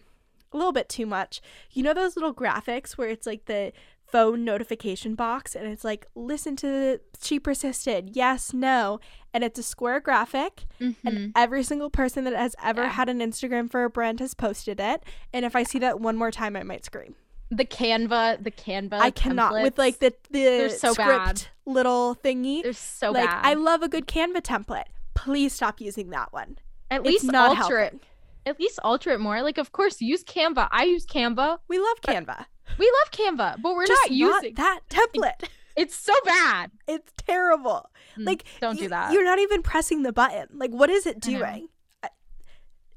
a 0.56 0.58
little 0.58 0.72
bit 0.72 0.88
too 0.88 1.06
much, 1.06 1.40
you 1.70 1.82
know, 1.82 1.94
those 1.94 2.16
little 2.16 2.34
graphics 2.34 2.92
where 2.92 3.08
it's 3.08 3.26
like 3.26 3.44
the 3.44 3.72
phone 4.06 4.44
notification 4.44 5.14
box 5.14 5.54
and 5.54 5.66
it's 5.66 5.84
like, 5.84 6.06
listen 6.14 6.56
to 6.56 7.00
she 7.20 7.38
persisted, 7.40 8.10
yes, 8.14 8.52
no. 8.52 9.00
And 9.34 9.42
it's 9.44 9.58
a 9.58 9.62
square 9.62 10.00
graphic 10.00 10.64
Mhm. 10.80 10.94
and 11.04 11.32
every 11.36 11.62
single 11.62 11.90
person 11.90 12.24
that 12.24 12.32
has 12.34 12.54
ever 12.62 12.82
Yeah. 12.82 12.88
had 12.90 13.08
an 13.08 13.18
Instagram 13.20 13.70
for 13.70 13.84
a 13.84 13.90
brand 13.90 14.20
has 14.20 14.32
posted 14.34 14.80
it. 14.80 15.02
And 15.32 15.44
if 15.44 15.54
I 15.56 15.62
see 15.64 15.78
that 15.80 16.00
one 16.00 16.16
more 16.16 16.30
time, 16.30 16.56
I 16.56 16.62
might 16.62 16.84
scream. 16.84 17.14
the 17.48 17.64
Canva, 17.64 18.42
the 18.42 18.50
Canva. 18.50 18.94
I 18.94 19.10
cannot 19.12 19.52
with 19.62 19.78
like 19.78 20.00
the 20.00 20.12
the 20.30 20.68
so 20.68 20.92
script 20.94 21.08
bad. 21.10 21.42
little 21.64 22.16
thingy. 22.24 22.60
they're 22.64 22.72
so 22.72 23.12
like 23.12 23.24
bad. 23.30 23.46
I 23.46 23.54
love 23.54 23.82
a 23.84 23.88
good 23.88 24.08
Canva 24.08 24.40
template. 24.42 24.86
Please 25.14 25.52
stop 25.52 25.80
using 25.80 26.10
that 26.10 26.32
one. 26.32 26.58
At 26.90 27.02
It's 27.02 27.06
least 27.06 27.24
not 27.26 27.56
alter 27.56 27.78
helping. 27.82 28.00
it. 28.00 28.04
At 28.46 28.58
least 28.60 28.78
alter 28.84 29.10
it 29.10 29.18
more. 29.20 29.42
Like, 29.42 29.58
of 29.58 29.72
course, 29.72 30.00
use 30.00 30.22
Canva. 30.24 30.68
I 30.70 30.84
use 30.84 31.04
Canva. 31.04 31.58
We 31.68 31.78
love 31.78 32.00
Canva. 32.00 32.46
We 32.78 32.90
love 33.00 33.10
Canva, 33.10 33.60
but 33.60 33.74
we're 33.74 33.86
Just 33.86 34.02
not 34.04 34.10
using. 34.12 34.54
that 34.54 34.80
template. 34.88 35.48
It's 35.76 35.94
so 35.94 36.14
bad. 36.24 36.70
It's 36.88 37.12
terrible. 37.18 37.90
Mm, 38.16 38.24
Like 38.24 38.44
don't 38.62 38.78
do 38.78 38.88
that. 38.88 39.12
You're 39.12 39.24
not 39.26 39.38
even 39.40 39.60
pressing 39.62 40.04
the 40.04 40.12
button. 40.12 40.46
Like 40.54 40.70
what 40.70 40.88
is 40.88 41.04
it 41.06 41.20
doing? 41.20 41.68
It 42.02 42.10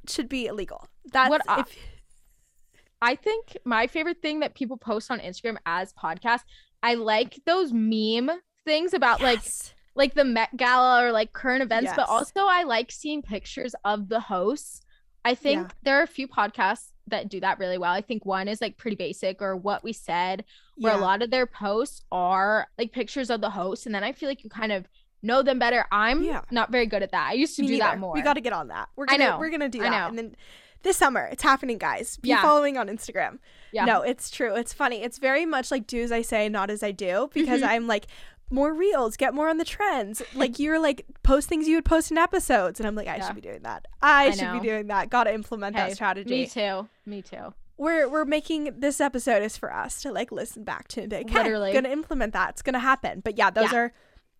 should 0.09 0.29
be 0.29 0.45
illegal. 0.45 0.87
That's 1.11 1.29
What 1.29 1.41
I- 1.49 1.59
if 1.59 1.75
I 3.01 3.15
think 3.15 3.57
my 3.65 3.87
favorite 3.87 4.21
thing 4.21 4.39
that 4.39 4.55
people 4.55 4.77
post 4.77 5.11
on 5.11 5.19
Instagram 5.19 5.57
as 5.65 5.91
podcasts, 5.91 6.45
I 6.81 6.93
like 6.93 7.41
those 7.45 7.73
meme 7.73 8.31
things 8.63 8.93
about 8.93 9.21
like 9.21 9.43
Yes. 9.43 9.73
like 9.95 10.13
the 10.13 10.23
Met 10.23 10.55
Gala 10.55 11.03
or 11.03 11.11
like 11.11 11.33
current 11.33 11.61
events, 11.61 11.91
but 11.97 12.07
also 12.07 12.45
I 12.45 12.63
like 12.63 12.93
seeing 12.93 13.21
pictures 13.21 13.75
of 13.83 14.07
the 14.07 14.21
hosts. 14.21 14.79
I 15.25 15.35
think 15.35 15.61
Yeah. 15.61 15.73
there 15.83 15.99
are 15.99 16.03
a 16.03 16.07
few 16.07 16.27
podcasts 16.27 16.91
that 17.07 17.27
do 17.29 17.39
that 17.39 17.59
really 17.59 17.77
well. 17.77 17.91
I 17.91 18.01
think 18.01 18.25
one 18.25 18.47
is 18.47 18.61
like 18.61 18.77
pretty 18.77 18.95
basic 18.95 19.41
or 19.41 19.55
what 19.55 19.83
we 19.83 19.93
said, 19.93 20.45
where 20.77 20.93
Yeah. 20.93 20.99
a 20.99 21.01
lot 21.01 21.21
of 21.21 21.31
their 21.31 21.45
posts 21.45 22.03
are 22.11 22.67
like 22.77 22.91
pictures 22.91 23.29
of 23.29 23.41
the 23.41 23.49
host, 23.49 23.85
and 23.85 23.93
then 23.95 24.03
I 24.03 24.11
feel 24.11 24.29
like 24.29 24.43
you 24.43 24.49
kind 24.49 24.71
of 24.71 24.87
know 25.21 25.41
them 25.41 25.59
better. 25.59 25.85
I'm 25.91 26.23
Yeah. 26.23 26.41
not 26.51 26.71
very 26.71 26.85
good 26.85 27.03
at 27.03 27.11
that. 27.11 27.29
I 27.29 27.33
used 27.33 27.55
to 27.57 27.63
Me 27.63 27.67
do 27.69 27.77
that 27.79 27.99
more. 27.99 28.13
We 28.13 28.21
got 28.21 28.35
to 28.35 28.41
get 28.41 28.53
on 28.53 28.69
that. 28.69 28.87
We're 28.95 29.05
I 29.09 29.17
gonna 29.17 29.29
know. 29.31 29.39
we're 29.39 29.49
gonna 29.49 29.67
do 29.69 29.79
I 29.81 29.83
that. 29.83 29.89
know. 29.91 30.07
And 30.07 30.17
then 30.17 30.35
this 30.83 30.95
summer, 30.95 31.25
it's 31.25 31.43
happening, 31.43 31.77
guys. 31.77 32.15
Be 32.17 32.29
Yeah. 32.29 32.41
following 32.41 32.77
on 32.77 32.87
Instagram. 32.87 33.39
Yeah. 33.73 33.83
No, 33.85 34.01
it's 34.01 34.29
true. 34.29 34.55
It's 34.55 34.71
funny. 34.71 35.03
It's 35.03 35.17
very 35.17 35.45
much 35.45 35.71
like 35.71 35.87
do 35.87 36.01
as 36.01 36.11
I 36.13 36.21
say, 36.21 36.47
not 36.47 36.69
as 36.69 36.83
I 36.83 36.91
do, 36.91 37.29
because 37.33 37.61
Mhm. 37.61 37.67
I'm 37.67 37.87
like 37.87 38.07
more 38.49 38.73
reels, 38.73 39.15
get 39.17 39.33
more 39.33 39.49
on 39.49 39.57
the 39.57 39.65
trends. 39.65 40.21
Like 40.33 40.59
you're 40.59 40.79
like 40.79 41.05
post 41.23 41.47
things 41.49 41.67
you 41.67 41.75
would 41.75 41.85
post 41.85 42.11
in 42.11 42.17
episodes, 42.17 42.79
and 42.79 42.87
I'm 42.87 42.95
like 42.95 43.07
I 43.07 43.17
Yeah. 43.17 43.27
should 43.27 43.35
be 43.35 43.41
doing 43.41 43.61
that. 43.63 43.87
I, 44.01 44.27
I 44.27 44.31
should 44.31 44.41
know. 44.43 44.59
be 44.59 44.67
doing 44.67 44.87
that. 44.87 45.09
Got 45.09 45.25
to 45.25 45.33
implement 45.33 45.75
Hey, 45.75 45.89
that 45.89 45.95
strategy. 45.95 46.29
Me 46.29 46.45
too. 46.47 46.87
Me 47.05 47.21
too. 47.21 47.53
We're 47.77 48.09
we're 48.09 48.25
making 48.25 48.79
this 48.79 48.99
episode 48.99 49.41
is 49.43 49.55
for 49.57 49.73
us 49.73 50.01
to 50.01 50.11
like 50.11 50.31
listen 50.31 50.63
back 50.63 50.87
to 50.89 51.01
and 51.01 51.09
be 51.09 51.17
like, 51.17 51.29
hey, 51.29 51.37
Literally. 51.43 51.71
gonna 51.73 51.89
implement 51.89 52.33
that. 52.33 52.49
It's 52.51 52.61
gonna 52.61 52.79
happen. 52.79 53.21
But 53.23 53.37
yeah, 53.37 53.49
those 53.51 53.71
Yeah. 53.71 53.77
are 53.79 53.93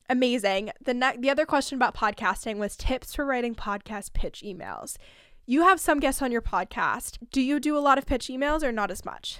amazing. 0.09 0.71
The 0.83 0.93
ne- 0.93 1.17
the 1.17 1.29
other 1.29 1.45
question 1.45 1.75
about 1.77 1.95
podcasting 1.95 2.57
was 2.57 2.75
tips 2.75 3.15
for 3.15 3.25
writing 3.25 3.55
podcast 3.55 4.13
pitch 4.13 4.43
emails. 4.45 4.97
You 5.45 5.61
have 5.63 5.79
some 5.79 5.99
guests 5.99 6.21
on 6.21 6.31
your 6.31 6.41
podcast. 6.41 7.17
Do 7.31 7.41
you 7.41 7.59
do 7.59 7.77
a 7.77 7.79
lot 7.79 7.97
of 7.97 8.05
pitch 8.05 8.27
emails 8.27 8.61
or 8.63 8.71
not 8.71 8.91
as 8.91 9.03
much? 9.05 9.39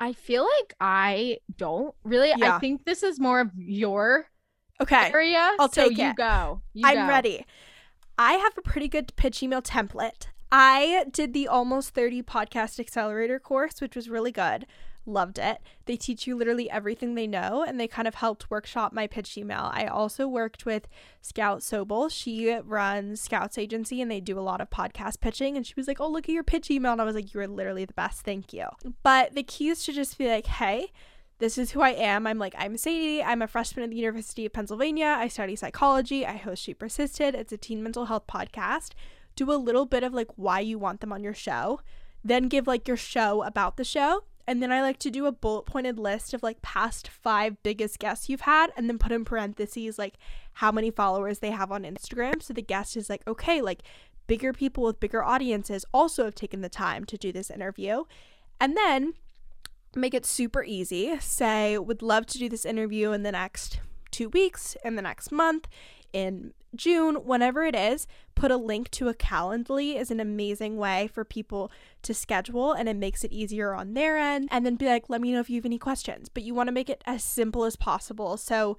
I 0.00 0.12
feel 0.14 0.44
like 0.58 0.74
I 0.80 1.38
don't 1.56 1.94
really. 2.04 2.32
Yeah. 2.36 2.56
I 2.56 2.58
think 2.58 2.84
this 2.84 3.02
is 3.02 3.20
more 3.20 3.40
of 3.40 3.50
your 3.56 4.26
Okay. 4.80 5.10
area. 5.12 5.54
I'll 5.60 5.68
so 5.70 5.88
take 5.88 5.98
you 5.98 6.06
it. 6.08 6.16
go. 6.16 6.62
You 6.72 6.86
I'm 6.88 6.96
go. 6.96 7.06
ready. 7.08 7.44
I 8.18 8.32
have 8.34 8.56
a 8.58 8.62
pretty 8.62 8.88
good 8.88 9.14
pitch 9.16 9.42
email 9.42 9.60
template. 9.62 10.26
I 10.50 11.04
did 11.12 11.32
the 11.32 11.46
Almost 11.48 11.90
30 11.90 12.22
Podcast 12.22 12.80
Accelerator 12.80 13.38
course, 13.38 13.80
which 13.80 13.94
was 13.94 14.08
really 14.08 14.32
good. 14.32 14.66
Loved 15.06 15.38
it. 15.38 15.58
They 15.86 15.96
teach 15.96 16.26
you 16.26 16.36
literally 16.36 16.70
everything 16.70 17.14
they 17.14 17.26
know, 17.26 17.64
and 17.66 17.80
they 17.80 17.88
kind 17.88 18.06
of 18.06 18.16
helped 18.16 18.50
workshop 18.50 18.92
my 18.92 19.06
pitch 19.06 19.36
email. 19.36 19.70
I 19.72 19.86
also 19.86 20.28
worked 20.28 20.66
with 20.66 20.88
Scout 21.22 21.60
Sobel. 21.60 22.10
She 22.10 22.54
runs 22.54 23.20
Scout's 23.20 23.58
agency, 23.58 24.00
and 24.02 24.10
they 24.10 24.20
do 24.20 24.38
a 24.38 24.40
lot 24.40 24.60
of 24.60 24.70
podcast 24.70 25.20
pitching. 25.20 25.56
And 25.56 25.66
she 25.66 25.74
was 25.76 25.88
like, 25.88 26.00
Oh, 26.00 26.08
look 26.08 26.28
at 26.28 26.34
your 26.34 26.44
pitch 26.44 26.70
email. 26.70 26.92
And 26.92 27.00
I 27.00 27.04
was 27.04 27.14
like, 27.14 27.32
You 27.34 27.40
are 27.40 27.48
literally 27.48 27.84
the 27.84 27.94
best. 27.94 28.22
Thank 28.22 28.52
you. 28.52 28.66
But 29.02 29.34
the 29.34 29.42
key 29.42 29.68
is 29.68 29.84
to 29.86 29.92
just 29.92 30.18
be 30.18 30.28
like, 30.28 30.46
Hey, 30.46 30.92
this 31.40 31.56
is 31.56 31.70
who 31.70 31.80
I 31.80 31.90
am. 31.90 32.26
I'm 32.26 32.38
like, 32.38 32.54
I'm 32.58 32.76
Sadie. 32.76 33.22
I'm 33.22 33.40
a 33.40 33.48
freshman 33.48 33.84
at 33.84 33.90
the 33.90 33.96
University 33.96 34.44
of 34.44 34.52
Pennsylvania. 34.52 35.16
I 35.18 35.28
study 35.28 35.56
psychology. 35.56 36.26
I 36.26 36.36
host 36.36 36.62
She 36.62 36.74
Persisted. 36.74 37.34
It's 37.34 37.52
a 37.52 37.56
teen 37.56 37.82
mental 37.82 38.04
health 38.04 38.26
podcast. 38.26 38.90
Do 39.36 39.50
a 39.50 39.54
little 39.54 39.86
bit 39.86 40.02
of 40.02 40.12
like 40.12 40.28
why 40.36 40.60
you 40.60 40.78
want 40.78 41.00
them 41.00 41.14
on 41.14 41.24
your 41.24 41.32
show, 41.32 41.80
then 42.22 42.48
give 42.48 42.66
like 42.66 42.86
your 42.86 42.98
show 42.98 43.42
about 43.42 43.78
the 43.78 43.84
show. 43.84 44.24
And 44.46 44.62
then 44.62 44.72
I 44.72 44.82
like 44.82 44.98
to 45.00 45.10
do 45.10 45.26
a 45.26 45.32
bullet 45.32 45.66
pointed 45.66 45.98
list 45.98 46.34
of 46.34 46.42
like 46.42 46.62
past 46.62 47.08
five 47.08 47.62
biggest 47.62 47.98
guests 47.98 48.28
you've 48.28 48.42
had, 48.42 48.72
and 48.76 48.88
then 48.88 48.98
put 48.98 49.12
in 49.12 49.24
parentheses 49.24 49.98
like 49.98 50.14
how 50.54 50.72
many 50.72 50.90
followers 50.90 51.38
they 51.38 51.50
have 51.50 51.70
on 51.70 51.84
Instagram. 51.84 52.42
So 52.42 52.52
the 52.52 52.62
guest 52.62 52.96
is 52.96 53.08
like, 53.08 53.22
okay, 53.26 53.60
like 53.60 53.82
bigger 54.26 54.52
people 54.52 54.84
with 54.84 55.00
bigger 55.00 55.22
audiences 55.22 55.84
also 55.92 56.24
have 56.24 56.34
taken 56.34 56.60
the 56.60 56.68
time 56.68 57.04
to 57.06 57.16
do 57.16 57.32
this 57.32 57.50
interview. 57.50 58.04
And 58.60 58.76
then 58.76 59.14
make 59.94 60.14
it 60.14 60.26
super 60.26 60.62
easy. 60.62 61.18
Say, 61.18 61.78
would 61.78 62.02
love 62.02 62.26
to 62.26 62.38
do 62.38 62.48
this 62.48 62.64
interview 62.64 63.12
in 63.12 63.22
the 63.22 63.32
next 63.32 63.80
two 64.10 64.28
weeks, 64.28 64.76
in 64.84 64.96
the 64.96 65.02
next 65.02 65.32
month, 65.32 65.66
in 66.12 66.52
June, 66.74 67.16
whenever 67.16 67.64
it 67.64 67.74
is. 67.74 68.06
Put 68.34 68.50
a 68.50 68.56
link 68.56 68.90
to 68.92 69.08
a 69.08 69.14
Calendly 69.14 70.00
is 70.00 70.10
an 70.10 70.20
amazing 70.20 70.76
way 70.76 71.08
for 71.08 71.24
people 71.24 71.70
to 72.02 72.14
schedule 72.14 72.72
and 72.72 72.88
it 72.88 72.96
makes 72.96 73.24
it 73.24 73.32
easier 73.32 73.74
on 73.74 73.94
their 73.94 74.16
end. 74.16 74.48
And 74.50 74.64
then 74.64 74.76
be 74.76 74.86
like, 74.86 75.08
let 75.08 75.20
me 75.20 75.32
know 75.32 75.40
if 75.40 75.50
you 75.50 75.56
have 75.56 75.66
any 75.66 75.78
questions. 75.78 76.28
But 76.28 76.42
you 76.42 76.54
want 76.54 76.68
to 76.68 76.72
make 76.72 76.88
it 76.88 77.02
as 77.06 77.24
simple 77.24 77.64
as 77.64 77.76
possible. 77.76 78.36
So 78.36 78.76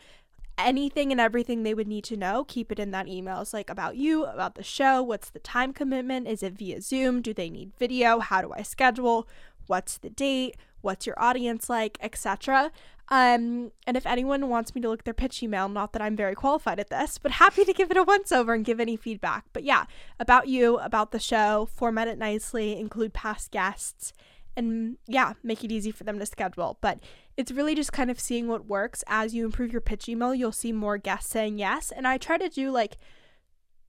anything 0.58 1.12
and 1.12 1.20
everything 1.20 1.64
they 1.64 1.74
would 1.74 1.88
need 1.88 2.04
to 2.06 2.18
know, 2.18 2.46
keep 2.48 2.72
it 2.72 2.80
in 2.80 2.92
that 2.92 3.08
email. 3.08 3.42
It's 3.42 3.54
like 3.54 3.70
about 3.70 3.98
you, 3.98 4.26
about 4.26 4.56
the 4.56 4.64
show, 4.64 5.02
what's 5.02 5.30
the 5.30 5.40
time 5.40 5.74
commitment? 5.74 6.28
Is 6.28 6.44
it 6.44 6.54
via 6.54 6.82
Zoom? 6.82 7.22
Do 7.22 7.34
they 7.34 7.50
need 7.50 7.72
video? 7.78 8.20
How 8.20 8.42
do 8.42 8.54
I 8.56 8.62
schedule? 8.62 9.28
What's 9.68 9.98
the 9.98 10.10
date? 10.10 10.58
What's 10.82 11.06
your 11.06 11.22
audience 11.22 11.70
like, 11.70 11.98
etc. 12.02 12.72
Um, 13.12 13.74
and 13.86 13.98
if 13.98 14.06
anyone 14.06 14.48
wants 14.48 14.74
me 14.74 14.80
to 14.82 14.90
look 14.90 15.04
their 15.04 15.14
pitch 15.14 15.44
email, 15.44 15.68
not 15.68 15.92
that 15.92 16.02
I'm 16.02 16.16
very 16.16 16.34
qualified 16.34 16.80
at 16.80 16.90
this, 16.90 17.18
but 17.18 17.34
happy 17.34 17.66
to 17.66 17.74
give 17.74 17.92
it 17.92 17.98
a 17.98 18.04
once 18.04 18.32
over 18.32 18.54
and 18.54 18.64
give 18.64 18.80
any 18.80 18.96
feedback. 18.96 19.44
But 19.52 19.66
yeah, 19.66 19.84
about 20.18 20.48
you, 20.48 20.78
about 20.78 21.12
the 21.12 21.20
show, 21.20 21.68
format 21.76 22.08
it 22.08 22.18
nicely, 22.18 22.80
include 22.80 23.14
past 23.14 23.52
guests, 23.52 24.14
and 24.56 24.98
yeah, 25.08 25.34
make 25.44 25.62
it 25.66 25.74
easy 25.74 25.92
for 25.92 26.06
them 26.06 26.20
to 26.20 26.26
schedule. 26.26 26.78
But 26.80 27.02
it's 27.36 27.52
really 27.52 27.76
just 27.76 27.92
kind 27.92 28.10
of 28.10 28.20
seeing 28.20 28.48
what 28.48 28.68
works. 28.68 29.04
As 29.08 29.36
you 29.36 29.44
improve 29.44 29.74
your 29.74 29.82
pitch 29.82 30.08
email, 30.08 30.34
you'll 30.34 30.54
see 30.54 30.72
more 30.72 30.98
guests 30.98 31.30
saying 31.30 31.60
yes. 31.60 31.92
And 31.92 32.08
I 32.08 32.18
try 32.18 32.38
to 32.38 32.48
do 32.48 32.72
like 32.72 32.96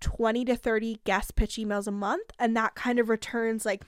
20 0.01 0.45
to 0.47 0.57
30 0.57 0.99
guest 1.05 1.37
pitch 1.37 1.55
emails 1.57 1.87
a 1.87 1.93
month, 1.93 2.33
and 2.41 2.57
that 2.57 2.75
kind 2.75 2.99
of 2.99 3.09
returns 3.09 3.65
like 3.65 3.85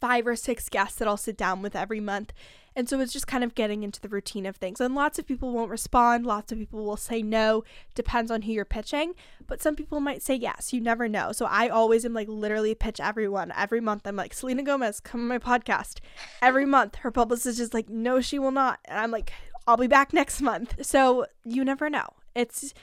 five 0.00 0.24
or 0.24 0.36
six 0.36 0.68
guests 0.68 0.98
that 0.98 1.08
I'll 1.08 1.16
sit 1.16 1.36
down 1.36 1.62
with 1.62 1.74
every 1.74 2.00
month. 2.00 2.32
And 2.76 2.88
so 2.88 3.00
it's 3.00 3.12
just 3.12 3.26
kind 3.26 3.42
of 3.42 3.54
getting 3.54 3.82
into 3.82 4.00
the 4.02 4.08
routine 4.08 4.44
of 4.44 4.56
things. 4.56 4.82
And 4.82 4.94
lots 4.94 5.18
of 5.18 5.26
people 5.26 5.50
won't 5.50 5.70
respond, 5.70 6.26
lots 6.26 6.52
of 6.52 6.58
people 6.58 6.84
will 6.84 6.98
say 6.98 7.22
no, 7.22 7.64
depends 7.94 8.30
on 8.30 8.42
who 8.42 8.52
you're 8.52 8.66
pitching. 8.66 9.14
But 9.46 9.62
some 9.62 9.74
people 9.74 9.98
might 9.98 10.22
say 10.22 10.34
yes, 10.34 10.74
you 10.74 10.80
never 10.80 11.08
know. 11.08 11.32
So 11.32 11.46
I 11.46 11.68
always 11.68 12.04
am 12.04 12.12
like 12.12 12.28
literally 12.28 12.74
pitch 12.74 13.00
everyone. 13.00 13.50
Every 13.56 13.80
month 13.80 14.06
I'm 14.06 14.16
like, 14.16 14.34
Selena 14.34 14.62
Gomez, 14.62 15.00
come 15.00 15.22
on 15.22 15.28
my 15.28 15.38
podcast. 15.38 16.00
Every 16.42 16.66
month 16.66 16.96
her 16.96 17.10
publicist 17.10 17.58
is 17.58 17.72
like, 17.72 17.88
no, 17.88 18.20
she 18.20 18.38
will 18.38 18.50
not. 18.50 18.78
And 18.84 19.00
I'm 19.00 19.10
like, 19.10 19.32
I'll 19.66 19.78
be 19.78 19.86
back 19.86 20.12
next 20.12 20.42
month. 20.42 20.84
So 20.84 21.26
you 21.44 21.64
never 21.64 21.88
know. 21.88 22.06
It's 22.34 22.74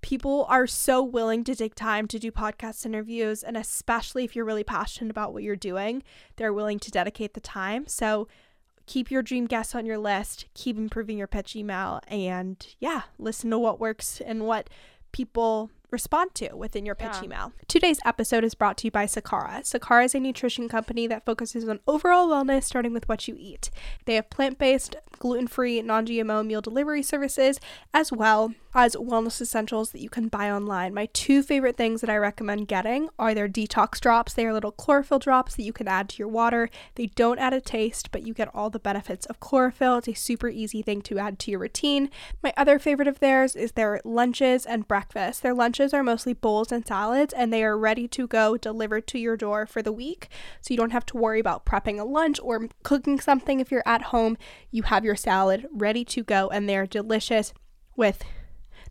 people 0.00 0.46
are 0.48 0.66
so 0.66 1.02
willing 1.02 1.42
to 1.44 1.56
take 1.56 1.74
time 1.74 2.06
to 2.06 2.18
do 2.18 2.30
podcast 2.30 2.86
interviews 2.86 3.42
and 3.42 3.56
especially 3.56 4.24
if 4.24 4.36
you're 4.36 4.44
really 4.44 4.62
passionate 4.62 5.10
about 5.10 5.32
what 5.32 5.42
you're 5.42 5.56
doing 5.56 6.04
they're 6.36 6.52
willing 6.52 6.78
to 6.78 6.90
dedicate 6.90 7.34
the 7.34 7.40
time 7.40 7.84
so 7.86 8.28
keep 8.88 9.10
your 9.10 9.22
dream 9.22 9.46
guests 9.46 9.74
on 9.74 9.86
your 9.86 9.98
list 9.98 10.46
keep 10.54 10.76
improving 10.76 11.18
your 11.18 11.26
pitch 11.26 11.54
email 11.54 12.00
and 12.08 12.74
yeah 12.80 13.02
listen 13.18 13.50
to 13.50 13.58
what 13.58 13.78
works 13.78 14.20
and 14.22 14.46
what 14.46 14.68
people 15.12 15.70
respond 15.90 16.34
to 16.34 16.54
within 16.54 16.84
your 16.84 16.94
pitch 16.94 17.14
Yeah. 17.14 17.24
email. 17.24 17.52
Today's 17.66 18.00
episode 18.04 18.44
is 18.44 18.54
brought 18.54 18.76
to 18.78 18.86
you 18.86 18.90
by 18.90 19.06
Sakara. 19.06 19.60
Sakara 19.62 20.04
is 20.04 20.14
a 20.14 20.20
nutrition 20.20 20.68
company 20.68 21.06
that 21.06 21.24
focuses 21.24 21.68
on 21.68 21.80
overall 21.86 22.28
wellness 22.28 22.64
starting 22.64 22.92
with 22.92 23.08
what 23.08 23.26
you 23.28 23.36
eat. 23.38 23.70
They 24.04 24.14
have 24.16 24.30
plant-based, 24.30 24.96
gluten-free, 25.18 25.82
non-GMO 25.82 26.44
meal 26.46 26.60
delivery 26.60 27.02
services 27.02 27.58
as 27.94 28.12
well 28.12 28.52
as 28.74 28.94
wellness 28.94 29.40
essentials 29.40 29.90
that 29.90 30.00
you 30.00 30.10
can 30.10 30.28
buy 30.28 30.50
online. 30.50 30.92
My 30.94 31.06
two 31.12 31.42
favorite 31.42 31.76
things 31.76 32.00
that 32.02 32.10
I 32.10 32.16
recommend 32.16 32.68
getting 32.68 33.08
are 33.18 33.34
their 33.34 33.48
detox 33.48 33.98
drops. 33.98 34.34
They 34.34 34.46
are 34.46 34.52
little 34.52 34.70
chlorophyll 34.70 35.18
drops 35.18 35.56
that 35.56 35.62
you 35.62 35.72
can 35.72 35.88
add 35.88 36.10
to 36.10 36.18
your 36.18 36.28
water. 36.28 36.68
They 36.94 37.06
don't 37.06 37.38
add 37.38 37.54
a 37.54 37.60
taste, 37.60 38.12
but 38.12 38.22
you 38.26 38.34
get 38.34 38.54
all 38.54 38.68
the 38.70 38.78
benefits 38.78 39.26
of 39.26 39.40
chlorophyll. 39.40 39.96
It's 39.98 40.08
a 40.08 40.14
super 40.14 40.48
easy 40.48 40.82
thing 40.82 41.00
to 41.02 41.18
add 41.18 41.38
to 41.40 41.50
your 41.50 41.60
routine. 41.60 42.10
My 42.42 42.52
other 42.56 42.78
favorite 42.78 43.08
of 43.08 43.20
theirs 43.20 43.56
is 43.56 43.72
their 43.72 44.00
lunches 44.04 44.66
and 44.66 44.86
breakfast. 44.86 45.42
Their 45.42 45.54
lunches 45.78 45.94
are 45.94 46.02
mostly 46.02 46.32
bowls 46.32 46.72
and 46.72 46.84
salads, 46.86 47.32
and 47.32 47.52
they 47.52 47.62
are 47.62 47.78
ready 47.78 48.08
to 48.08 48.26
go 48.26 48.56
delivered 48.56 49.06
to 49.06 49.18
your 49.18 49.36
door 49.36 49.64
for 49.64 49.80
the 49.80 49.92
week. 49.92 50.28
So 50.60 50.74
you 50.74 50.76
don't 50.76 50.90
have 50.90 51.06
to 51.06 51.16
worry 51.16 51.38
about 51.38 51.64
prepping 51.64 52.00
a 52.00 52.04
lunch 52.04 52.40
or 52.42 52.68
cooking 52.82 53.20
something 53.20 53.60
if 53.60 53.70
you're 53.70 53.84
at 53.86 54.02
home. 54.02 54.36
You 54.72 54.82
have 54.84 55.04
your 55.04 55.14
salad 55.14 55.66
ready 55.72 56.04
to 56.06 56.24
go, 56.24 56.48
and 56.48 56.68
they're 56.68 56.86
delicious 56.86 57.52
with 57.96 58.24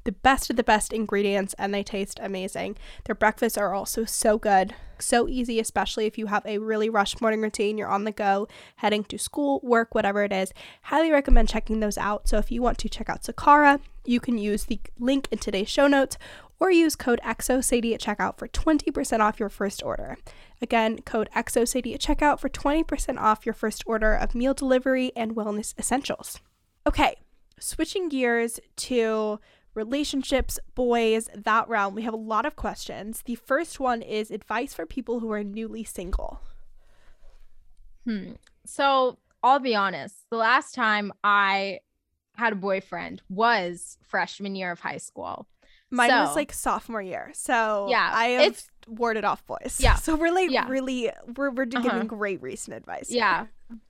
the 0.06 0.13
best 0.13 0.50
of 0.50 0.56
the 0.56 0.63
best 0.63 0.93
ingredients 0.93 1.54
and 1.58 1.73
they 1.73 1.84
taste 1.84 2.17
amazing. 2.21 2.78
Their 3.04 3.15
breakfasts 3.15 3.58
are 3.58 3.73
also 3.73 4.06
so 4.06 4.38
good, 4.38 4.73
so 5.00 5.28
easy, 5.28 5.60
especially 5.60 6.06
if 6.06 6.17
you 6.17 6.28
have 6.28 6.45
a 6.45 6.60
really 6.60 6.89
rushed 6.89 7.19
morning 7.19 7.41
routine, 7.41 7.78
you're 7.78 7.89
on 7.89 8.06
the 8.06 8.13
go, 8.13 8.47
heading 8.78 9.04
to 9.06 9.17
school, 9.17 9.60
work, 9.63 9.93
whatever 9.93 10.23
it 10.23 10.32
is. 10.32 10.54
Highly 10.84 11.12
recommend 11.12 11.50
checking 11.50 11.82
those 11.82 11.97
out. 11.97 12.30
So 12.30 12.38
if 12.38 12.54
you 12.54 12.62
want 12.62 12.78
to 12.78 12.89
check 12.89 13.10
out 13.10 13.23
Sakara, 13.23 13.82
you 14.06 14.21
can 14.21 14.38
use 14.38 14.63
the 14.63 14.80
link 14.97 15.28
in 15.30 15.39
today's 15.39 15.69
show 15.69 15.88
notes 15.88 16.17
or 16.60 16.72
use 16.72 16.96
code 16.96 17.20
XOSADIE 17.24 17.93
at 17.93 18.02
checkout 18.02 18.38
for 18.38 18.48
20% 18.48 19.20
off 19.20 19.39
your 19.39 19.50
first 19.50 19.84
order. 19.84 20.17
Again, 20.62 21.02
code 21.04 21.30
XOSADIE 21.36 21.93
at 21.93 22.02
checkout 22.02 22.39
for 22.39 22.50
20% 22.50 23.20
off 23.20 23.46
your 23.46 23.54
first 23.54 23.84
order 23.86 24.13
of 24.13 24.36
meal 24.36 24.54
delivery 24.54 25.12
and 25.15 25.36
wellness 25.36 25.78
essentials. 25.78 26.39
Okay, 26.86 27.15
switching 27.60 28.10
gears 28.10 28.60
to 28.78 29.39
relationships, 29.74 30.60
boys, 30.74 31.30
that 31.36 31.70
realm, 31.70 31.93
we 31.93 32.01
have 32.01 32.14
a 32.14 32.18
lot 32.18 32.45
of 32.45 32.55
questions. 32.55 33.22
The 33.26 33.36
first 33.36 33.80
one 33.80 34.01
is 34.01 34.32
advice 34.32 34.74
for 34.74 34.86
people 34.86 35.20
who 35.20 35.32
are 35.32 35.43
newly 35.43 35.84
single. 35.84 36.41
Hmm. 38.05 38.34
So 38.66 39.20
I'll 39.43 39.60
be 39.60 39.76
honest. 39.76 40.16
The 40.32 40.38
last 40.38 40.74
time 40.74 41.14
I 41.24 41.80
had 42.36 42.53
a 42.53 42.58
boyfriend 42.58 43.22
was 43.30 43.97
freshman 44.01 44.55
year 44.55 44.72
of 44.72 44.80
high 44.80 44.97
school. 44.97 45.47
Mine 45.89 46.09
So- 46.09 46.19
was 46.23 46.35
like 46.35 46.51
sophomore 46.51 47.01
year. 47.01 47.31
So 47.33 47.88
Yeah, 47.89 48.09
I 48.13 48.25
have 48.29 48.41
it's- 48.41 48.67
warded 48.88 49.23
off 49.25 49.45
boys. 49.45 49.77
Yeah. 49.79 49.95
So 50.05 50.15
we're 50.15 50.31
like 50.33 50.49
Yeah. 50.51 50.67
really 50.67 51.09
we're 51.35 51.49
we're 51.51 51.63
Uh-huh. 51.63 51.81
giving 51.81 52.07
great 52.07 52.41
recent 52.41 52.75
advice. 52.75 53.09
here. 53.09 53.17
Yeah. 53.19 53.45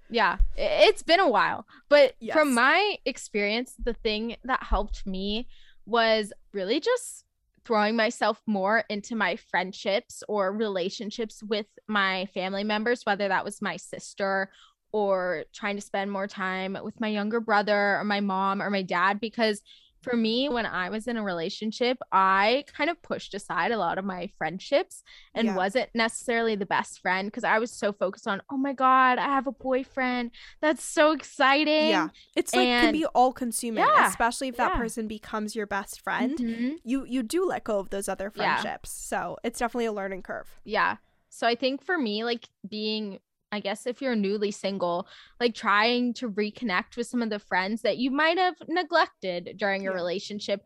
Yeah. 0.09 0.37
It's 0.55 1.03
been 1.03 1.19
a 1.19 1.29
while. 1.29 1.67
But 1.89 2.15
Yes. 2.19 2.33
from 2.35 2.53
my 2.53 2.97
experience, 3.05 3.73
the 3.77 3.93
thing 3.93 4.37
that 4.43 4.63
helped 4.63 5.05
me 5.05 5.47
was 5.85 6.31
really 6.53 6.79
just 6.79 7.25
throwing 7.65 7.95
myself 7.97 8.41
more 8.45 8.83
into 8.89 9.15
my 9.15 9.35
friendships 9.35 10.23
or 10.29 10.53
relationships 10.53 11.43
with 11.43 11.67
my 11.87 12.25
family 12.33 12.63
members, 12.63 13.05
whether 13.05 13.27
that 13.27 13.43
was 13.43 13.61
my 13.61 13.75
sister 13.75 14.49
or 14.93 15.43
trying 15.53 15.75
to 15.75 15.81
spend 15.81 16.09
more 16.09 16.27
time 16.27 16.77
with 16.81 16.99
my 17.01 17.09
younger 17.09 17.41
brother 17.41 17.97
or 17.97 18.03
my 18.05 18.21
mom 18.21 18.61
or 18.61 18.69
my 18.69 18.81
dad. 18.81 19.19
Because 19.19 19.61
for 20.09 20.15
me, 20.17 20.49
when 20.49 20.65
I 20.65 20.89
was 20.89 21.07
in 21.07 21.17
a 21.17 21.23
relationship, 21.23 21.97
I 22.11 22.63
kind 22.75 22.89
of 22.89 23.01
pushed 23.01 23.33
aside 23.33 23.71
a 23.71 23.77
lot 23.77 23.97
of 23.97 24.05
my 24.05 24.27
friendships 24.37 25.03
and 25.33 25.47
Yeah. 25.47 25.55
wasn't 25.55 25.89
necessarily 25.93 26.55
the 26.55 26.65
best 26.65 26.99
friend 27.01 27.27
because 27.27 27.43
I 27.43 27.59
was 27.59 27.71
so 27.71 27.91
focused 27.93 28.27
on, 28.27 28.41
oh 28.49 28.57
my 28.57 28.73
God, 28.73 29.17
I 29.17 29.25
have 29.25 29.47
a 29.47 29.51
boyfriend. 29.51 30.31
That's 30.61 30.83
so 30.83 31.11
exciting. 31.11 31.89
Yeah. 31.89 32.09
It's 32.35 32.53
like 32.55 32.65
can 32.67 32.91
be 32.93 33.05
all 33.07 33.33
consuming, 33.33 33.83
Yeah, 33.85 34.07
especially 34.07 34.47
if 34.47 34.57
that 34.57 34.73
yeah. 34.73 34.79
person 34.79 35.07
becomes 35.07 35.55
your 35.55 35.67
best 35.67 36.01
friend. 36.01 36.37
Mhm. 36.37 36.75
You 36.83 37.05
you 37.05 37.23
do 37.23 37.45
let 37.45 37.63
go 37.63 37.79
of 37.79 37.89
those 37.89 38.07
other 38.09 38.29
friendships. 38.29 38.89
So 38.91 39.37
it's 39.43 39.59
definitely 39.59 39.85
a 39.85 39.93
learning 39.93 40.23
curve. 40.23 40.59
Yeah. 40.63 40.97
So 41.29 41.45
I 41.45 41.55
think 41.55 41.83
for 41.83 41.97
me, 41.97 42.23
like 42.23 42.47
being, 42.67 43.19
I 43.51 43.59
guess 43.59 43.87
if 43.87 44.01
you're 44.01 44.15
newly 44.15 44.51
single, 44.51 45.07
like 45.39 45.55
trying 45.55 46.13
to 46.15 46.29
reconnect 46.29 46.97
with 46.97 47.07
some 47.07 47.21
of 47.21 47.29
the 47.29 47.39
friends 47.39 47.81
that 47.83 47.97
you 47.97 48.11
might 48.11 48.37
have 48.37 48.55
neglected 48.67 49.55
during 49.57 49.83
your 49.83 49.93
relationship, 49.93 50.63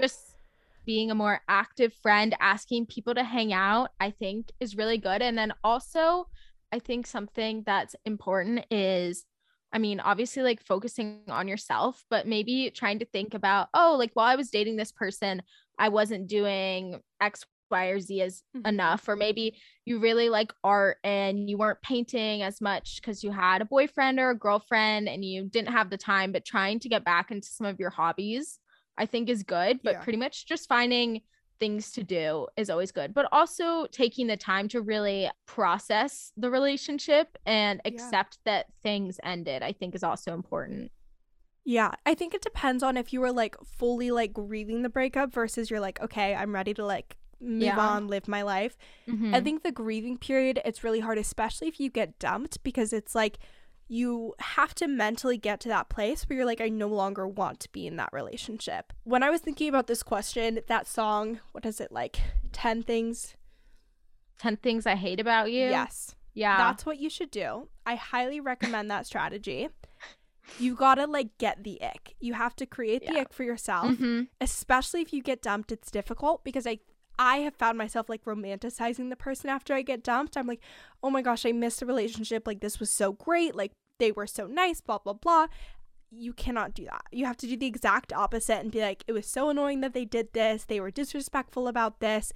just 0.00 0.36
being 0.86 1.10
a 1.10 1.14
more 1.14 1.40
active 1.48 1.92
friend, 1.92 2.34
asking 2.40 2.86
people 2.86 3.14
to 3.14 3.24
hang 3.24 3.52
out, 3.52 3.90
I 3.98 4.10
think 4.10 4.52
is 4.60 4.76
really 4.76 4.98
good. 4.98 5.22
And 5.22 5.36
then 5.36 5.52
also, 5.64 6.28
I 6.72 6.78
think 6.78 7.06
something 7.06 7.64
that's 7.66 7.96
important 8.04 8.64
is 8.70 9.24
I 9.72 9.78
mean, 9.78 10.00
obviously, 10.00 10.42
like 10.42 10.60
focusing 10.64 11.20
on 11.28 11.46
yourself, 11.46 12.04
but 12.10 12.26
maybe 12.26 12.72
trying 12.74 12.98
to 12.98 13.04
think 13.04 13.34
about, 13.34 13.68
oh, 13.72 13.94
like 13.98 14.10
while 14.14 14.26
I 14.26 14.34
was 14.36 14.50
dating 14.50 14.76
this 14.76 14.90
person, 14.90 15.42
I 15.78 15.90
wasn't 15.90 16.26
doing 16.26 17.00
X, 17.20 17.44
Y, 17.70 17.86
or 17.86 18.00
Z 18.00 18.20
as 18.22 18.42
Mhm. 18.56 18.66
enough. 18.68 19.08
Or 19.08 19.16
maybe 19.16 19.56
you 19.84 19.98
really 19.98 20.28
like 20.28 20.52
art 20.64 20.98
and 21.04 21.48
you 21.48 21.56
weren't 21.58 21.82
painting 21.82 22.42
as 22.42 22.60
much 22.60 23.00
because 23.00 23.22
you 23.24 23.30
had 23.30 23.62
a 23.62 23.64
boyfriend 23.64 24.18
or 24.18 24.30
a 24.30 24.38
girlfriend 24.38 25.08
and 25.08 25.24
you 25.24 25.44
didn't 25.44 25.72
have 25.72 25.90
the 25.90 25.98
time, 25.98 26.32
but 26.32 26.44
trying 26.44 26.78
to 26.80 26.88
get 26.88 27.04
back 27.04 27.30
into 27.30 27.48
some 27.48 27.66
of 27.66 27.78
your 27.78 27.90
hobbies, 27.90 28.58
I 28.98 29.06
think 29.06 29.28
is 29.28 29.42
good. 29.42 29.80
But 29.82 29.94
Yeah. 29.94 30.02
pretty 30.02 30.18
much 30.18 30.46
just 30.46 30.68
finding 30.68 31.22
things 31.58 31.92
to 31.92 32.02
do 32.02 32.46
is 32.56 32.70
always 32.70 32.90
good, 32.90 33.12
but 33.12 33.28
also 33.32 33.86
taking 33.92 34.26
the 34.26 34.36
time 34.36 34.66
to 34.68 34.80
really 34.80 35.30
process 35.46 36.32
the 36.36 36.50
relationship 36.50 37.36
and 37.44 37.80
Yeah. 37.84 37.90
accept 37.92 38.38
that 38.46 38.66
things 38.82 39.20
ended, 39.22 39.62
I 39.62 39.72
think 39.72 39.94
is 39.94 40.02
also 40.02 40.32
important. 40.32 40.90
Yeah, 41.66 41.92
I 42.06 42.14
think 42.14 42.32
it 42.32 42.40
depends 42.40 42.82
on 42.82 42.96
if 42.96 43.12
you 43.12 43.20
were 43.20 43.32
like 43.32 43.54
fully 43.62 44.10
like 44.10 44.32
grieving 44.32 44.80
the 44.80 44.88
breakup 44.88 45.34
versus 45.34 45.70
you're 45.70 45.80
like, 45.80 46.00
okay, 46.00 46.34
I'm 46.34 46.54
ready 46.54 46.72
to 46.72 46.84
like 46.86 47.18
move 47.40 47.62
Yeah. 47.62 47.78
on, 47.78 48.06
live 48.08 48.28
my 48.28 48.42
life. 48.42 48.76
I 49.08 49.12
Mhm. 49.12 49.44
think 49.44 49.62
the 49.62 49.72
grieving 49.72 50.18
period 50.18 50.60
it's 50.64 50.84
really 50.84 51.00
hard 51.00 51.18
especially 51.18 51.68
if 51.68 51.80
you 51.80 51.90
get 51.90 52.18
dumped 52.18 52.62
because 52.62 52.92
it's 52.92 53.14
like 53.14 53.38
you 53.88 54.34
have 54.38 54.72
to 54.76 54.86
mentally 54.86 55.36
get 55.36 55.58
to 55.60 55.68
that 55.68 55.88
place 55.88 56.22
where 56.28 56.36
you're 56.36 56.46
like 56.46 56.60
I 56.60 56.68
no 56.68 56.86
longer 56.86 57.26
want 57.26 57.58
to 57.60 57.68
be 57.72 57.86
in 57.88 57.96
that 57.96 58.10
relationship. 58.12 58.92
When 59.04 59.22
I 59.24 59.30
was 59.30 59.40
thinking 59.40 59.68
about 59.68 59.88
this 59.88 60.02
question, 60.04 60.60
that 60.68 60.86
song, 60.86 61.40
what 61.52 61.66
is 61.66 61.80
it 61.80 61.90
like 61.90 62.20
10 62.52 62.82
things? 62.84 63.34
10 64.38 64.56
things 64.58 64.86
I 64.86 64.94
hate 64.94 65.18
about 65.20 65.50
you. 65.50 65.60
Yes. 65.68 66.14
Yeah. 66.34 66.56
That's 66.56 66.86
what 66.86 66.98
you 66.98 67.10
should 67.10 67.30
do. 67.32 67.68
I 67.84 67.96
highly 67.96 68.38
recommend 68.40 68.90
that 68.90 69.06
strategy. 69.06 69.68
You 70.58 70.74
got 70.74 70.94
to 70.96 71.06
like 71.06 71.36
get 71.38 71.64
the 71.64 71.82
ick. 71.82 72.14
You 72.20 72.34
have 72.34 72.54
to 72.56 72.66
create 72.66 73.04
the 73.06 73.14
Yeah. 73.14 73.20
ick 73.22 73.32
for 73.32 73.42
yourself. 73.44 73.90
Mhm. 73.92 74.28
especially 74.40 75.00
if 75.02 75.12
you 75.12 75.22
get 75.22 75.42
dumped 75.42 75.70
it's 75.72 75.90
difficult 75.90 76.42
because 76.44 76.66
i 76.66 76.78
i 77.20 77.36
have 77.38 77.54
found 77.54 77.76
myself 77.78 78.08
like 78.08 78.24
romanticizing 78.24 79.10
the 79.10 79.16
person 79.16 79.48
after 79.50 79.74
i 79.74 79.82
get 79.82 80.02
dumped. 80.02 80.36
I'm 80.36 80.46
like 80.48 80.60
oh 81.02 81.10
my 81.10 81.22
gosh 81.22 81.46
i 81.46 81.52
missed 81.52 81.78
the 81.80 81.86
relationship. 81.86 82.46
Like 82.46 82.60
this 82.60 82.80
was 82.80 82.90
so 82.90 83.12
great. 83.12 83.54
Like 83.54 83.72
they 83.98 84.10
were 84.10 84.26
so 84.26 84.46
nice 84.48 84.80
blah 84.80 84.98
blah 84.98 85.12
blah. 85.12 85.46
You 86.10 86.32
cannot 86.32 86.74
do 86.74 86.84
that. 86.86 87.04
You 87.12 87.26
have 87.26 87.36
to 87.36 87.46
do 87.46 87.56
the 87.56 87.66
exact 87.66 88.12
opposite 88.12 88.58
and 88.60 88.72
be 88.72 88.80
like 88.80 89.04
it 89.06 89.12
was 89.12 89.26
so 89.26 89.50
annoying 89.50 89.80
that 89.82 89.92
they 89.94 90.04
did 90.04 90.32
this. 90.32 90.64
They 90.64 90.80
were 90.80 90.90
disrespectful 90.90 91.68
about 91.68 92.00
this. 92.00 92.32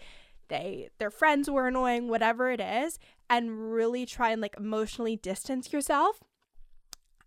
They 0.48 0.90
their 0.98 1.10
friends 1.10 1.50
were 1.50 1.66
annoying 1.66 2.06
whatever 2.08 2.50
it 2.52 2.60
is 2.60 2.98
and 3.30 3.72
really 3.72 4.04
try 4.06 4.30
and 4.30 4.40
like 4.42 4.54
emotionally 4.58 5.16
distance 5.16 5.72
yourself. 5.72 6.20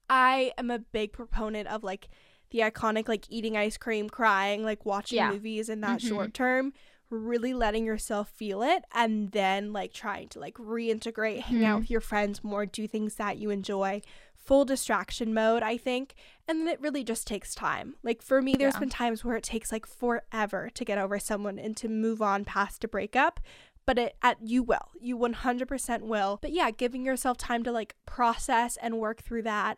I 0.09 0.51
am 0.57 0.71
a 0.71 0.79
big 0.79 1.11
proponent 1.11 1.67
of 1.67 1.83
like 1.83 2.07
the 2.51 2.59
iconic 2.59 3.07
like 3.09 3.25
eating 3.29 3.57
ice 3.57 3.77
cream, 3.77 4.09
crying, 4.09 4.63
like 4.63 4.85
watching 4.85 5.17
Yeah. 5.17 5.31
movies 5.31 5.67
in 5.69 5.81
that 5.81 5.99
Mhm. 5.99 6.07
short 6.07 6.33
term, 6.33 6.71
really 7.09 7.53
letting 7.53 7.85
yourself 7.85 8.29
feel 8.29 8.61
it 8.61 8.83
and 8.93 9.31
then 9.31 9.71
like 9.73 9.93
trying 9.93 10.27
to 10.29 10.39
like 10.39 10.55
reintegrate, 10.55 11.41
hang 11.41 11.63
out 11.65 11.77
Mhm. 11.77 11.81
with 11.81 11.91
your 11.91 12.01
friends 12.01 12.43
more, 12.43 12.65
do 12.65 12.87
things 12.87 13.15
that 13.15 13.37
you 13.37 13.49
enjoy. 13.49 14.01
Full 14.35 14.65
distraction 14.65 15.33
mode, 15.33 15.61
I 15.63 15.77
think. 15.77 16.15
And 16.47 16.59
then 16.61 16.67
it 16.67 16.79
really 16.81 17.03
just 17.03 17.27
takes 17.27 17.53
time. 17.55 17.95
Like 18.03 18.21
for 18.21 18.41
me, 18.41 18.53
there's 18.57 18.75
Yeah. 18.75 18.79
been 18.81 18.89
times 18.89 19.23
where 19.25 19.35
it 19.35 19.43
takes 19.43 19.71
like 19.71 19.85
forever 19.85 20.69
to 20.73 20.85
get 20.85 20.97
over 20.97 21.19
someone 21.19 21.59
and 21.59 21.75
to 21.77 21.87
move 21.89 22.21
on 22.21 22.45
past 22.45 22.83
a 22.83 22.87
breakup. 22.87 23.39
But 23.85 23.97
it 23.97 24.17
at 24.21 24.37
you 24.41 24.63
will. 24.63 24.91
You 24.99 25.15
100% 25.17 26.03
will. 26.03 26.39
But 26.41 26.51
yeah, 26.51 26.71
giving 26.71 27.05
yourself 27.05 27.37
time 27.37 27.63
to 27.63 27.71
like 27.71 27.95
process 28.05 28.77
and 28.81 28.99
work 28.99 29.21
through 29.21 29.43
that 29.43 29.77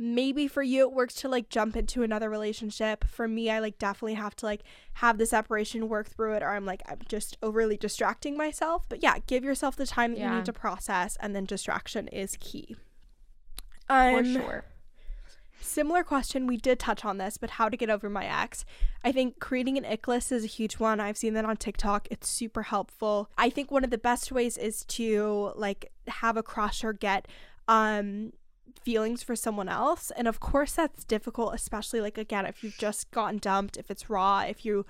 maybe 0.00 0.46
for 0.46 0.62
you 0.62 0.82
it 0.82 0.92
works 0.92 1.14
to 1.14 1.28
like 1.28 1.48
jump 1.48 1.76
into 1.76 2.04
another 2.04 2.30
relationship. 2.30 3.04
For 3.08 3.26
me 3.26 3.50
i 3.50 3.58
like 3.58 3.78
definitely 3.78 4.14
have 4.14 4.36
to 4.36 4.46
like 4.46 4.62
have 4.94 5.18
the 5.18 5.26
separation 5.26 5.88
work 5.88 6.08
through 6.08 6.34
it 6.34 6.42
or 6.42 6.50
i'm 6.50 6.64
like 6.64 6.82
i'm 6.86 7.00
just 7.08 7.36
overly 7.42 7.76
distracting 7.76 8.36
myself. 8.36 8.86
But 8.88 9.02
yeah 9.02 9.16
give 9.26 9.42
yourself 9.42 9.74
the 9.74 9.86
time 9.86 10.14
that 10.14 10.20
you 10.20 10.30
need 10.30 10.44
to 10.44 10.52
process 10.52 11.16
and 11.20 11.34
then 11.34 11.44
distraction 11.44 12.06
is 12.08 12.36
key. 12.38 12.76
For 13.88 13.94
um 13.94 14.32
sure. 14.32 14.64
similar 15.60 16.04
question 16.04 16.46
we 16.46 16.56
did 16.58 16.78
touch 16.78 17.04
on 17.04 17.18
this 17.18 17.36
but 17.36 17.50
how 17.50 17.68
to 17.68 17.76
get 17.76 17.90
over 17.90 18.08
my 18.08 18.24
ex. 18.24 18.64
I 19.02 19.10
think 19.10 19.40
creating 19.40 19.78
an 19.78 19.84
ick 19.84 20.06
list 20.06 20.30
is 20.30 20.44
a 20.44 20.48
huge 20.48 20.74
one. 20.74 21.00
I've 21.00 21.16
seen 21.18 21.34
that 21.34 21.44
on 21.44 21.56
tiktok. 21.56 22.06
It's 22.08 22.28
super 22.28 22.62
helpful. 22.62 23.30
I 23.36 23.50
think 23.50 23.72
one 23.72 23.82
of 23.82 23.90
the 23.90 23.98
best 23.98 24.30
ways 24.30 24.56
is 24.56 24.84
to 24.84 25.52
like 25.56 25.90
have 26.06 26.36
a 26.36 26.42
crush 26.44 26.84
or 26.84 26.92
get 26.92 27.26
um 27.66 28.32
feelings 28.78 29.22
for 29.22 29.34
someone 29.36 29.68
else 29.68 30.10
and 30.16 30.26
of 30.28 30.40
course 30.40 30.72
that's 30.72 31.04
difficult 31.04 31.54
especially 31.54 32.00
like 32.00 32.16
again 32.18 32.46
if 32.46 32.62
you've 32.64 32.76
just 32.78 33.10
gotten 33.10 33.38
dumped 33.38 33.76
if 33.76 33.90
it's 33.90 34.08
raw 34.10 34.40
if 34.40 34.64
you 34.64 34.84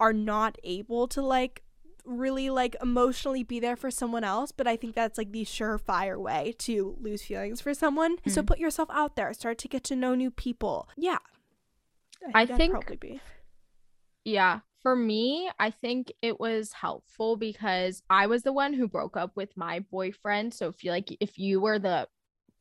are 0.00 0.12
not 0.12 0.56
able 0.64 1.06
to 1.08 1.22
like 1.22 1.62
really 2.04 2.50
like 2.50 2.76
emotionally 2.82 3.42
be 3.42 3.58
there 3.60 3.76
for 3.76 3.90
someone 3.90 4.24
else 4.24 4.52
but 4.52 4.66
i 4.66 4.76
think 4.76 4.94
that's 4.94 5.16
like 5.16 5.32
the 5.32 5.44
surefire 5.44 6.18
way 6.18 6.54
to 6.58 6.96
lose 7.00 7.22
feelings 7.22 7.60
for 7.60 7.72
someone 7.72 8.16
so 8.26 8.42
Mhm. 8.42 8.46
put 8.46 8.58
yourself 8.58 8.88
out 8.92 9.16
there 9.16 9.32
start 9.32 9.58
to 9.58 9.68
get 9.68 9.84
to 9.84 9.96
know 9.96 10.14
new 10.14 10.30
people 10.30 10.88
yeah 10.96 11.18
I 12.34 12.44
that'd 12.44 12.56
think- 12.56 12.72
probably 12.72 12.96
be 12.96 13.20
Yeah. 14.24 14.60
For 14.82 14.96
me, 14.96 15.50
I 15.58 15.70
think 15.70 16.12
it 16.22 16.38
was 16.40 16.72
helpful 16.72 17.36
because 17.36 18.02
I 18.10 18.26
was 18.26 18.42
the 18.42 18.52
one 18.52 18.72
who 18.74 18.86
broke 18.88 19.16
up 19.16 19.34
with 19.34 19.56
my 19.56 19.80
boyfriend. 19.80 20.52
So 20.52 20.68
if 20.68 20.84
you 20.84 20.90
like 20.90 21.14
if 21.20 21.38
you 21.38 21.60
were 21.60 21.78
the 21.78 22.06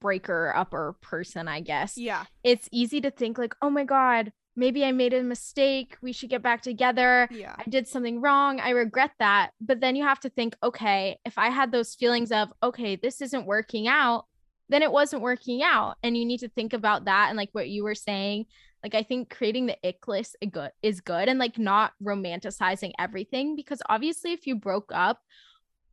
breaker 0.04 0.54
upper 0.56 0.96
person, 1.02 1.48
I 1.48 1.60
guess, 1.72 1.98
yeah 1.98 2.24
it's 2.44 2.68
easy 2.72 3.00
to 3.02 3.10
think 3.20 3.38
like, 3.44 3.56
oh 3.62 3.70
my 3.78 3.86
God, 3.86 4.32
maybe 4.56 4.84
I 4.86 4.92
made 4.92 5.14
a 5.14 5.24
mistake. 5.24 5.90
We 6.02 6.12
should 6.14 6.30
get 6.30 6.44
back 6.44 6.62
together. 6.62 7.28
yeah 7.32 7.56
I 7.58 7.64
did 7.76 7.88
something 7.88 8.22
wrong. 8.22 8.60
I 8.60 8.72
regret 8.86 9.12
that. 9.20 9.52
But 9.70 9.80
then 9.80 9.96
you 9.96 10.04
have 10.12 10.20
to 10.26 10.30
think, 10.30 10.56
okay, 10.62 11.18
if 11.26 11.36
I 11.38 11.50
had 11.50 11.72
those 11.72 11.96
feelings 11.96 12.32
of, 12.32 12.46
okay, 12.62 12.96
this 12.98 13.22
isn't 13.22 13.48
working 13.56 13.88
out, 13.88 14.26
then 14.70 14.82
it 14.84 14.92
wasn't 14.92 15.22
working 15.22 15.64
out. 15.64 15.96
And 16.04 16.16
you 16.18 16.26
need 16.26 16.42
to 16.42 16.50
think 16.50 16.74
about 16.74 17.06
that. 17.06 17.26
And 17.30 17.38
like 17.38 17.50
what 17.54 17.70
you 17.70 17.84
were 17.84 17.96
saying, 17.96 18.46
like 18.84 18.94
I 18.96 19.04
think 19.04 19.30
creating 19.38 19.66
the 19.68 19.78
ick 19.90 20.08
list 20.08 20.36
is 20.42 20.50
good, 20.52 20.72
is 20.82 21.00
good 21.02 21.30
and 21.30 21.40
like 21.40 21.58
not 21.58 21.94
romanticizing 22.04 22.92
everything 23.00 23.56
because 23.56 23.82
obviously 23.90 24.34
if 24.34 24.46
you 24.48 24.56
broke 24.56 24.92
up, 24.94 25.20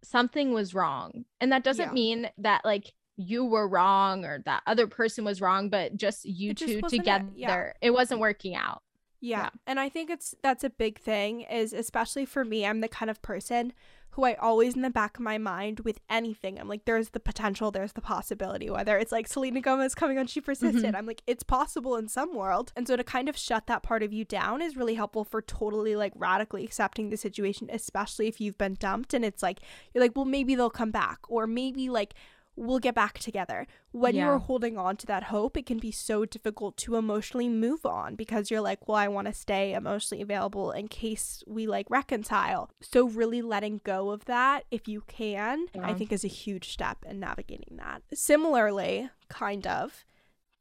something 0.02 0.52
was 0.52 0.74
wrong. 0.74 1.24
And 1.40 1.52
that 1.52 1.62
doesn't 1.64 1.88
Yeah. 1.90 1.92
mean 2.02 2.30
that 2.38 2.64
like 2.64 2.92
you 3.20 3.44
were 3.44 3.68
wrong 3.68 4.24
or 4.24 4.40
that 4.46 4.62
other 4.66 4.86
person 4.86 5.24
was 5.24 5.40
wrong, 5.40 5.68
but 5.68 5.96
just 5.96 6.24
you 6.24 6.54
just 6.54 6.72
two 6.72 6.80
wasn't 6.80 6.94
it. 6.94 7.04
together, 7.04 7.28
Yeah. 7.34 7.72
it 7.80 7.90
wasn't 7.90 8.20
working 8.20 8.54
out. 8.54 8.82
Yeah. 9.20 9.42
Yeah. 9.42 9.50
And 9.66 9.78
I 9.78 9.88
think 9.88 10.10
it's 10.10 10.34
that's 10.42 10.64
a 10.64 10.70
big 10.70 10.98
thing 10.98 11.42
is 11.42 11.72
especially 11.72 12.24
for 12.24 12.44
me, 12.44 12.64
I'm 12.64 12.80
the 12.80 12.88
kind 12.88 13.10
of 13.10 13.20
person 13.20 13.72
who 14.14 14.24
I 14.24 14.34
always 14.34 14.74
in 14.74 14.82
the 14.82 14.90
back 14.90 15.18
of 15.18 15.22
my 15.22 15.38
mind 15.38 15.80
with 15.80 16.00
anything, 16.10 16.58
I'm 16.58 16.68
like, 16.68 16.84
there's 16.84 17.10
the 17.10 17.20
potential, 17.20 17.70
there's 17.70 17.92
the 17.92 18.00
possibility. 18.00 18.68
Whether 18.68 18.98
it's 18.98 19.12
like 19.12 19.28
Selena 19.28 19.60
Gomez 19.60 19.94
coming 19.94 20.18
on 20.18 20.26
She 20.26 20.40
Persisted, 20.40 20.82
mm-hmm. 20.82 20.96
I'm 20.96 21.06
like, 21.06 21.22
it's 21.28 21.44
possible 21.44 21.94
in 21.94 22.08
some 22.08 22.34
world. 22.34 22.72
And 22.74 22.88
so 22.88 22.96
to 22.96 23.04
kind 23.04 23.28
of 23.28 23.36
shut 23.36 23.68
that 23.68 23.84
part 23.84 24.02
of 24.02 24.12
you 24.12 24.24
down 24.24 24.62
is 24.62 24.76
really 24.76 24.94
helpful 24.94 25.22
for 25.22 25.40
totally 25.40 25.94
like 25.94 26.12
radically 26.16 26.64
accepting 26.64 27.10
the 27.10 27.16
situation, 27.16 27.68
especially 27.72 28.26
if 28.26 28.40
you've 28.40 28.58
been 28.58 28.74
dumped 28.74 29.14
and 29.14 29.24
it's 29.24 29.44
like, 29.44 29.60
you're 29.94 30.02
like, 30.02 30.16
well, 30.16 30.24
maybe 30.24 30.56
they'll 30.56 30.70
come 30.70 30.90
back, 30.90 31.18
or 31.28 31.46
maybe 31.46 31.88
like, 31.88 32.14
we'll 32.60 32.78
get 32.78 32.94
back 32.94 33.18
together. 33.18 33.66
When 33.92 34.14
yeah. 34.14 34.26
you're 34.26 34.38
holding 34.38 34.76
on 34.76 34.96
to 34.98 35.06
that 35.06 35.24
hope, 35.24 35.56
it 35.56 35.66
can 35.66 35.78
be 35.78 35.90
so 35.90 36.24
difficult 36.24 36.76
to 36.78 36.96
emotionally 36.96 37.48
move 37.48 37.86
on 37.86 38.14
because 38.14 38.50
you're 38.50 38.60
like, 38.60 38.86
well, 38.86 38.98
I 38.98 39.08
want 39.08 39.26
to 39.26 39.32
stay 39.32 39.72
emotionally 39.72 40.22
available 40.22 40.70
in 40.70 40.88
case 40.88 41.42
we 41.46 41.66
like 41.66 41.86
reconcile. 41.88 42.70
So, 42.80 43.08
really 43.08 43.40
letting 43.40 43.80
go 43.82 44.10
of 44.10 44.26
that, 44.26 44.64
if 44.70 44.86
you 44.86 45.02
can, 45.08 45.66
yeah. 45.74 45.88
I 45.88 45.94
think 45.94 46.12
is 46.12 46.24
a 46.24 46.28
huge 46.28 46.70
step 46.70 46.98
in 47.08 47.18
navigating 47.18 47.78
that. 47.78 48.02
Similarly, 48.12 49.08
kind 49.28 49.66
of, 49.66 50.04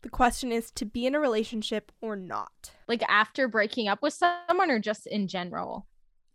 the 0.01 0.09
question 0.09 0.51
is 0.51 0.71
to 0.71 0.85
be 0.85 1.05
in 1.05 1.15
a 1.15 1.19
relationship 1.19 1.91
or 2.01 2.15
not. 2.15 2.71
Like 2.87 3.03
after 3.09 3.47
breaking 3.49 3.89
up 3.89 4.01
with 4.01 4.13
someone 4.13 4.71
or 4.71 4.79
just 4.79 5.05
in 5.05 5.27
general? 5.27 5.85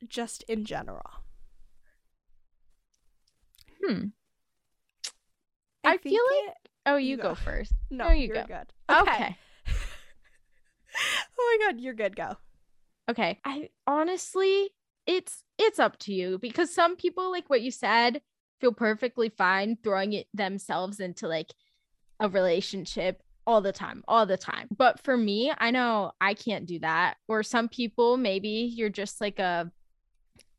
Just 0.07 0.43
in 0.43 0.67
general. 0.67 1.11
Hmm. 3.83 4.09
I, 5.85 5.95
I 5.95 5.97
feel 5.99 6.13
like. 6.13 6.49
It, 6.49 6.71
oh, 6.87 6.97
you, 6.97 7.17
go. 7.17 7.31
go. 7.31 7.35
first. 7.35 7.73
No, 7.91 8.11
you 8.11 8.29
go. 8.29 8.45
Good. 8.47 8.73
Okay. 8.91 9.01
okay. 9.01 9.37
oh 11.39 11.59
my 11.59 11.67
god, 11.67 11.81
you're 11.81 11.95
good. 11.95 12.17
Go. 12.17 12.37
Okay. 13.11 13.39
I 13.45 13.69
honestly, 13.87 14.71
it's 15.07 15.45
it's 15.59 15.79
up 15.79 15.99
to 16.01 16.13
you 16.13 16.39
because 16.39 16.75
some 16.75 16.97
people, 16.97 17.31
like 17.31 17.49
what 17.49 17.63
you 17.63 17.71
said, 17.71 18.21
feel 18.61 18.73
perfectly 18.73 19.29
fine 19.29 19.77
throwing 19.83 20.13
it 20.13 20.27
themselves 20.35 21.01
into 21.01 21.29
like 21.29 21.53
a 22.21 22.29
relationship 22.29 23.23
all 23.47 23.61
the 23.61 23.73
time, 23.73 24.03
all 24.09 24.27
the 24.27 24.37
time. 24.37 24.69
But 24.77 25.01
for 25.01 25.17
me, 25.17 25.53
I 25.57 25.71
know 25.71 26.13
I 26.21 26.35
can't 26.35 26.67
do 26.67 26.79
that. 26.81 27.17
Or 27.29 27.43
some 27.43 27.69
people, 27.69 28.17
maybe 28.17 28.49
you're 28.75 28.89
just 28.89 29.21
like 29.21 29.39
a 29.39 29.71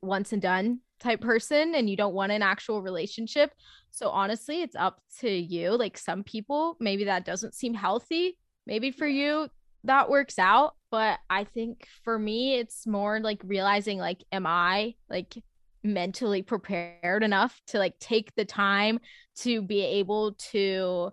once 0.01 0.33
and 0.33 0.41
done 0.41 0.79
type 0.99 1.21
person 1.21 1.75
and 1.75 1.89
you 1.89 1.97
don't 1.97 2.13
want 2.13 2.31
an 2.31 2.41
actual 2.41 2.81
relationship. 2.81 3.51
So 3.95 4.09
honestly, 4.09 4.61
it's 4.61 4.75
up 4.75 4.99
to 5.21 5.29
you. 5.29 5.71
Like 5.77 5.97
some 5.97 6.23
people, 6.23 6.75
maybe 6.81 7.05
that 7.05 7.23
doesn't 7.23 7.55
seem 7.55 7.73
healthy. 7.73 8.37
Maybe 8.67 8.91
for 8.91 9.07
you, 9.07 9.47
that 9.85 10.09
works 10.09 10.37
out. 10.37 10.75
But 10.91 11.19
I 11.29 11.45
think 11.45 11.87
for 12.03 12.19
me, 12.19 12.55
it's 12.55 12.85
more 12.85 13.21
like 13.21 13.41
realizing, 13.45 13.97
like, 13.97 14.21
am 14.33 14.45
I 14.45 14.95
like 15.09 15.41
mentally 15.81 16.41
prepared 16.41 17.23
enough 17.23 17.61
to 17.67 17.79
like 17.79 17.97
take 17.99 18.35
the 18.35 18.43
time 18.43 18.99
to 19.37 19.61
be 19.61 19.81
able 19.81 20.33
to 20.51 21.11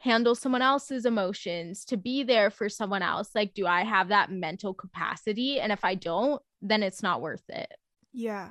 handle 0.00 0.34
someone 0.34 0.62
else's 0.62 1.06
emotions, 1.06 1.86
to 1.86 1.96
be 1.96 2.22
there 2.22 2.50
for 2.50 2.68
someone 2.68 3.02
else? 3.02 3.30
Like, 3.34 3.54
do 3.54 3.66
I 3.66 3.82
have 3.82 4.08
that 4.08 4.30
mental 4.30 4.74
capacity? 4.74 5.58
And 5.58 5.72
if 5.72 5.84
I 5.86 5.94
don't, 5.94 6.42
then 6.60 6.82
it's 6.82 7.02
not 7.02 7.22
worth 7.22 7.48
it. 7.48 7.72
Yeah. 8.12 8.50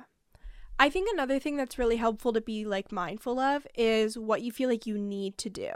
I 0.80 0.88
think 0.88 1.10
another 1.12 1.38
thing 1.38 1.58
that's 1.58 1.78
really 1.78 1.96
helpful 1.96 2.32
to 2.32 2.40
be 2.40 2.64
like 2.64 2.90
mindful 2.90 3.38
of 3.38 3.66
is 3.74 4.16
what 4.16 4.40
you 4.40 4.50
feel 4.50 4.70
like 4.70 4.86
you 4.86 4.96
need 4.96 5.36
to 5.36 5.50
do. 5.50 5.70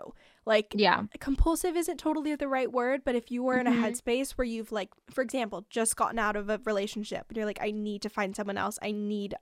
Like, 0.47 0.75
yeah, 0.75 1.03
compulsive 1.21 1.77
isn't 1.77 1.99
totally 1.99 2.35
the 2.35 2.49
right 2.49 2.73
word, 2.73 3.03
but 3.05 3.15
if 3.15 3.31
you 3.31 3.43
were 3.43 3.59
in 3.59 3.67
mm-hmm. 3.67 3.85
a 3.85 3.87
headspace 3.87 4.33
where 4.33 4.47
you've, 4.47 4.73
like, 4.73 4.89
for 5.11 5.21
example, 5.21 5.67
just 5.69 5.97
gotten 5.97 6.19
out 6.19 6.37
of 6.37 6.49
a 6.49 6.59
relationship 6.65 7.27
and 7.29 7.37
you're 7.37 7.45
like, 7.45 7.61
I 7.61 7.71
need 7.71 8.01
to 8.01 8.09
find 8.09 8.35
someone 8.35 8.57
else, 8.57 8.79
I 8.81 8.93
need 8.93 9.35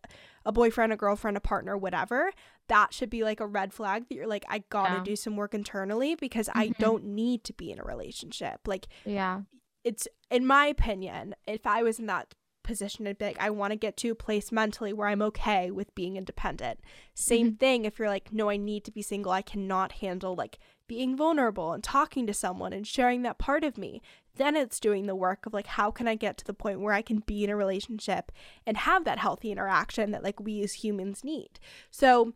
a 0.45 0.51
boyfriend, 0.51 0.93
a 0.93 0.97
girlfriend, 0.97 1.37
a 1.37 1.41
partner, 1.41 1.77
whatever, 1.77 2.33
that 2.67 2.93
should 2.93 3.11
be 3.11 3.23
like 3.23 3.39
a 3.39 3.47
red 3.47 3.73
flag 3.73 4.09
that 4.09 4.15
you're 4.17 4.27
like, 4.27 4.45
I 4.49 4.65
gotta 4.69 4.95
yeah. 4.95 5.05
do 5.05 5.15
some 5.15 5.37
work 5.37 5.55
internally 5.55 6.17
because 6.17 6.49
mm-hmm. 6.49 6.59
I 6.59 6.69
don't 6.81 7.05
need 7.05 7.45
to 7.45 7.53
be 7.53 7.71
in 7.71 7.79
a 7.79 7.85
relationship. 7.85 8.67
Like, 8.67 8.89
yeah, 9.05 9.43
it's 9.85 10.09
in 10.29 10.45
my 10.45 10.67
opinion, 10.67 11.37
if 11.47 11.69
I 11.69 11.85
was 11.85 12.01
in 12.01 12.07
that 12.07 12.35
position 12.63 13.05
to 13.05 13.15
be 13.15 13.25
like, 13.25 13.41
I 13.41 13.51
want 13.51 13.73
to 13.73 13.77
get 13.77 13.97
to 13.99 14.11
a 14.11 14.15
place 14.15 14.53
mentally 14.53 14.93
where 14.93 15.09
I'm 15.09 15.23
okay 15.23 15.71
with 15.71 15.95
being 15.95 16.17
independent. 16.17 16.81
Same 17.15 17.49
mm-hmm. 17.49 17.57
thing 17.57 17.85
if 17.85 17.99
you're 17.99 18.09
like, 18.09 18.33
no, 18.33 18.51
I 18.51 18.57
need 18.57 18.85
to 18.85 18.91
be 18.91 19.03
single. 19.03 19.33
I 19.33 19.43
cannot 19.43 19.93
handle 19.93 20.35
like 20.35 20.59
being 20.87 21.17
vulnerable 21.17 21.73
and 21.73 21.83
talking 21.83 22.27
to 22.27 22.35
someone 22.35 22.73
and 22.73 22.87
sharing 22.87 23.23
that 23.23 23.39
part 23.39 23.65
of 23.65 23.79
me. 23.79 24.03
Then 24.37 24.57
it's 24.57 24.81
doing 24.81 25.07
the 25.07 25.15
work 25.15 25.47
of 25.47 25.53
like, 25.53 25.67
how 25.67 25.91
can 25.91 26.09
I 26.09 26.15
get 26.15 26.39
to 26.39 26.45
the 26.45 26.55
point 26.55 26.81
where 26.81 26.95
I 26.95 27.03
can 27.03 27.19
be 27.21 27.45
in 27.45 27.51
a 27.51 27.57
relationship 27.57 28.33
and 28.67 28.77
have 28.77 29.05
that 29.05 29.19
healthy 29.19 29.51
interaction 29.51 30.11
that 30.11 30.23
like 30.23 30.41
we 30.41 30.63
as 30.63 30.75
humans 30.75 31.23
need. 31.25 31.61
So 31.91 32.35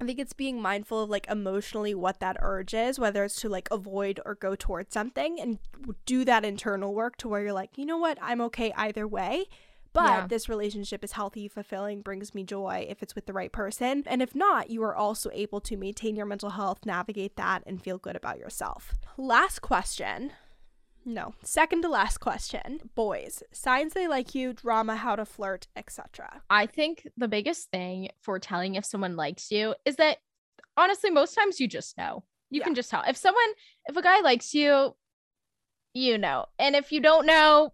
I 0.00 0.04
think 0.04 0.18
it's 0.20 0.32
being 0.32 0.62
mindful 0.62 1.02
of 1.02 1.10
like 1.10 1.26
emotionally 1.28 1.94
what 1.94 2.20
that 2.20 2.36
urge 2.40 2.72
is, 2.72 2.98
whether 2.98 3.24
it's 3.24 3.40
to 3.40 3.48
like 3.48 3.68
avoid 3.70 4.20
or 4.24 4.36
go 4.36 4.54
towards 4.54 4.94
something 4.94 5.40
and 5.40 5.58
do 6.06 6.24
that 6.24 6.44
internal 6.44 6.94
work 6.94 7.16
to 7.18 7.28
where 7.28 7.42
you're 7.42 7.52
like, 7.52 7.76
you 7.76 7.84
know 7.84 7.96
what, 7.96 8.18
I'm 8.22 8.40
okay 8.42 8.72
either 8.76 9.08
way. 9.08 9.46
But 9.92 10.02
yeah. 10.04 10.26
this 10.28 10.48
relationship 10.48 11.02
is 11.02 11.12
healthy, 11.12 11.48
fulfilling, 11.48 12.02
brings 12.02 12.34
me 12.34 12.44
joy 12.44 12.86
if 12.88 13.02
it's 13.02 13.14
with 13.14 13.26
the 13.26 13.32
right 13.32 13.50
person. 13.50 14.04
And 14.06 14.22
if 14.22 14.34
not, 14.34 14.70
you 14.70 14.82
are 14.84 14.94
also 14.94 15.30
able 15.32 15.60
to 15.62 15.76
maintain 15.76 16.14
your 16.14 16.26
mental 16.26 16.50
health, 16.50 16.84
navigate 16.84 17.36
that, 17.36 17.64
and 17.66 17.82
feel 17.82 17.98
good 17.98 18.14
about 18.14 18.38
yourself. 18.38 18.94
Last 19.16 19.60
question 19.60 20.32
no. 21.08 21.34
Second 21.42 21.82
to 21.82 21.88
last 21.88 22.18
question. 22.18 22.80
Boys, 22.94 23.42
signs 23.52 23.94
they 23.94 24.06
like 24.06 24.34
you, 24.34 24.52
drama, 24.52 24.96
how 24.96 25.16
to 25.16 25.24
flirt, 25.24 25.66
etc. 25.74 26.42
I 26.50 26.66
think 26.66 27.08
the 27.16 27.28
biggest 27.28 27.70
thing 27.70 28.10
for 28.20 28.38
telling 28.38 28.74
if 28.74 28.84
someone 28.84 29.16
likes 29.16 29.50
you 29.50 29.74
is 29.84 29.96
that 29.96 30.18
honestly, 30.76 31.10
most 31.10 31.34
times 31.34 31.58
you 31.58 31.66
just 31.66 31.96
know. 31.96 32.24
You 32.50 32.60
yeah. 32.60 32.64
can 32.64 32.74
just 32.74 32.90
tell. 32.90 33.02
If 33.06 33.16
someone, 33.16 33.48
if 33.86 33.96
a 33.96 34.02
guy 34.02 34.20
likes 34.20 34.54
you, 34.54 34.94
you 35.94 36.18
know. 36.18 36.46
And 36.58 36.76
if 36.76 36.92
you 36.92 37.00
don't 37.00 37.26
know, 37.26 37.72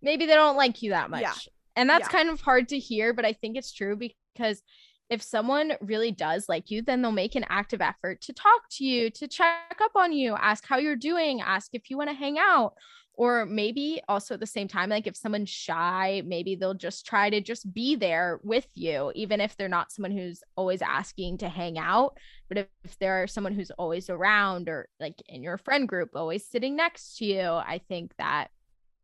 maybe 0.00 0.26
they 0.26 0.34
don't 0.34 0.56
like 0.56 0.82
you 0.82 0.90
that 0.90 1.10
much. 1.10 1.22
Yeah. 1.22 1.34
And 1.76 1.88
that's 1.88 2.08
yeah. 2.08 2.18
kind 2.18 2.30
of 2.30 2.40
hard 2.40 2.68
to 2.70 2.78
hear, 2.78 3.12
but 3.12 3.24
I 3.24 3.32
think 3.32 3.56
it's 3.56 3.72
true 3.72 3.96
because 3.96 4.62
if 5.08 5.22
someone 5.22 5.72
really 5.80 6.10
does 6.10 6.48
like 6.48 6.70
you, 6.70 6.82
then 6.82 7.00
they'll 7.00 7.12
make 7.12 7.34
an 7.34 7.44
active 7.48 7.80
effort 7.80 8.20
to 8.22 8.32
talk 8.32 8.68
to 8.70 8.84
you, 8.84 9.10
to 9.10 9.28
check 9.28 9.78
up 9.80 9.92
on 9.94 10.12
you, 10.12 10.34
ask 10.34 10.66
how 10.66 10.78
you're 10.78 10.96
doing, 10.96 11.40
ask 11.40 11.74
if 11.74 11.90
you 11.90 11.96
want 11.96 12.10
to 12.10 12.16
hang 12.16 12.38
out. 12.38 12.74
Or 13.18 13.46
maybe 13.46 14.02
also 14.08 14.34
at 14.34 14.40
the 14.40 14.46
same 14.46 14.68
time, 14.68 14.90
like 14.90 15.06
if 15.06 15.16
someone's 15.16 15.48
shy, 15.48 16.22
maybe 16.26 16.54
they'll 16.54 16.74
just 16.74 17.06
try 17.06 17.30
to 17.30 17.40
just 17.40 17.72
be 17.72 17.96
there 17.96 18.40
with 18.42 18.66
you, 18.74 19.10
even 19.14 19.40
if 19.40 19.56
they're 19.56 19.68
not 19.68 19.90
someone 19.90 20.10
who's 20.10 20.42
always 20.54 20.82
asking 20.82 21.38
to 21.38 21.48
hang 21.48 21.78
out. 21.78 22.18
But 22.48 22.58
if, 22.58 22.66
if 22.84 22.98
they're 22.98 23.26
someone 23.26 23.54
who's 23.54 23.70
always 23.70 24.10
around 24.10 24.68
or 24.68 24.88
like 25.00 25.22
in 25.28 25.42
your 25.42 25.56
friend 25.56 25.88
group, 25.88 26.10
always 26.14 26.44
sitting 26.44 26.76
next 26.76 27.16
to 27.18 27.24
you, 27.24 27.40
I 27.40 27.80
think 27.88 28.12
that 28.18 28.48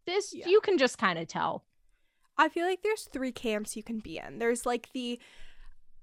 this 0.06 0.34
yeah. 0.34 0.46
you 0.46 0.60
can 0.60 0.76
just 0.76 0.98
kind 0.98 1.18
of 1.18 1.26
tell. 1.26 1.64
I 2.36 2.50
feel 2.50 2.66
like 2.66 2.82
there's 2.82 3.08
three 3.12 3.32
camps 3.32 3.76
you 3.76 3.82
can 3.82 4.00
be 4.00 4.18
in. 4.18 4.38
There's 4.38 4.66
like 4.66 4.88
the 4.92 5.20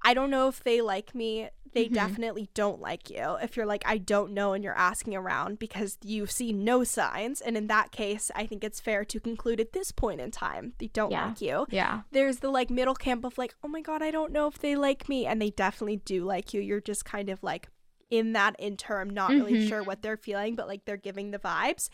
I 0.02 0.14
don't 0.14 0.30
know 0.30 0.48
if 0.48 0.64
they 0.64 0.82
like 0.82 1.14
me. 1.14 1.50
They 1.72 1.86
mm-hmm. 1.86 1.94
definitely 1.94 2.50
don't 2.54 2.82
like 2.82 3.10
you. 3.10 3.38
If 3.42 3.56
you're 3.56 3.66
like, 3.66 3.84
I 3.86 4.00
don't 4.00 4.34
know, 4.34 4.54
and 4.54 4.64
you're 4.64 4.78
asking 4.78 5.16
around 5.16 5.60
because 5.60 5.98
you 6.04 6.26
see 6.26 6.52
no 6.52 6.84
signs. 6.84 7.42
And 7.42 7.56
in 7.56 7.68
that 7.68 7.92
case, 7.92 8.32
I 8.36 8.48
think 8.48 8.64
it's 8.64 8.80
fair 8.80 9.06
to 9.06 9.20
conclude 9.20 9.60
at 9.60 9.74
this 9.74 9.92
point 9.92 10.20
in 10.20 10.32
time, 10.32 10.74
they 10.80 10.88
don't 10.88 11.12
yeah. 11.12 11.28
like 11.28 11.42
you. 11.42 11.68
Yeah. 11.70 12.02
There's 12.12 12.38
the 12.38 12.50
like 12.50 12.70
middle 12.70 12.96
camp 12.96 13.24
of 13.24 13.38
like, 13.38 13.54
oh 13.64 13.68
my 13.68 13.82
God, 13.82 14.02
I 14.02 14.10
don't 14.10 14.32
know 14.32 14.48
if 14.48 14.58
they 14.58 14.76
like 14.76 15.08
me. 15.08 15.28
And 15.28 15.40
they 15.42 15.52
definitely 15.52 15.98
do 15.98 16.24
like 16.24 16.54
you. 16.54 16.62
You're 16.62 16.82
just 16.82 17.06
kind 17.06 17.30
of 17.30 17.44
like 17.44 17.68
in 18.10 18.34
that 18.34 18.56
interim, 18.58 19.10
not 19.10 19.30
mm-hmm. 19.30 19.44
really 19.44 19.68
sure 19.68 19.84
what 19.84 20.02
they're 20.02 20.18
feeling, 20.18 20.56
but 20.56 20.68
like 20.68 20.86
they're 20.86 20.98
giving 20.98 21.30
the 21.32 21.40
vibes. 21.40 21.90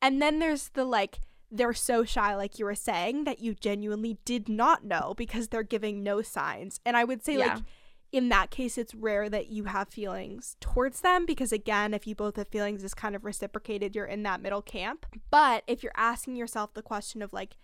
And 0.00 0.22
then 0.22 0.38
there's 0.38 0.70
the 0.70 0.84
like, 0.84 1.20
they're 1.50 1.72
so 1.72 2.04
shy, 2.04 2.34
like 2.34 2.58
you 2.58 2.64
were 2.64 2.74
saying, 2.74 3.24
that 3.24 3.40
you 3.40 3.54
genuinely 3.54 4.18
did 4.24 4.48
not 4.48 4.84
know 4.84 5.14
because 5.16 5.48
they're 5.48 5.62
giving 5.62 6.02
no 6.02 6.22
signs. 6.22 6.80
And 6.84 6.96
I 6.96 7.04
would 7.04 7.24
say, 7.24 7.38
yeah. 7.38 7.54
like, 7.54 7.62
in 8.12 8.28
that 8.30 8.50
case, 8.50 8.78
it's 8.78 8.94
rare 8.94 9.28
that 9.28 9.48
you 9.48 9.64
have 9.64 9.88
feelings 9.88 10.56
towards 10.60 11.00
them 11.00 11.26
because, 11.26 11.52
again, 11.52 11.94
if 11.94 12.06
you 12.06 12.14
both 12.14 12.36
have 12.36 12.48
feelings 12.48 12.82
it's 12.84 12.94
kind 12.94 13.14
of 13.14 13.24
reciprocated, 13.24 13.94
you're 13.94 14.06
in 14.06 14.22
that 14.24 14.40
middle 14.40 14.62
camp. 14.62 15.06
But 15.30 15.64
if 15.66 15.82
you're 15.82 15.92
asking 15.96 16.36
yourself 16.36 16.74
the 16.74 16.82
question 16.82 17.22
of, 17.22 17.32
like, 17.32 17.56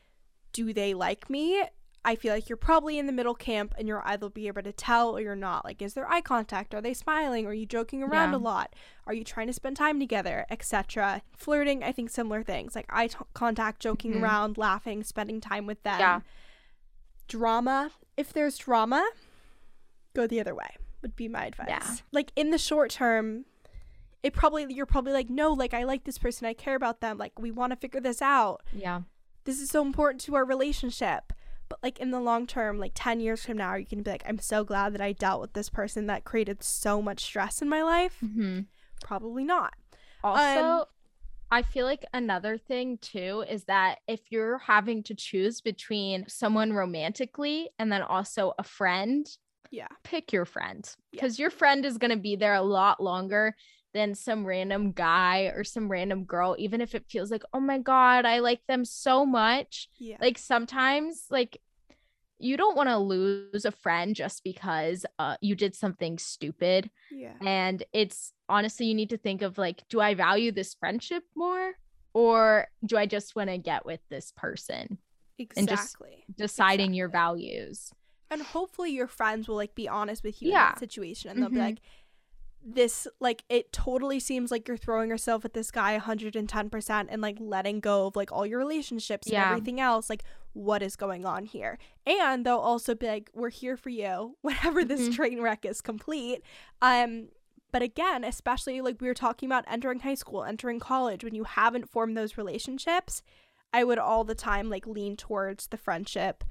do 0.53 0.73
they 0.73 0.95
like 0.95 1.29
me? 1.29 1.63
I 2.05 2.17
feel 2.17 2.35
like 2.35 2.49
you're 2.49 2.57
probably 2.57 2.99
in 2.99 3.07
the 3.07 3.13
middle 3.13 3.35
camp 3.35 3.75
and 3.79 3.89
you'll 3.89 4.03
either 4.05 4.29
be 4.29 4.47
able 4.47 4.63
to 4.63 4.73
tell 4.73 5.17
or 5.17 5.21
you're 5.21 5.35
not. 5.35 5.65
Like, 5.65 5.81
is 5.81 5.95
there 5.95 6.11
eye 6.11 6.21
contact? 6.21 6.75
Are 6.75 6.83
they 6.83 6.93
smiling? 6.93 7.47
Are 7.47 7.55
you 7.55 7.65
joking 7.65 8.03
around 8.03 8.33
yeah. 8.33 8.37
a 8.37 8.39
lot? 8.39 8.75
Are 9.07 9.15
you 9.15 9.25
trying 9.25 9.47
to 9.47 9.55
spend 9.55 9.77
time 9.77 9.99
together, 9.99 10.45
etc.? 10.51 11.23
Flirting, 11.35 11.83
I 11.83 11.93
think 11.93 12.11
similar 12.11 12.43
things 12.43 12.75
like 12.75 12.87
eye 12.91 13.07
t- 13.07 13.17
contact, 13.33 13.81
joking 13.81 14.13
mm-hmm. 14.13 14.25
around, 14.25 14.59
laughing, 14.59 15.03
spending 15.03 15.41
time 15.41 15.67
with 15.67 15.83
them. 15.83 15.99
Yeah. 15.99 16.21
Drama, 17.27 17.91
if 18.19 18.35
there's 18.35 18.59
drama, 18.59 19.09
go 20.15 20.27
the 20.27 20.41
other 20.41 20.55
way 20.55 20.77
would 21.01 21.17
be 21.17 21.29
my 21.29 21.47
advice. 21.47 21.69
Yeah. 21.69 21.87
Like 22.13 22.33
in 22.37 22.51
the 22.51 22.59
short 22.59 22.91
term, 22.91 23.45
it 24.23 24.35
probably 24.35 24.67
you're 24.69 24.87
probably 24.87 25.13
like, 25.13 25.31
no, 25.31 25.53
like 25.53 25.73
I 25.73 25.85
like 25.85 26.05
this 26.05 26.19
person, 26.19 26.47
I 26.47 26.53
care 26.53 26.75
about 26.75 27.01
them, 27.01 27.17
like 27.17 27.39
we 27.39 27.51
want 27.51 27.73
to 27.73 27.77
figure 27.77 28.01
this 28.01 28.21
out. 28.21 28.63
Yeah. 28.73 29.03
This 29.45 29.61
is 29.61 29.71
so 29.71 29.83
important 29.83 30.21
to 30.23 30.35
our 30.35 30.45
relationship 30.45 31.33
but 31.75 31.83
like 31.87 31.99
in 31.99 32.11
the 32.13 32.21
long 32.21 32.47
term, 32.47 32.79
like 32.79 32.93
10 32.95 33.21
years 33.21 33.45
from 33.45 33.57
now, 33.57 33.75
you 33.75 33.87
can 33.87 34.03
be 34.03 34.11
like, 34.11 34.23
I'm 34.29 34.39
so 34.39 34.63
glad 34.65 34.95
that 34.95 35.01
I 35.01 35.13
dealt 35.13 35.41
with 35.41 35.53
this 35.55 35.69
person 35.69 36.07
that 36.07 36.25
created 36.25 36.63
so 36.63 37.03
much 37.03 37.23
stress 37.25 37.61
in 37.61 37.69
my 37.69 37.83
life. 37.83 38.17
Mm-hmm. 38.25 38.61
Probably 39.03 39.45
not. 39.45 39.75
Also, 40.23 40.61
Um, 40.61 40.85
I 41.51 41.63
feel 41.63 41.85
like 41.87 42.05
another 42.13 42.57
thing 42.59 42.99
too 42.99 43.45
is 43.49 43.65
that 43.65 43.99
if 44.07 44.21
you're 44.31 44.59
having 44.59 45.03
to 45.05 45.15
choose 45.15 45.61
between 45.61 46.27
someone 46.29 46.73
romantically 46.73 47.71
and 47.79 47.91
then 47.93 48.03
also 48.03 48.55
a 48.59 48.63
friend, 48.65 49.27
Yeah. 49.71 49.89
pick 50.05 50.33
your 50.33 50.45
friend 50.45 50.89
Yeah. 50.89 50.97
because 51.13 51.39
your 51.39 51.51
friend 51.51 51.85
is 51.85 51.99
going 51.99 52.11
to 52.13 52.17
be 52.17 52.37
there 52.37 52.55
a 52.55 52.63
lot 52.63 53.03
longer 53.03 53.57
than 53.95 54.15
some 54.15 54.45
random 54.45 54.93
guy 54.93 55.43
or 55.55 55.63
some 55.65 55.89
random 55.89 56.25
girl 56.25 56.57
even 56.59 56.81
if 56.81 56.95
it 56.95 57.07
feels 57.09 57.31
like 57.31 57.45
oh 57.53 57.61
my 57.61 57.79
god 57.79 58.27
I 58.27 58.41
like 58.41 58.61
them 58.67 58.85
so 58.85 59.25
much 59.25 59.89
Yeah. 59.99 60.17
like 60.21 60.37
sometimes 60.37 61.27
like 61.31 61.59
you 62.41 62.57
don't 62.57 62.77
want 62.77 62.89
to 62.89 62.99
lose 62.99 63.65
a 63.65 63.71
friend 63.71 64.15
just 64.17 64.43
because 64.43 65.07
uh, 65.21 65.37
you 65.41 65.55
did 65.55 65.75
something 65.77 66.19
stupid 66.19 66.91
yeah. 67.11 67.35
and 67.41 67.85
it's 67.93 68.33
honestly 68.49 68.87
you 68.87 68.95
need 68.95 69.11
to 69.11 69.17
think 69.17 69.41
of 69.41 69.57
like 69.57 69.83
do 69.89 70.01
I 70.01 70.15
value 70.15 70.51
this 70.51 70.75
friendship 70.75 71.23
more 71.37 71.75
or 72.13 72.67
do 72.85 72.97
I 72.97 73.07
just 73.07 73.37
want 73.37 73.51
to 73.51 73.59
get 73.59 73.87
with 73.87 74.01
this 74.11 74.33
person 74.37 74.99
and 75.57 75.69
just 75.69 75.95
Exactly. 75.95 76.25
deciding 76.37 76.95
your 76.95 77.09
values 77.09 77.93
and 78.31 78.43
hopefully 78.43 78.91
your 78.91 79.07
friends 79.07 79.47
will 79.47 79.57
like 79.57 79.75
be 79.77 79.89
honest 79.89 80.25
with 80.25 80.43
you 80.43 80.49
in 80.49 80.55
that 80.55 80.79
situation 80.81 81.31
and 81.31 81.41
they'll 81.41 81.51
be 81.51 81.57
Mhm. 81.57 81.61
like 81.61 81.79
this 82.67 83.07
like 83.21 83.45
it 83.49 83.73
totally 83.73 84.19
seems 84.19 84.51
like 84.51 84.67
you're 84.67 84.77
throwing 84.77 85.11
yourself 85.11 85.45
at 85.45 85.53
this 85.53 85.71
guy 85.71 85.99
110% 85.99 87.07
and 87.11 87.21
like 87.23 87.37
letting 87.39 87.81
go 87.81 88.07
of 88.07 88.17
like 88.17 88.33
all 88.33 88.47
your 88.47 88.59
relationships 88.59 89.29
Yeah. 89.29 89.43
and 89.43 89.51
everything 89.53 89.81
else 89.81 90.09
like 90.09 90.25
what 90.55 90.83
is 90.83 90.97
going 90.97 91.27
on 91.27 91.45
here 91.45 91.79
and 92.07 92.47
they'll 92.47 92.57
also 92.57 92.95
be 92.95 93.07
like 93.07 93.31
we're 93.35 93.51
here 93.51 93.77
for 93.77 93.91
you 93.91 94.37
whenever 94.43 94.85
this 94.85 95.09
Mhm. 95.09 95.15
train 95.15 95.41
wreck 95.43 95.65
is 95.67 95.81
complete 95.81 96.43
um 96.81 97.29
but 97.71 97.83
again 97.83 98.25
especially 98.25 98.81
like 98.81 99.01
we 99.01 99.09
were 99.09 99.15
talking 99.15 99.47
about 99.49 99.65
entering 99.69 100.01
high 100.01 100.15
school 100.15 100.45
entering 100.45 100.81
college 100.81 101.23
when 101.23 101.35
you 101.35 101.45
haven't 101.45 101.91
formed 101.91 102.17
those 102.17 102.39
relationships 102.39 103.21
i 103.75 103.85
would 103.85 103.99
all 103.99 104.25
the 104.25 104.35
time 104.35 104.71
like 104.71 104.87
lean 104.87 105.17
towards 105.17 105.67
the 105.67 105.77
friendship 105.77 106.45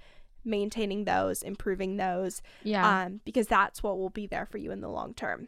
maintaining 0.45 1.05
those 1.05 1.41
improving 1.41 1.95
those 1.97 2.41
yeah 2.63 3.05
um 3.05 3.21
because 3.23 3.47
that's 3.47 3.81
what 3.81 3.97
will 3.97 4.09
be 4.09 4.27
there 4.27 4.45
for 4.45 4.57
you 4.57 4.69
in 4.71 4.81
the 4.81 4.89
long 4.89 5.13
term 5.13 5.47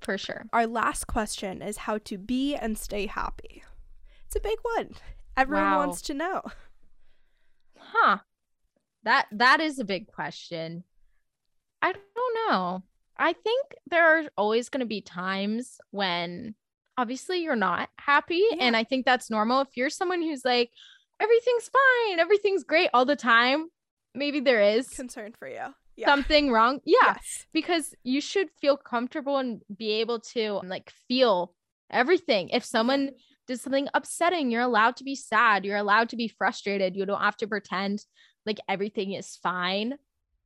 for 0.00 0.16
sure 0.18 0.46
our 0.52 0.66
last 0.66 1.06
question 1.06 1.60
is 1.62 1.78
how 1.78 1.98
to 1.98 2.16
be 2.18 2.54
and 2.54 2.78
stay 2.78 3.06
happy 3.06 3.62
it's 4.26 4.36
a 4.36 4.40
big 4.40 4.58
one 4.76 4.90
everyone 5.36 5.64
Wow. 5.64 5.78
wants 5.86 6.02
to 6.02 6.14
know 6.14 6.42
Huh. 7.78 8.18
That 9.04 9.26
that 9.32 9.60
is 9.60 9.78
a 9.78 9.84
big 9.84 10.08
question. 10.08 10.84
I 11.80 11.92
don't 11.92 12.50
know. 12.50 12.82
I 13.16 13.32
think 13.32 13.74
there 13.88 14.04
are 14.18 14.24
always 14.36 14.68
going 14.68 14.80
to 14.80 14.86
be 14.86 15.00
times 15.00 15.78
when 15.90 16.54
obviously 16.96 17.38
you're 17.42 17.56
not 17.56 17.88
happy 17.98 18.42
Yeah. 18.50 18.64
and 18.64 18.76
I 18.76 18.84
think 18.84 19.06
that's 19.06 19.30
normal 19.30 19.60
if 19.62 19.76
you're 19.76 19.90
someone 19.90 20.20
who's 20.22 20.44
like 20.44 20.70
everything's 21.20 21.68
fine, 21.70 22.18
everything's 22.18 22.64
great 22.64 22.90
all 22.92 23.04
the 23.04 23.16
time, 23.16 23.68
maybe 24.14 24.40
there 24.40 24.60
is 24.60 24.88
concern 24.88 25.32
for 25.38 25.48
you 25.48 25.66
yeah 25.98 26.06
something 26.06 26.50
wrong. 26.50 26.80
Yeah, 26.84 26.96
yes 27.06 27.46
because 27.52 27.94
you 28.04 28.20
should 28.20 28.48
feel 28.60 28.76
comfortable 28.76 29.38
and 29.38 29.62
be 29.76 30.00
able 30.00 30.20
to 30.20 30.60
like 30.64 30.90
feel 31.08 31.54
everything. 31.90 32.50
If 32.50 32.64
someone 32.64 33.10
did 33.46 33.60
something 33.60 33.88
upsetting, 33.94 34.50
you're 34.50 34.62
allowed 34.62 34.96
to 34.96 35.04
be 35.04 35.14
sad. 35.14 35.64
You're 35.64 35.76
allowed 35.76 36.10
to 36.10 36.16
be 36.16 36.28
frustrated. 36.28 36.96
You 36.96 37.06
don't 37.06 37.20
have 37.20 37.36
to 37.38 37.46
pretend 37.46 38.04
like 38.46 38.58
everything 38.68 39.12
is 39.12 39.36
fine 39.42 39.94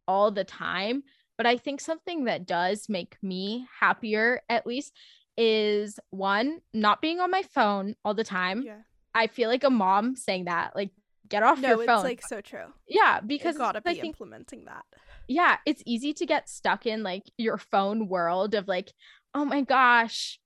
all 0.09 0.31
the 0.31 0.45
time. 0.45 1.03
But 1.37 1.47
I 1.47 1.57
think 1.57 1.81
something 1.81 2.25
that 2.25 2.47
does 2.47 2.89
make 2.89 3.17
me 3.23 3.67
happier, 3.81 4.43
at 4.49 4.67
least, 4.67 4.93
is 5.37 5.99
one, 6.11 6.61
not 6.73 7.01
being 7.01 7.21
on 7.21 7.31
my 7.31 7.43
phone 7.43 7.95
all 8.05 8.15
the 8.15 8.25
time. 8.25 8.63
yeah 8.65 8.83
I 9.15 9.27
feel 9.27 9.51
like 9.51 9.65
a 9.65 9.71
mom 9.71 10.17
saying 10.17 10.47
that, 10.47 10.75
like, 10.75 10.91
get 11.29 11.43
off 11.43 11.61
no 11.61 11.69
your 11.69 11.77
phone. 11.79 11.87
No, 11.87 11.95
it's 11.97 12.05
like 12.05 12.23
so 12.27 12.41
true 12.41 12.67
yeah, 12.87 13.21
because 13.21 13.55
because 13.55 13.59
gotta 13.59 13.81
be 13.81 13.95
think 13.95 14.05
implementing 14.05 14.67
that 14.67 14.85
yeah, 15.29 15.57
it's 15.67 15.83
easy 15.87 16.13
to 16.15 16.27
get 16.27 16.49
stuck 16.49 16.87
in 16.87 17.03
like 17.03 17.25
your 17.37 17.59
phone 17.59 18.09
world 18.09 18.55
of 18.55 18.69
like, 18.69 18.93
oh 19.35 19.45
my 19.45 19.63
gosh, 19.63 20.39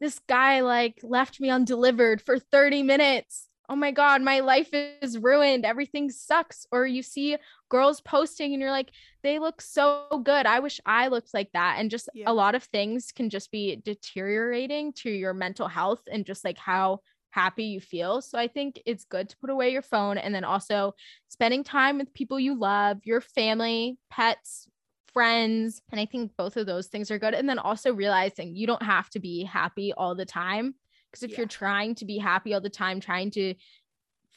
this 0.00 0.18
guy 0.28 0.60
like 0.60 0.98
left 1.02 1.40
me 1.40 1.50
undelivered 1.50 2.22
for 2.22 2.38
30 2.38 2.82
minutes. 2.82 3.46
Oh 3.68 3.76
my 3.76 3.92
God, 3.92 4.20
my 4.22 4.40
life 4.40 4.70
is 4.72 5.16
ruined. 5.16 5.64
Everything 5.64 6.10
sucks. 6.10 6.66
Or 6.72 6.86
you 6.86 7.04
see 7.04 7.36
girls 7.68 8.00
posting 8.00 8.52
and 8.52 8.60
you're 8.60 8.70
like, 8.72 8.90
they 9.22 9.38
look 9.38 9.62
so 9.62 10.06
good. 10.24 10.44
I 10.44 10.58
wish 10.58 10.80
I 10.84 11.06
looked 11.06 11.32
like 11.32 11.50
that. 11.52 11.76
And 11.78 11.88
just 11.88 12.08
Yeah. 12.12 12.24
a 12.28 12.34
lot 12.34 12.56
of 12.56 12.64
things 12.64 13.12
can 13.14 13.30
just 13.30 13.52
be 13.52 13.76
deteriorating 13.76 14.92
to 14.94 15.10
your 15.10 15.34
mental 15.34 15.68
health 15.68 16.02
and 16.10 16.26
just 16.26 16.44
like 16.44 16.58
how 16.58 17.00
happy 17.30 17.64
you 17.64 17.80
feel. 17.80 18.20
So 18.22 18.38
I 18.38 18.48
think 18.48 18.80
it's 18.86 19.04
good 19.04 19.28
to 19.30 19.36
put 19.38 19.50
away 19.50 19.70
your 19.70 19.82
phone 19.82 20.18
and 20.18 20.34
then 20.34 20.44
also 20.44 20.94
spending 21.28 21.64
time 21.64 21.98
with 21.98 22.12
people 22.14 22.40
you 22.40 22.58
love, 22.58 22.98
your 23.04 23.20
family, 23.20 23.98
pets, 24.10 24.68
friends. 25.12 25.82
And 25.90 26.00
I 26.00 26.06
think 26.06 26.32
both 26.36 26.56
of 26.56 26.66
those 26.66 26.88
things 26.88 27.10
are 27.10 27.18
good. 27.18 27.34
And 27.34 27.48
then 27.48 27.58
also 27.58 27.92
realizing 27.92 28.54
you 28.54 28.66
don't 28.66 28.82
have 28.82 29.10
to 29.10 29.20
be 29.20 29.44
happy 29.44 29.92
all 29.92 30.14
the 30.14 30.26
time. 30.26 30.74
Because 31.10 31.24
if 31.24 31.32
Yeah. 31.32 31.38
you're 31.38 31.46
trying 31.48 31.96
to 31.96 32.04
be 32.04 32.18
happy 32.18 32.54
all 32.54 32.60
the 32.60 32.70
time, 32.70 33.00
trying 33.00 33.30
to 33.32 33.54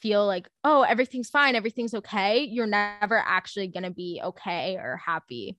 feel 0.00 0.26
like, 0.26 0.48
oh, 0.64 0.82
everything's 0.82 1.30
fine, 1.30 1.54
everything's 1.54 1.94
okay, 1.94 2.42
you're 2.44 2.66
never 2.66 3.18
actually 3.18 3.68
going 3.68 3.84
to 3.84 3.90
be 3.90 4.20
okay 4.22 4.76
or 4.76 4.96
happy. 4.96 5.56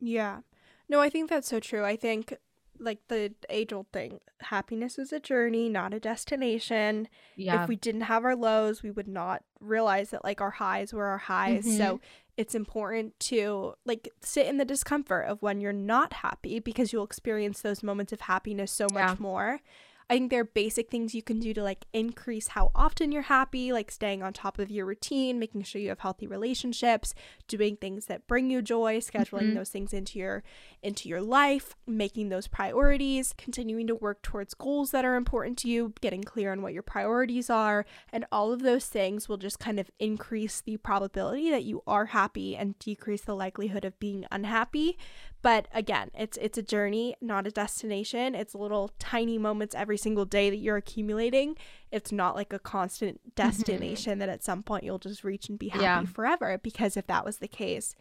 Yeah. 0.00 0.40
No, 0.88 1.00
I 1.00 1.08
think 1.08 1.28
that's 1.30 1.48
so 1.48 1.60
true. 1.60 1.84
I 1.84 1.96
think 1.96 2.34
like 2.78 3.00
the 3.08 3.34
age 3.48 3.72
old 3.72 3.86
thing, 3.92 4.20
happiness 4.40 4.98
is 4.98 5.12
a 5.12 5.20
journey, 5.20 5.68
not 5.68 5.94
a 5.94 6.00
destination. 6.00 7.08
Yeah. 7.36 7.62
If 7.62 7.68
we 7.68 7.76
didn't 7.76 8.02
have 8.02 8.24
our 8.24 8.36
lows, 8.36 8.82
we 8.82 8.90
would 8.90 9.08
not 9.08 9.42
realize 9.60 10.10
that 10.10 10.24
like 10.24 10.40
our 10.40 10.50
highs 10.52 10.92
were 10.92 11.06
our 11.06 11.18
highs. 11.18 11.64
So 11.64 11.96
mm-hmm. 11.96 12.04
it's 12.36 12.54
important 12.54 13.18
to 13.20 13.74
like 13.84 14.08
sit 14.20 14.46
in 14.46 14.58
the 14.58 14.64
discomfort 14.64 15.26
of 15.26 15.42
when 15.42 15.60
you're 15.60 15.72
not 15.72 16.12
happy 16.12 16.58
because 16.60 16.92
you'll 16.92 17.04
experience 17.04 17.62
those 17.62 17.82
moments 17.82 18.12
of 18.12 18.22
happiness 18.22 18.72
so 18.72 18.86
much 18.92 19.02
Yeah. 19.02 19.16
more. 19.18 19.60
I 20.08 20.14
think 20.14 20.30
there 20.30 20.40
are 20.42 20.44
basic 20.44 20.88
things 20.88 21.16
you 21.16 21.22
can 21.22 21.40
do 21.40 21.52
to 21.54 21.62
like 21.64 21.84
increase 21.92 22.48
how 22.48 22.70
often 22.76 23.10
you're 23.10 23.22
happy, 23.22 23.72
like 23.72 23.90
staying 23.90 24.22
on 24.22 24.32
top 24.32 24.58
of 24.60 24.70
your 24.70 24.86
routine, 24.86 25.40
making 25.40 25.62
sure 25.64 25.80
you 25.80 25.88
have 25.88 25.98
healthy 25.98 26.28
relationships, 26.28 27.12
doing 27.48 27.76
things 27.76 28.06
that 28.06 28.28
bring 28.28 28.48
you 28.48 28.62
joy, 28.62 28.98
scheduling 28.98 29.50
Mhm. 29.50 29.54
those 29.54 29.70
things 29.70 29.92
into 29.92 30.18
your 30.20 30.44
into 30.82 31.08
your 31.08 31.20
life, 31.20 31.74
making 31.88 32.28
those 32.28 32.46
priorities, 32.46 33.32
continuing 33.36 33.88
to 33.88 33.94
work 33.96 34.22
towards 34.22 34.54
goals 34.54 34.92
that 34.92 35.04
are 35.04 35.16
important 35.16 35.58
to 35.58 35.68
you, 35.68 35.92
getting 36.00 36.22
clear 36.22 36.52
on 36.52 36.62
what 36.62 36.72
your 36.72 36.82
priorities 36.84 37.50
are, 37.50 37.84
and 38.12 38.24
all 38.30 38.52
of 38.52 38.62
those 38.62 38.86
things 38.86 39.28
will 39.28 39.36
just 39.38 39.58
kind 39.58 39.80
of 39.80 39.90
increase 39.98 40.60
the 40.60 40.76
probability 40.76 41.50
that 41.50 41.64
you 41.64 41.82
are 41.86 42.06
happy 42.06 42.54
and 42.54 42.78
decrease 42.78 43.22
the 43.22 43.34
likelihood 43.34 43.84
of 43.84 43.98
being 43.98 44.24
unhappy. 44.30 44.96
But 45.42 45.68
again, 45.72 46.10
it's 46.14 46.36
it's 46.38 46.58
a 46.58 46.62
journey, 46.62 47.14
not 47.20 47.46
a 47.46 47.50
destination. 47.50 48.34
It's 48.34 48.54
little 48.54 48.90
tiny 48.98 49.38
moments 49.38 49.74
every 49.74 49.96
single 49.96 50.24
day 50.24 50.50
that 50.50 50.56
you're 50.56 50.76
accumulating. 50.76 51.56
It's 51.92 52.10
not 52.10 52.34
like 52.34 52.52
a 52.52 52.58
constant 52.58 53.20
mm-hmm. 53.20 53.30
destination 53.34 54.18
that 54.18 54.28
at 54.28 54.42
some 54.42 54.62
point 54.62 54.84
you'll 54.84 54.98
just 54.98 55.24
reach 55.24 55.48
and 55.48 55.58
be 55.58 55.68
happy 55.68 55.84
Yeah. 55.84 56.04
forever 56.04 56.58
because 56.62 56.96
if 56.96 57.06
that 57.06 57.24
was 57.24 57.38
the 57.38 57.48
case, 57.48 57.94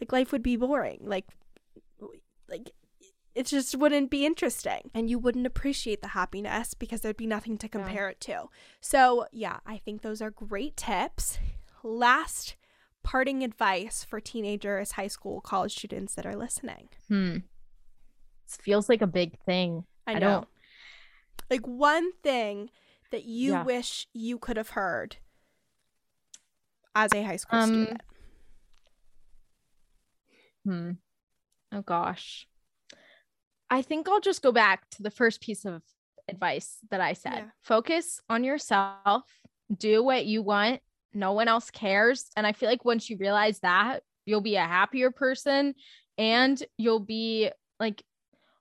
like 0.00 0.12
life 0.12 0.32
would 0.32 0.42
be 0.42 0.56
boring. 0.56 1.00
Like 1.02 1.26
like 2.48 2.70
it 3.34 3.46
just 3.46 3.74
wouldn't 3.76 4.10
be 4.10 4.26
interesting 4.26 4.90
and 4.94 5.08
you 5.08 5.18
wouldn't 5.18 5.46
appreciate 5.46 6.02
the 6.02 6.08
happiness 6.08 6.74
because 6.74 7.00
there'd 7.00 7.16
be 7.16 7.26
nothing 7.26 7.56
to 7.58 7.68
compare 7.68 8.08
it 8.10 8.20
to. 8.20 8.48
So, 8.80 9.26
yeah, 9.32 9.58
I 9.66 9.78
think 9.78 10.02
those 10.02 10.20
are 10.20 10.30
great 10.30 10.76
tips. 10.76 11.38
Last 11.82 12.56
parting 13.02 13.42
advice 13.42 14.04
for 14.04 14.20
teenagers, 14.20 14.92
high 14.92 15.06
school, 15.08 15.40
college 15.40 15.74
students 15.76 16.14
that 16.14 16.26
are 16.26 16.36
listening. 16.36 16.88
Hmm. 17.08 17.38
This 18.46 18.56
feels 18.60 18.88
like 18.88 19.02
a 19.02 19.06
big 19.06 19.38
thing. 19.40 19.84
I 20.06 20.14
I 20.14 20.18
don't- 20.18 20.48
Like 21.50 21.66
one 21.66 22.12
thing 22.22 22.70
that 23.10 23.24
you 23.24 23.52
Yeah. 23.52 23.64
wish 23.64 24.06
you 24.12 24.38
could 24.38 24.56
have 24.56 24.70
heard 24.70 25.16
as 26.94 27.12
a 27.12 27.22
high 27.22 27.36
school 27.36 27.58
Um, 27.58 27.68
student. 27.68 28.00
Hmm. 30.64 30.90
Oh 31.72 31.82
gosh. 31.82 32.46
I 33.70 33.82
think 33.82 34.08
I'll 34.08 34.20
just 34.20 34.42
go 34.42 34.52
back 34.52 34.88
to 34.90 35.02
the 35.02 35.10
first 35.10 35.40
piece 35.40 35.64
of 35.64 35.82
advice 36.28 36.78
that 36.90 37.00
I 37.00 37.14
said. 37.14 37.34
Yeah. 37.34 37.50
Focus 37.62 38.20
on 38.28 38.44
yourself, 38.44 39.24
do 39.74 40.02
what 40.02 40.26
you 40.26 40.42
want. 40.42 40.82
No 41.14 41.32
one 41.32 41.48
else 41.48 41.70
cares. 41.70 42.30
And 42.36 42.46
I 42.46 42.52
feel 42.52 42.68
like 42.68 42.84
once 42.84 43.08
you 43.10 43.16
realize 43.18 43.58
that, 43.60 44.02
you'll 44.26 44.40
be 44.40 44.56
a 44.56 44.64
happier 44.66 45.10
person 45.10 45.74
and 46.18 46.62
you'll 46.78 47.00
be 47.00 47.50
like 47.80 48.02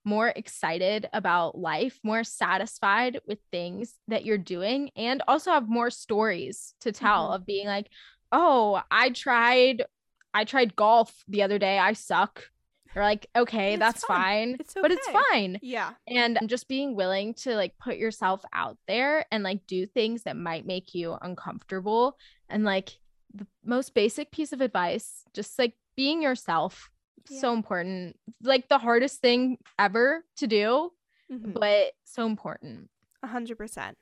more 0.04 0.30
excited 0.36 1.08
about 1.14 1.58
life, 1.58 1.99
more 2.04 2.24
satisfied 2.24 3.20
with 3.28 3.38
things 3.52 3.93
that 4.08 4.26
you're 4.26 4.38
doing, 4.38 4.89
and 4.95 5.22
also 5.28 5.52
have 5.52 5.70
more 5.70 5.91
stories 5.91 6.74
to 6.82 6.91
tell 6.91 7.30
Mhm. 7.30 7.36
of 7.36 7.45
being 7.45 7.68
like, 7.68 7.88
oh, 8.32 8.82
I 8.89 9.10
tried 9.12 9.86
I 10.34 10.45
tried 10.45 10.78
golf 10.78 11.24
the 11.28 11.43
other 11.43 11.60
day. 11.60 11.78
I 11.78 11.91
suck. 11.91 12.49
You're 12.95 13.04
like, 13.04 13.28
okay, 13.36 13.74
It's 13.74 13.80
that's 13.80 14.04
fun. 14.06 14.18
fine. 14.18 14.58
It's 14.62 14.74
But 14.74 14.91
it's 14.91 15.08
fine. 15.10 15.60
Yeah. 15.62 15.91
And 16.08 16.39
just 16.47 16.70
being 16.70 16.95
willing 16.95 17.34
to 17.43 17.54
like 17.56 17.78
put 17.78 17.97
yourself 17.97 18.41
out 18.54 18.78
there 18.88 19.26
and 19.30 19.43
like 19.43 19.68
do 19.68 19.86
things 19.86 20.24
that 20.24 20.38
might 20.38 20.66
make 20.66 20.93
you 20.95 21.18
uncomfortable. 21.22 22.18
And 22.52 22.64
like 22.64 22.97
the 23.34 23.47
most 23.64 23.93
basic 23.93 24.32
piece 24.32 24.52
of 24.54 24.62
advice, 24.62 25.24
just 25.34 25.58
like 25.58 25.74
being 25.95 26.22
yourself, 26.22 26.89
so 27.26 27.54
important. 27.54 28.18
Like 28.41 28.68
the 28.68 28.78
hardest 28.80 29.22
thing 29.22 29.58
ever 29.80 30.26
to 30.38 30.47
do, 30.47 30.91
Mhm. 31.32 31.54
but 31.54 31.93
so 32.04 32.26
important. 32.26 32.89
A 33.24 33.28
hundred 33.28 33.58
percent. 33.58 33.97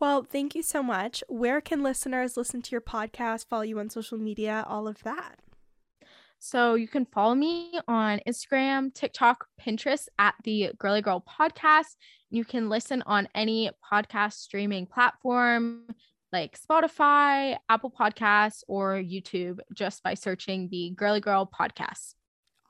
Well, 0.00 0.24
thank 0.24 0.54
you 0.56 0.62
so 0.62 0.82
much. 0.82 1.22
Where 1.28 1.60
can 1.60 1.82
listeners 1.82 2.36
listen 2.36 2.60
to 2.62 2.70
your 2.72 2.80
podcast, 2.80 3.46
follow 3.48 3.62
you 3.62 3.78
on 3.78 3.88
social 3.90 4.18
media, 4.18 4.64
all 4.66 4.88
of 4.88 5.02
that? 5.04 5.38
So 6.38 6.74
you 6.74 6.88
can 6.88 7.06
follow 7.06 7.36
me 7.36 7.78
on 7.86 8.20
Instagram, 8.26 8.92
TikTok, 8.92 9.46
Pinterest 9.60 10.08
at 10.18 10.34
the 10.42 10.72
Girly 10.78 11.00
Girl 11.02 11.22
Podcast. 11.22 11.94
You 12.30 12.44
can 12.44 12.68
listen 12.68 13.02
on 13.06 13.28
any 13.34 13.70
podcast 13.92 14.32
streaming 14.32 14.86
platform 14.86 15.86
like 16.32 16.58
Spotify, 16.60 17.56
Apple 17.68 17.90
Podcasts, 17.90 18.62
or 18.68 18.94
YouTube 18.94 19.58
just 19.74 20.02
by 20.02 20.14
searching 20.14 20.68
the 20.70 20.90
Girly 20.96 21.20
Girl 21.20 21.48
Podcast. 21.48 22.14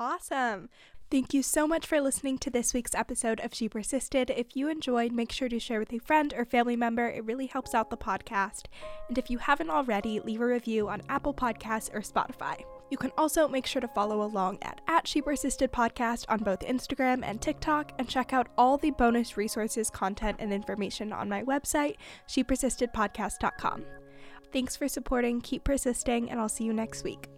Awesome. 0.01 0.69
Thank 1.11 1.35
you 1.35 1.43
so 1.43 1.69
much 1.69 1.87
for 1.87 2.01
listening 2.01 2.39
to 2.39 2.49
this 2.49 2.73
week's 2.73 2.95
episode 2.95 3.39
of 3.41 3.55
She 3.55 3.69
Persisted. 3.69 4.31
If 4.31 4.57
you 4.57 4.69
enjoyed, 4.69 5.13
make 5.13 5.31
sure 5.31 5.49
to 5.51 5.59
share 5.59 5.79
with 5.79 5.93
a 5.93 5.99
friend 5.99 6.33
or 6.35 6.47
family 6.47 6.75
member. 6.75 7.07
It 7.07 7.25
really 7.27 7.47
helps 7.47 7.75
out 7.75 7.91
the 7.91 7.99
podcast. 7.99 8.63
And 9.09 9.19
if 9.19 9.29
you 9.29 9.37
haven't 9.37 9.69
already, 9.69 10.21
leave 10.21 10.41
a 10.41 10.47
review 10.47 10.89
on 10.89 11.03
Apple 11.11 11.35
Podcasts 11.35 11.95
or 11.95 12.01
Spotify. 12.01 12.65
You 12.93 12.99
can 12.99 13.13
also 13.17 13.49
make 13.49 13.65
sure 13.65 13.81
to 13.81 13.89
follow 13.89 14.21
along 14.21 14.59
at, 14.61 14.83
at 14.87 15.09
She 15.09 15.23
Persisted 15.23 15.73
Podcast 15.73 16.27
on 16.29 16.41
both 16.41 16.61
Instagram 16.61 17.25
and 17.25 17.41
TikTok 17.41 17.93
and 17.99 18.07
check 18.07 18.35
out 18.35 18.49
all 18.59 18.77
the 18.77 18.91
bonus 18.91 19.39
resources, 19.39 19.89
content, 19.89 20.37
and 20.41 20.53
information 20.53 21.11
on 21.11 21.27
my 21.27 21.43
website, 21.43 21.97
shepersistedpodcast.com. 22.29 23.87
Thanks 24.53 24.77
for 24.77 24.89
supporting, 24.89 25.41
keep 25.41 25.65
persisting, 25.65 26.31
and 26.31 26.39
I'll 26.39 26.51
see 26.51 26.65
you 26.65 26.75
next 26.75 27.03
week. 27.03 27.31